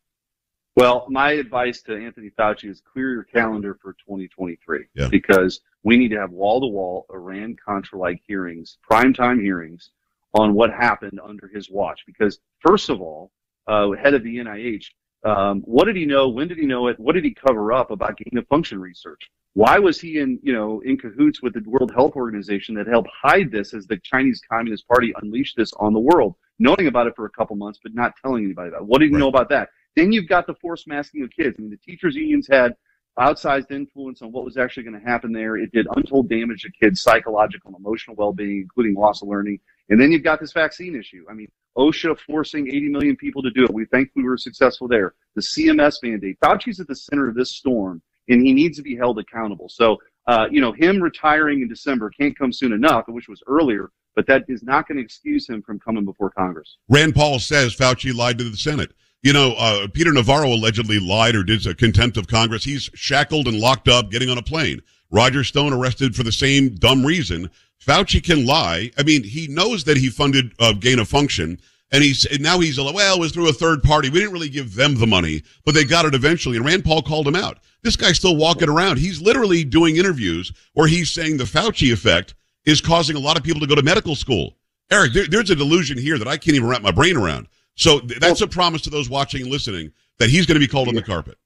Well, 0.76 1.06
my 1.09 1.33
advice 1.33 1.83
to 1.83 1.96
Anthony 1.96 2.30
Fauci 2.38 2.68
is 2.68 2.80
clear 2.80 3.12
your 3.12 3.22
calendar 3.24 3.78
for 3.80 3.92
2023 3.92 4.87
Yeah. 4.94 5.09
because 5.09 5.61
we 5.85 5.96
need 5.96 6.09
to 6.09 6.18
have 6.18 6.30
wall 6.30 6.61
to 6.61 6.66
wall 6.66 7.06
Iran 7.12 7.56
Contra 7.64 7.98
like 7.98 8.20
hearings, 8.26 8.78
primetime 8.90 9.40
hearings 9.40 9.90
on 10.35 10.54
what 10.54 10.70
happened 10.72 11.20
under 11.24 11.48
his 11.48 11.70
watch. 11.70 12.00
Because 12.06 12.40
first 12.66 12.88
of 12.88 13.00
all, 13.00 13.30
uh, 13.68 13.90
head 13.92 14.14
of 14.14 14.24
the 14.24 14.37
NIH, 14.38 14.87
um, 15.24 15.61
what 15.62 15.85
did 15.85 15.96
he 15.96 16.06
know? 16.06 16.28
When 16.28 16.48
did 16.48 16.59
he 16.59 16.66
know 16.66 16.88
it? 16.88 16.98
What 16.98 17.14
did 17.14 17.24
he 17.24 17.35
cover 17.35 17.72
up 17.72 17.90
about 17.90 18.16
gain 18.16 18.38
of 18.38 18.46
function 18.48 18.80
research? 18.80 19.30
Why 19.54 19.78
was 19.78 20.00
he 20.00 20.18
in, 20.18 20.38
you 20.42 20.52
know, 20.52 20.80
in 20.80 20.96
cahoots 20.96 21.42
with 21.42 21.54
the 21.54 21.62
World 21.66 21.92
Health 21.94 22.14
Organization 22.14 22.74
that 22.76 22.87
helped 22.87 23.11
hide 23.12 23.50
this 23.50 23.74
as 23.74 23.87
the 23.87 23.98
Chinese 23.98 24.40
Communist 24.48 24.87
Party 24.87 25.12
unleashed 25.20 25.56
this 25.56 25.72
on 25.74 25.92
the 25.92 25.98
world, 26.00 26.37
knowing 26.59 26.87
about 26.87 27.09
it 27.09 27.16
for 27.16 27.26
a 27.26 27.30
couple 27.30 27.56
months 27.56 27.80
but 27.83 27.94
not 27.94 28.14
telling 28.22 28.44
anybody 28.44 28.68
about 28.68 28.83
it? 28.83 28.87
What 28.87 29.00
did 29.00 29.09
he 29.09 29.14
Right. 29.14 29.20
know 29.20 29.28
about 29.28 29.48
that? 29.50 29.70
Then 29.96 30.12
you've 30.12 30.28
got 30.28 30.46
the 30.46 30.54
forced 30.54 30.87
masking 30.87 31.22
of 31.22 31.30
kids. 31.30 31.56
I 31.59 31.62
mean, 31.62 31.70
the 31.70 31.76
teachers' 31.78 32.14
unions 32.14 32.46
had 32.48 32.76
outsized 33.18 33.72
influence 33.72 34.22
on 34.22 34.30
what 34.30 34.44
was 34.44 34.56
actually 34.56 34.85
going 34.85 34.98
to 34.98 35.04
happen 35.04 35.33
there. 35.33 35.56
It 35.56 35.72
did 35.72 35.87
untold 35.96 36.28
damage 36.28 36.62
to 36.62 36.70
kids' 36.70 37.02
psychological 37.02 37.68
and 37.68 37.76
emotional 37.85 38.16
well-being, 38.16 38.61
including 38.62 38.94
loss 38.94 39.20
of 39.20 39.28
learning. 39.28 39.59
And 39.88 40.00
then 40.00 40.12
you've 40.12 40.22
got 40.22 40.38
this 40.40 40.52
vaccine 40.52 40.94
issue. 40.94 41.24
I 41.28 41.35
mean, 41.35 41.48
OSHA 41.76 42.18
forcing 42.20 42.68
80 42.68 42.88
million 42.88 43.16
people 43.16 43.42
to 43.42 43.50
do 43.50 43.64
it. 43.64 43.72
We 43.72 43.85
think 43.87 44.11
we 44.14 44.24
were 44.24 44.37
successful 44.37 44.88
there. 44.88 45.14
The 45.35 45.42
CMS 45.42 45.96
mandate. 46.02 46.38
Fauci's 46.40 46.80
at 46.80 46.88
the 46.88 46.96
center 46.96 47.28
of 47.28 47.35
this 47.35 47.52
storm, 47.52 48.02
and 48.28 48.44
he 48.44 48.52
needs 48.52 48.76
to 48.78 48.83
be 48.83 48.96
held 48.96 49.18
accountable. 49.18 49.68
So, 49.68 49.98
uh, 50.26 50.46
you 50.50 50.61
know, 50.61 50.72
him 50.72 51.00
retiring 51.00 51.62
in 51.62 51.68
December 51.68 52.11
can't 52.11 52.37
come 52.38 52.52
soon 52.52 52.72
enough. 52.72 53.04
I 53.09 53.12
wish 53.12 53.28
was 53.28 53.42
earlier, 53.46 53.90
but 54.14 54.26
that 54.26 54.44
is 54.48 54.62
not 54.62 54.88
going 54.88 54.98
to 54.98 55.04
excuse 55.04 55.48
him 55.48 55.62
from 55.62 55.78
coming 55.78 56.04
before 56.04 56.30
Congress. 56.30 56.76
Rand 56.88 57.14
Paul 57.14 57.38
says 57.38 57.74
Fauci 57.74 58.14
lied 58.14 58.38
to 58.38 58.44
the 58.44 58.56
Senate. 58.56 58.92
You 59.22 59.35
know, 59.35 59.52
uh, 59.59 59.87
Peter 59.92 60.12
Navarro 60.12 60.48
allegedly 60.48 60.98
lied 60.98 61.35
or 61.37 61.42
did 61.42 61.66
a 61.66 61.74
contempt 61.74 62.16
of 62.16 62.26
Congress. 62.26 62.64
He's 62.64 62.88
shackled 62.94 63.48
and 63.48 63.59
locked 63.59 63.87
up, 63.87 64.11
getting 64.11 64.30
on 64.30 64.38
a 64.38 64.42
plane. 64.42 64.80
Roger 65.11 65.44
Stone 65.44 65.72
arrested 65.72 66.14
for 66.16 66.22
the 66.22 66.33
same 66.33 66.74
dumb 66.74 67.04
reason. 67.04 67.50
Fauci 67.84 68.22
can 68.22 68.46
lie. 68.46 68.90
I 68.98 69.02
mean, 69.02 69.22
he 69.24 69.48
knows 69.48 69.84
that 69.84 69.96
he 69.96 70.10
funded 70.10 70.52
uh, 70.58 70.72
gain 70.72 70.98
of 70.98 71.08
function, 71.08 71.58
and 71.90 72.04
he's 72.04 72.26
and 72.26 72.40
now 72.40 72.60
he's 72.60 72.78
like, 72.78 72.94
well, 72.94 73.16
it 73.16 73.20
was 73.20 73.32
through 73.32 73.48
a 73.48 73.54
third 73.54 73.82
party. 73.82 74.10
We 74.10 74.18
didn't 74.18 74.34
really 74.34 74.48
give 74.48 74.74
them 74.74 74.96
the 74.96 75.06
money, 75.06 75.42
but 75.64 75.74
they 75.74 75.84
got 75.84 76.04
it 76.04 76.14
eventually. 76.14 76.56
And 76.56 76.66
Rand 76.66 76.84
Paul 76.84 77.02
called 77.02 77.26
him 77.26 77.36
out. 77.36 77.58
This 77.82 77.96
guy's 77.96 78.16
still 78.16 78.36
walking 78.36 78.68
around. 78.68 78.98
He's 78.98 79.22
literally 79.22 79.64
doing 79.64 79.96
interviews 79.96 80.52
where 80.74 80.86
he's 80.86 81.10
saying 81.10 81.38
the 81.38 81.44
Fauci 81.44 81.92
effect 81.92 82.34
is 82.66 82.80
causing 82.80 83.16
a 83.16 83.20
lot 83.20 83.38
of 83.38 83.42
people 83.42 83.60
to 83.60 83.66
go 83.66 83.74
to 83.74 83.82
medical 83.82 84.14
school. 84.14 84.56
Eric, 84.90 85.14
there, 85.14 85.26
there's 85.26 85.50
a 85.50 85.56
delusion 85.56 85.96
here 85.96 86.18
that 86.18 86.28
I 86.28 86.36
can't 86.36 86.56
even 86.56 86.68
wrap 86.68 86.82
my 86.82 86.90
brain 86.90 87.16
around. 87.16 87.48
So 87.76 88.00
th- 88.00 88.20
that's 88.20 88.42
a 88.42 88.46
promise 88.46 88.82
to 88.82 88.90
those 88.90 89.08
watching 89.08 89.42
and 89.42 89.50
listening 89.50 89.92
that 90.18 90.28
he's 90.28 90.44
going 90.44 90.56
to 90.56 90.66
be 90.66 90.70
called 90.70 90.88
on 90.88 90.94
the 90.94 91.02
carpet. 91.02 91.38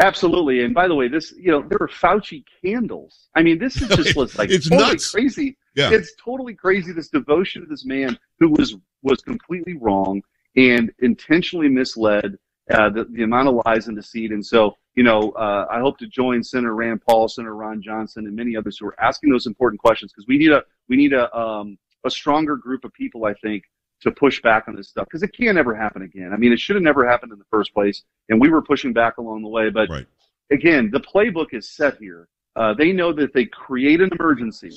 Absolutely. 0.00 0.64
And 0.64 0.74
by 0.74 0.88
the 0.88 0.94
way, 0.94 1.08
this, 1.08 1.32
you 1.38 1.52
know, 1.52 1.62
there 1.62 1.78
are 1.80 1.88
Fauci 1.88 2.44
candles. 2.64 3.28
I 3.36 3.42
mean, 3.42 3.58
this 3.58 3.80
is 3.80 3.88
just 3.88 4.16
like 4.38 4.50
It's 4.50 4.68
totally 4.68 4.92
nuts. 4.92 5.10
crazy. 5.10 5.56
Yeah. 5.76 5.90
It's 5.92 6.12
totally 6.22 6.54
crazy. 6.54 6.92
This 6.92 7.08
devotion 7.08 7.62
to 7.62 7.68
this 7.68 7.84
man 7.84 8.18
who 8.40 8.50
was, 8.50 8.76
was 9.02 9.20
completely 9.20 9.74
wrong 9.74 10.20
and 10.56 10.92
intentionally 11.00 11.68
misled, 11.68 12.36
uh, 12.70 12.90
the, 12.90 13.04
the 13.12 13.22
amount 13.22 13.48
of 13.48 13.60
lies 13.66 13.86
and 13.88 13.96
deceit. 13.96 14.32
And 14.32 14.44
so, 14.44 14.74
you 14.94 15.02
know, 15.02 15.30
uh, 15.32 15.66
I 15.70 15.80
hope 15.80 15.98
to 15.98 16.06
join 16.06 16.42
Senator 16.42 16.74
Rand 16.74 17.02
Paul, 17.08 17.28
Senator 17.28 17.54
Ron 17.54 17.82
Johnson, 17.82 18.26
and 18.26 18.34
many 18.34 18.56
others 18.56 18.78
who 18.78 18.86
are 18.86 19.00
asking 19.00 19.30
those 19.30 19.46
important 19.46 19.80
questions 19.80 20.12
because 20.12 20.26
we 20.26 20.38
need 20.38 20.50
a, 20.50 20.62
we 20.88 20.96
need 20.96 21.12
a, 21.12 21.34
um, 21.36 21.78
a 22.04 22.10
stronger 22.10 22.56
group 22.56 22.84
of 22.84 22.92
people, 22.92 23.26
I 23.26 23.34
think, 23.34 23.64
to 24.04 24.10
push 24.12 24.40
back 24.40 24.64
on 24.68 24.76
this 24.76 24.88
stuff 24.88 25.06
because 25.06 25.22
it 25.22 25.36
can't 25.36 25.58
ever 25.58 25.74
happen 25.74 26.02
again. 26.02 26.32
I 26.32 26.36
mean, 26.36 26.52
it 26.52 26.58
should 26.60 26.76
have 26.76 26.82
never 26.82 27.06
happened 27.08 27.32
in 27.32 27.38
the 27.38 27.44
first 27.50 27.74
place, 27.74 28.02
and 28.28 28.40
we 28.40 28.48
were 28.48 28.62
pushing 28.62 28.92
back 28.92 29.18
along 29.18 29.42
the 29.42 29.48
way. 29.48 29.68
But 29.70 29.88
Right. 29.90 30.06
again, 30.50 30.90
the 30.90 31.00
playbook 31.00 31.52
is 31.52 31.68
set 31.68 31.98
here. 31.98 32.28
Uh, 32.56 32.72
they 32.74 32.92
know 32.92 33.12
that 33.12 33.32
they 33.34 33.44
create 33.46 34.00
an 34.00 34.10
emergency 34.18 34.70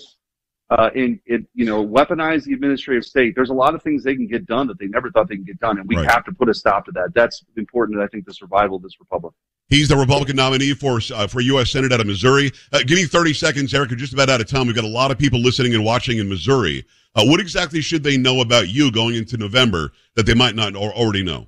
uh, 0.70 0.90
and 0.96 1.20
it, 1.26 1.46
you 1.54 1.64
know, 1.66 1.86
weaponize 1.86 2.44
the 2.44 2.54
administrative 2.54 3.06
state. 3.06 3.34
There's 3.36 3.52
a 3.52 3.54
lot 3.54 3.74
of 3.74 3.82
things 3.84 4.04
they 4.04 4.16
can 4.16 4.28
get 4.28 4.46
done 4.46 4.68
that 4.68 4.78
they 4.80 4.88
never 4.88 5.10
thought 5.12 5.30
they 5.30 5.36
can 5.36 5.46
get 5.46 5.60
done, 5.60 5.78
and 5.78 5.88
we 5.88 5.96
Right. 5.96 6.10
have 6.12 6.26
to 6.26 6.32
put 6.34 6.50
a 6.50 6.54
stop 6.54 6.86
to 6.86 6.92
that. 6.94 7.14
That's 7.14 7.44
important. 7.56 8.00
I 8.00 8.08
think 8.08 8.26
the 8.26 8.34
survival 8.34 8.76
of 8.78 8.84
this 8.84 9.00
republic. 9.00 9.34
He's 9.70 9.88
the 9.90 9.98
Republican 9.98 10.38
nominee 10.38 10.74
for 10.74 11.00
uh, 11.14 11.28
for 11.28 11.42
U.S. 11.42 11.72
Senate 11.72 11.92
out 11.92 12.00
of 12.00 12.08
Missouri. 12.08 12.52
Uh, 12.72 12.80
give 12.86 12.98
me 12.98 13.06
30 13.06 13.34
seconds, 13.34 13.74
Eric. 13.74 13.90
We're 13.92 13.98
just 13.98 14.14
about 14.14 14.30
out 14.30 14.40
of 14.42 14.48
time. 14.48 14.66
We've 14.68 14.76
got 14.76 14.86
a 14.86 14.88
lot 14.88 15.12
of 15.12 15.18
people 15.18 15.40
listening 15.42 15.74
and 15.76 15.84
watching 15.84 16.20
in 16.20 16.28
Missouri. 16.30 16.86
Uh, 17.18 17.26
what 17.26 17.40
exactly 17.40 17.82
should 17.82 18.04
they 18.04 18.16
know 18.16 18.42
about 18.42 18.70
you 18.70 18.92
going 18.92 19.16
into 19.16 19.38
November 19.38 19.92
that 20.14 20.28
they 20.28 20.36
might 20.36 20.54
not 20.54 20.76
already 20.76 21.24
know? 21.24 21.48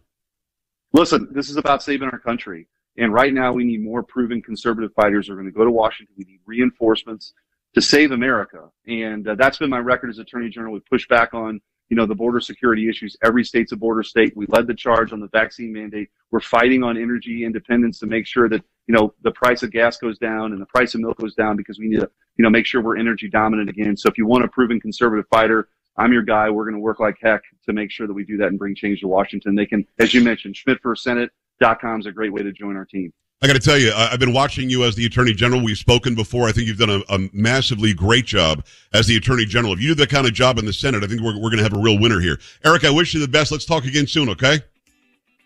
Listen, 0.94 1.28
this 1.32 1.52
is 1.52 1.58
about 1.58 1.84
saving 1.84 2.10
our 2.10 2.18
country. 2.18 2.68
And 2.98 3.14
right 3.14 3.32
now, 3.32 3.54
we 3.54 3.64
need 3.64 3.84
more 3.84 4.02
proven 4.02 4.42
conservative 4.42 4.92
fighters 4.94 5.28
who 5.28 5.34
are 5.34 5.36
going 5.36 5.46
to 5.46 5.54
go 5.56 5.64
to 5.64 5.72
Washington. 5.72 6.16
We 6.18 6.26
need 6.26 6.40
reinforcements 6.48 7.34
to 7.76 7.82
save 7.82 8.12
America. 8.12 8.70
And 8.88 9.28
uh, 9.28 9.36
that's 9.36 9.60
been 9.60 9.70
my 9.70 9.78
record 9.78 10.10
as 10.10 10.18
Attorney 10.18 10.50
General. 10.50 10.74
We 10.74 10.80
push 10.90 11.08
back 11.08 11.36
on, 11.36 11.62
you 11.90 11.96
know, 11.96 12.08
the 12.08 12.16
border 12.16 12.40
security 12.40 12.90
issues. 12.90 13.16
Every 13.24 13.44
state's 13.44 13.72
a 13.72 13.78
border 13.78 14.02
state. 14.02 14.36
We 14.36 14.48
led 14.48 14.66
the 14.66 14.74
charge 14.74 15.14
on 15.14 15.20
the 15.20 15.30
vaccine 15.30 15.72
mandate. 15.72 16.10
We're 16.32 16.40
fighting 16.40 16.82
on 16.82 16.98
energy 16.98 17.46
independence 17.46 18.00
to 18.00 18.08
make 18.08 18.26
sure 18.26 18.50
that, 18.50 18.64
you 18.88 18.96
know, 18.96 19.14
the 19.22 19.32
price 19.32 19.62
of 19.62 19.72
gas 19.72 19.98
goes 19.98 20.18
down 20.18 20.52
and 20.52 20.60
the 20.60 20.66
price 20.66 20.96
of 20.96 21.02
milk 21.02 21.20
goes 21.20 21.36
down 21.36 21.58
because 21.58 21.78
we 21.78 21.90
need 21.90 22.00
to, 22.00 22.10
you 22.40 22.44
know, 22.44 22.50
make 22.50 22.66
sure 22.66 22.82
we're 22.82 22.98
energy 22.98 23.30
dominant 23.30 23.70
again. 23.70 23.98
So 23.98 24.08
if 24.08 24.18
you 24.18 24.26
want 24.26 24.46
a 24.46 24.48
proven 24.48 24.80
conservative 24.80 25.26
fighter, 25.30 25.68
I'm 25.98 26.14
your 26.14 26.22
guy. 26.22 26.50
We're 26.50 26.64
going 26.64 26.76
to 26.76 26.80
work 26.80 27.02
like 27.02 27.18
heck 27.22 27.42
to 27.66 27.74
make 27.74 27.92
sure 27.92 28.08
that 28.08 28.14
we 28.14 28.24
do 28.24 28.38
that 28.38 28.48
and 28.48 28.58
bring 28.58 28.74
change 28.74 29.02
to 29.02 29.10
Washington. 29.10 29.56
They 29.56 29.66
can, 29.66 29.86
as 30.00 30.14
you 30.14 30.24
mentioned, 30.24 30.56
SchmittForSenate.com 30.56 32.00
is 32.00 32.06
a 32.06 32.14
great 32.14 32.32
way 32.32 32.42
to 32.42 32.54
join 32.54 32.78
our 32.78 32.86
team. 32.86 33.12
I 33.42 33.48
got 33.48 33.54
to 33.54 33.60
tell 33.60 33.78
you, 33.78 33.92
I've 33.94 34.22
been 34.22 34.32
watching 34.32 34.70
you 34.70 34.86
as 34.86 34.96
the 34.96 35.06
Attorney 35.06 35.34
General. 35.34 35.62
We've 35.62 35.78
spoken 35.78 36.16
before. 36.16 36.48
I 36.48 36.54
think 36.54 36.68
you've 36.68 36.78
done 36.78 36.90
a, 36.90 37.14
a 37.14 37.20
massively 37.34 37.94
great 37.94 38.26
job 38.26 38.66
as 38.94 39.06
the 39.06 39.18
Attorney 39.18 39.46
General. 39.46 39.74
If 39.74 39.82
you 39.82 39.90
do 39.90 39.96
that 39.96 40.10
kind 40.10 40.26
of 40.26 40.34
job 40.34 40.60
in 40.60 40.66
the 40.66 40.72
Senate, 40.72 41.04
I 41.04 41.08
think 41.08 41.20
we're, 41.20 41.36
we're 41.36 41.50
going 41.50 41.58
to 41.58 41.64
have 41.64 41.74
a 41.74 41.80
real 41.80 42.00
winner 42.00 42.22
here. 42.22 42.40
Eric, 42.64 42.86
I 42.86 42.90
wish 42.90 43.14
you 43.14 43.20
the 43.20 43.28
best. 43.28 43.52
Let's 43.52 43.66
talk 43.66 43.84
again 43.84 44.08
soon, 44.08 44.30
okay? 44.30 44.60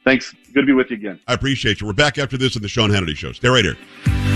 Thanks. 0.04 0.36
Good 0.54 0.62
to 0.62 0.68
be 0.68 0.74
with 0.74 0.92
you 0.92 0.98
again. 0.98 1.20
I 1.28 1.34
appreciate 1.34 1.82
you. 1.82 1.88
We're 1.88 1.94
back 1.94 2.20
after 2.20 2.38
this 2.38 2.56
on 2.56 2.62
the 2.62 2.68
Sean 2.68 2.92
Hannity 2.92 3.16
Show. 3.16 3.32
Stay 3.32 3.50
right 3.50 3.66
here. 3.66 4.33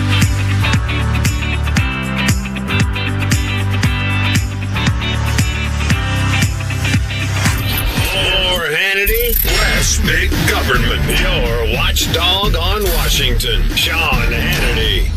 Big 10.06 10.32
government. 10.50 11.04
Your 11.20 11.76
watchdog 11.76 12.56
on 12.56 12.84
Washington, 12.96 13.64
Sean 13.76 14.32
Hannity. 14.32 15.12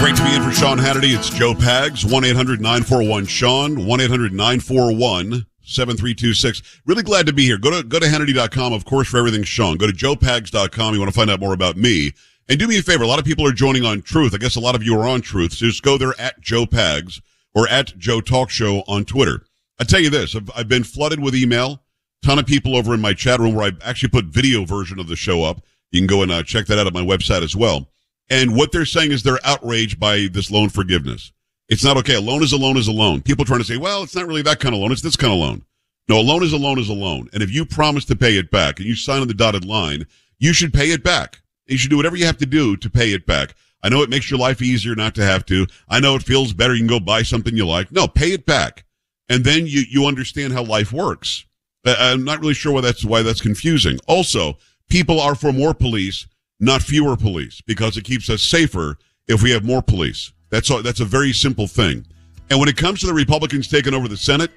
Great 0.00 0.16
to 0.16 0.24
be 0.24 0.34
in 0.34 0.42
for 0.42 0.50
Sean 0.50 0.78
Hannity. 0.78 1.16
It's 1.16 1.30
Joe 1.30 1.54
Pags, 1.54 2.10
1 2.10 2.24
800 2.24 2.60
941 2.60 3.26
Sean, 3.26 3.86
1 3.86 4.00
800 4.00 4.32
941 4.32 5.46
7326. 5.62 6.80
Really 6.86 7.02
glad 7.02 7.26
to 7.26 7.32
be 7.32 7.44
here. 7.44 7.58
Go 7.58 7.70
to, 7.70 7.82
go 7.86 7.98
to 7.98 8.06
Hannity.com, 8.06 8.72
of 8.72 8.84
course, 8.84 9.08
for 9.08 9.18
everything 9.18 9.44
Sean. 9.44 9.76
Go 9.76 9.86
to 9.86 9.92
joepags.com. 9.92 10.94
You 10.94 11.00
want 11.00 11.12
to 11.12 11.16
find 11.16 11.30
out 11.30 11.40
more 11.40 11.54
about 11.54 11.76
me. 11.76 12.12
And 12.48 12.58
do 12.58 12.66
me 12.66 12.78
a 12.78 12.82
favor. 12.82 13.04
A 13.04 13.06
lot 13.06 13.20
of 13.20 13.24
people 13.24 13.46
are 13.46 13.52
joining 13.52 13.84
on 13.84 14.02
Truth. 14.02 14.34
I 14.34 14.38
guess 14.38 14.56
a 14.56 14.60
lot 14.60 14.74
of 14.74 14.82
you 14.82 14.98
are 14.98 15.06
on 15.06 15.20
Truth. 15.20 15.52
So 15.52 15.66
just 15.66 15.82
go 15.82 15.96
there 15.96 16.18
at 16.20 16.40
Joe 16.40 16.66
Pags 16.66 17.20
or 17.54 17.68
at 17.68 17.96
Joe 17.96 18.20
Talk 18.20 18.50
Show 18.50 18.82
on 18.88 19.04
Twitter. 19.04 19.44
I 19.78 19.84
tell 19.84 20.00
you 20.00 20.10
this, 20.10 20.36
I've, 20.36 20.50
I've 20.56 20.68
been 20.68 20.84
flooded 20.84 21.20
with 21.20 21.34
email. 21.34 21.82
Ton 22.22 22.38
of 22.38 22.46
people 22.46 22.76
over 22.76 22.94
in 22.94 23.00
my 23.00 23.14
chat 23.14 23.40
room 23.40 23.54
where 23.54 23.66
I 23.66 23.72
actually 23.84 24.10
put 24.10 24.26
video 24.26 24.64
version 24.64 25.00
of 25.00 25.08
the 25.08 25.16
show 25.16 25.42
up. 25.42 25.62
You 25.90 26.00
can 26.00 26.06
go 26.06 26.22
and 26.22 26.30
uh, 26.30 26.42
check 26.42 26.66
that 26.66 26.78
out 26.78 26.86
at 26.86 26.94
my 26.94 27.02
website 27.02 27.42
as 27.42 27.56
well. 27.56 27.88
And 28.30 28.56
what 28.56 28.70
they're 28.70 28.84
saying 28.84 29.12
is 29.12 29.22
they're 29.22 29.44
outraged 29.44 29.98
by 29.98 30.28
this 30.32 30.50
loan 30.50 30.68
forgiveness. 30.68 31.32
It's 31.68 31.84
not 31.84 31.96
okay. 31.98 32.14
A 32.14 32.20
loan 32.20 32.42
is 32.42 32.52
a 32.52 32.56
loan 32.56 32.76
is 32.76 32.88
a 32.88 32.92
loan. 32.92 33.22
People 33.22 33.44
trying 33.44 33.60
to 33.60 33.64
say, 33.64 33.76
well, 33.76 34.02
it's 34.02 34.14
not 34.14 34.26
really 34.26 34.42
that 34.42 34.60
kind 34.60 34.74
of 34.74 34.80
loan. 34.80 34.92
It's 34.92 35.02
this 35.02 35.16
kind 35.16 35.32
of 35.32 35.38
loan. 35.38 35.64
No, 36.08 36.20
a 36.20 36.22
loan 36.22 36.42
is 36.42 36.52
a 36.52 36.58
loan 36.58 36.78
is 36.78 36.88
a 36.88 36.94
loan. 36.94 37.28
And 37.32 37.42
if 37.42 37.50
you 37.52 37.64
promise 37.64 38.04
to 38.06 38.16
pay 38.16 38.36
it 38.36 38.50
back 38.50 38.78
and 38.78 38.86
you 38.86 38.94
sign 38.94 39.20
on 39.20 39.28
the 39.28 39.34
dotted 39.34 39.64
line, 39.64 40.06
you 40.38 40.52
should 40.52 40.72
pay 40.72 40.90
it 40.90 41.02
back. 41.02 41.40
You 41.66 41.78
should 41.78 41.90
do 41.90 41.96
whatever 41.96 42.16
you 42.16 42.26
have 42.26 42.38
to 42.38 42.46
do 42.46 42.76
to 42.76 42.90
pay 42.90 43.12
it 43.12 43.26
back. 43.26 43.54
I 43.82 43.88
know 43.88 44.02
it 44.02 44.10
makes 44.10 44.30
your 44.30 44.38
life 44.38 44.62
easier 44.62 44.94
not 44.94 45.14
to 45.16 45.24
have 45.24 45.44
to. 45.46 45.66
I 45.88 46.00
know 46.00 46.14
it 46.14 46.22
feels 46.22 46.52
better. 46.52 46.74
You 46.74 46.80
can 46.80 46.88
go 46.88 47.00
buy 47.00 47.22
something 47.22 47.56
you 47.56 47.66
like. 47.66 47.90
No, 47.90 48.06
pay 48.06 48.32
it 48.32 48.46
back. 48.46 48.84
And 49.32 49.44
then 49.44 49.66
you, 49.66 49.84
you 49.88 50.04
understand 50.04 50.52
how 50.52 50.62
life 50.62 50.92
works. 50.92 51.46
I'm 51.86 52.22
not 52.22 52.40
really 52.40 52.52
sure 52.52 52.70
why 52.70 52.82
that's, 52.82 53.02
why 53.02 53.22
that's 53.22 53.40
confusing. 53.40 53.98
Also, 54.06 54.58
people 54.90 55.18
are 55.18 55.34
for 55.34 55.54
more 55.54 55.72
police, 55.72 56.26
not 56.60 56.82
fewer 56.82 57.16
police, 57.16 57.62
because 57.62 57.96
it 57.96 58.04
keeps 58.04 58.28
us 58.28 58.42
safer 58.42 58.98
if 59.28 59.42
we 59.42 59.50
have 59.50 59.64
more 59.64 59.80
police. 59.80 60.32
That's 60.50 60.68
a, 60.68 60.82
that's 60.82 61.00
a 61.00 61.06
very 61.06 61.32
simple 61.32 61.66
thing. 61.66 62.04
And 62.50 62.60
when 62.60 62.68
it 62.68 62.76
comes 62.76 63.00
to 63.00 63.06
the 63.06 63.14
Republicans 63.14 63.68
taking 63.68 63.94
over 63.94 64.06
the 64.06 64.18
Senate 64.18 64.50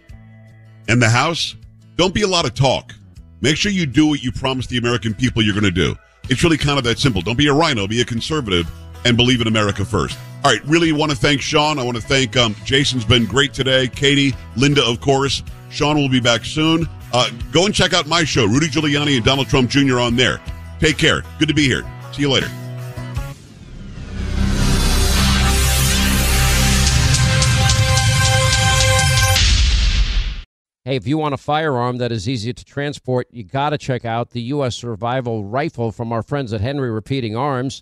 and 0.89 1.01
the 1.01 1.09
House, 1.09 1.55
don't 1.95 2.13
be 2.13 2.23
a 2.23 2.27
lot 2.27 2.43
of 2.43 2.53
talk. 2.53 2.93
Make 3.39 3.55
sure 3.55 3.71
you 3.71 3.85
do 3.85 4.07
what 4.07 4.23
you 4.23 4.33
promised 4.33 4.69
the 4.69 4.77
American 4.77 5.13
people 5.13 5.41
you're 5.41 5.53
going 5.53 5.63
to 5.63 5.71
do. 5.71 5.95
It's 6.29 6.43
really 6.43 6.57
kind 6.57 6.77
of 6.77 6.83
that 6.83 6.99
simple. 6.99 7.21
Don't 7.21 7.37
be 7.37 7.47
a 7.47 7.53
rhino, 7.53 7.87
be 7.87 8.01
a 8.01 8.05
conservative, 8.05 8.69
and 9.05 9.15
believe 9.15 9.39
in 9.39 9.47
America 9.47 9.85
first. 9.85 10.17
All 10.45 10.51
right, 10.51 10.63
really 10.65 10.91
want 10.91 11.11
to 11.11 11.17
thank 11.17 11.41
Sean. 11.41 11.79
I 11.79 11.83
want 11.83 11.97
to 11.97 12.03
thank 12.03 12.37
um, 12.37 12.55
Jason's 12.63 13.03
been 13.03 13.25
great 13.25 13.51
today. 13.51 13.87
Katie, 13.87 14.31
Linda, 14.55 14.85
of 14.85 15.01
course. 15.01 15.41
Sean 15.71 15.97
will 15.97 16.07
be 16.07 16.19
back 16.19 16.45
soon. 16.45 16.87
Uh, 17.11 17.31
go 17.51 17.65
and 17.65 17.73
check 17.73 17.93
out 17.93 18.05
my 18.05 18.23
show, 18.23 18.45
Rudy 18.45 18.67
Giuliani 18.67 19.15
and 19.15 19.25
Donald 19.25 19.47
Trump 19.47 19.71
Jr. 19.71 19.99
on 19.99 20.15
there. 20.15 20.39
Take 20.79 20.99
care. 20.99 21.23
Good 21.39 21.47
to 21.47 21.55
be 21.55 21.63
here. 21.63 21.81
See 22.11 22.21
you 22.21 22.29
later. 22.29 22.45
Hey, 30.83 30.95
if 30.95 31.07
you 31.07 31.17
want 31.17 31.33
a 31.33 31.37
firearm 31.37 31.97
that 31.97 32.11
is 32.11 32.29
easy 32.29 32.53
to 32.53 32.63
transport, 32.63 33.27
you 33.31 33.43
got 33.43 33.71
to 33.71 33.79
check 33.79 34.05
out 34.05 34.29
the 34.29 34.41
U.S. 34.41 34.75
Survival 34.75 35.43
Rifle 35.43 35.91
from 35.91 36.11
our 36.11 36.21
friends 36.21 36.53
at 36.53 36.61
Henry 36.61 36.91
Repeating 36.91 37.35
Arms. 37.35 37.81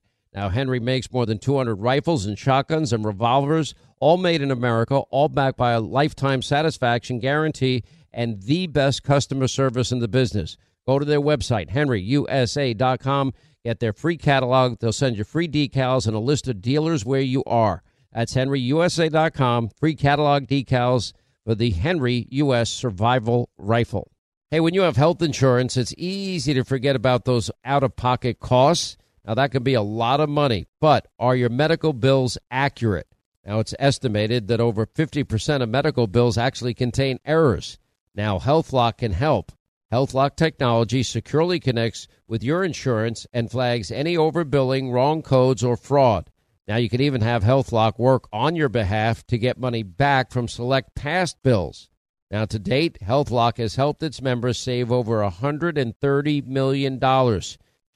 Now, 0.33 0.49
Henry 0.49 0.79
makes 0.79 1.11
more 1.11 1.25
than 1.25 1.39
200 1.39 1.75
rifles 1.75 2.25
and 2.25 2.39
shotguns 2.39 2.93
and 2.93 3.03
revolvers, 3.03 3.73
all 3.99 4.17
made 4.17 4.41
in 4.41 4.51
America, 4.51 4.95
all 4.95 5.27
backed 5.27 5.57
by 5.57 5.71
a 5.71 5.81
lifetime 5.81 6.41
satisfaction 6.41 7.19
guarantee 7.19 7.83
and 8.13 8.41
the 8.43 8.67
best 8.67 9.03
customer 9.03 9.47
service 9.47 9.91
in 9.91 9.99
the 9.99 10.07
business. 10.07 10.57
Go 10.87 10.99
to 10.99 11.05
their 11.05 11.21
website, 11.21 11.69
henryusa.com. 11.69 13.33
Get 13.63 13.79
their 13.79 13.93
free 13.93 14.17
catalog. 14.17 14.79
They'll 14.79 14.91
send 14.91 15.17
you 15.17 15.23
free 15.23 15.47
decals 15.47 16.07
and 16.07 16.15
a 16.15 16.19
list 16.19 16.47
of 16.47 16.61
dealers 16.61 17.05
where 17.05 17.21
you 17.21 17.43
are. 17.45 17.83
That's 18.11 18.33
henryusa.com. 18.33 19.69
Free 19.77 19.95
catalog 19.95 20.47
decals 20.47 21.13
for 21.45 21.55
the 21.55 21.71
Henry 21.71 22.27
U.S. 22.31 22.69
Survival 22.69 23.49
Rifle. 23.57 24.11
Hey, 24.49 24.59
when 24.59 24.73
you 24.73 24.81
have 24.81 24.97
health 24.97 25.21
insurance, 25.21 25.77
it's 25.77 25.93
easy 25.97 26.53
to 26.53 26.63
forget 26.65 26.95
about 26.95 27.25
those 27.25 27.51
out 27.63 27.83
of 27.83 27.95
pocket 27.95 28.39
costs. 28.39 28.97
Now, 29.25 29.35
that 29.35 29.51
can 29.51 29.63
be 29.63 29.75
a 29.75 29.81
lot 29.81 30.19
of 30.19 30.29
money, 30.29 30.67
but 30.79 31.07
are 31.19 31.35
your 31.35 31.49
medical 31.49 31.93
bills 31.93 32.37
accurate? 32.49 33.07
Now, 33.45 33.59
it's 33.59 33.75
estimated 33.79 34.47
that 34.47 34.59
over 34.59 34.85
50% 34.85 35.61
of 35.61 35.69
medical 35.69 36.07
bills 36.07 36.37
actually 36.37 36.73
contain 36.73 37.19
errors. 37.25 37.77
Now, 38.15 38.39
HealthLock 38.39 38.97
can 38.97 39.13
help. 39.13 39.51
HealthLock 39.91 40.35
technology 40.35 41.03
securely 41.03 41.59
connects 41.59 42.07
with 42.27 42.43
your 42.43 42.63
insurance 42.63 43.27
and 43.33 43.51
flags 43.51 43.91
any 43.91 44.15
overbilling, 44.15 44.91
wrong 44.91 45.21
codes, 45.21 45.63
or 45.63 45.75
fraud. 45.75 46.31
Now 46.67 46.77
you 46.77 46.87
can 46.89 47.01
even 47.01 47.19
have 47.19 47.43
HealthLock 47.43 47.99
work 47.99 48.29
on 48.31 48.55
your 48.55 48.69
behalf 48.69 49.27
to 49.27 49.37
get 49.37 49.59
money 49.59 49.83
back 49.83 50.31
from 50.31 50.47
select 50.47 50.95
past 50.95 51.35
bills. 51.43 51.89
Now 52.29 52.45
to 52.45 52.57
date, 52.57 52.97
HealthLock 53.01 53.57
has 53.57 53.75
helped 53.75 54.01
its 54.01 54.21
members 54.21 54.57
save 54.57 54.89
over 54.89 55.17
$130 55.17 56.47
million. 56.47 56.97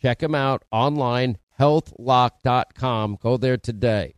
Check 0.06 0.20
them 0.20 0.36
out 0.36 0.64
online, 0.72 1.40
healthlock.com. 1.60 3.18
Go 3.20 3.38
there 3.38 3.58
today. 3.58 4.14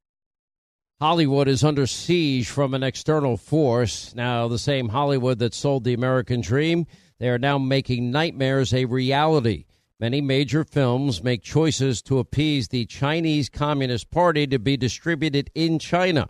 Hollywood 1.00 1.48
is 1.48 1.64
under 1.64 1.88
siege 1.88 2.50
from 2.50 2.74
an 2.74 2.84
external 2.84 3.38
force. 3.38 4.14
Now, 4.14 4.50
the 4.50 4.60
same 4.60 4.90
Hollywood 4.90 5.40
that 5.40 5.54
sold 5.54 5.86
the 5.86 5.94
American 5.94 6.42
dream, 6.42 6.88
they 7.20 7.30
are 7.30 7.40
now 7.40 7.58
making 7.58 8.12
nightmares 8.12 8.74
a 8.74 8.84
reality. 8.84 9.64
Many 9.98 10.20
major 10.20 10.66
films 10.66 11.24
make 11.24 11.42
choices 11.42 12.02
to 12.02 12.20
appease 12.20 12.68
the 12.68 12.86
Chinese 12.86 13.48
Communist 13.48 14.12
Party 14.12 14.46
to 14.48 14.60
be 14.60 14.76
distributed 14.76 15.50
in 15.56 15.80
China. 15.80 16.28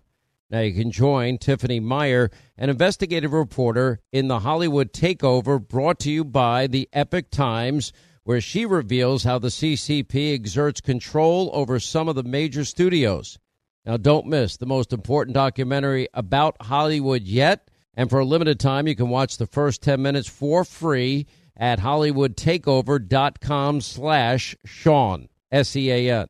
Now 0.51 0.59
you 0.59 0.73
can 0.79 0.91
join 0.91 1.39
Tiffany 1.39 1.79
Meyer, 1.79 2.29
an 2.59 2.69
investigative 2.69 3.33
reporter 3.33 4.01
in 4.11 4.27
the 4.27 4.41
Hollywood 4.41 4.93
Takeover 4.93 5.59
brought 5.59 5.99
to 6.01 6.11
you 6.11 6.23
by 6.23 6.67
the 6.67 6.87
Epoch 6.93 7.31
Times, 7.31 7.91
where 8.27 8.41
she 8.41 8.65
reveals 8.65 9.23
how 9.23 9.39
the 9.39 9.47
CCP 9.47 10.33
exerts 10.33 10.81
control 10.81 11.49
over 11.53 11.79
some 11.79 12.09
of 12.09 12.15
the 12.15 12.23
major 12.23 12.65
studios. 12.65 13.39
Now 13.85 13.95
don't 13.95 14.27
miss 14.27 14.57
the 14.57 14.65
most 14.65 14.91
important 14.91 15.33
documentary 15.33 16.09
about 16.13 16.61
Hollywood 16.63 17.21
yet, 17.21 17.71
and 17.93 18.09
for 18.09 18.19
a 18.19 18.25
limited 18.25 18.59
time 18.59 18.85
you 18.85 18.97
can 18.97 19.07
watch 19.07 19.37
the 19.37 19.47
first 19.47 19.81
10 19.81 20.01
minutes 20.01 20.27
for 20.27 20.65
free 20.65 21.25
at 21.55 21.79
hollywoodtakeover.com 21.79 23.79
slash 23.79 24.57
Sean, 24.65 25.29
S-E-A-N. 25.49 26.27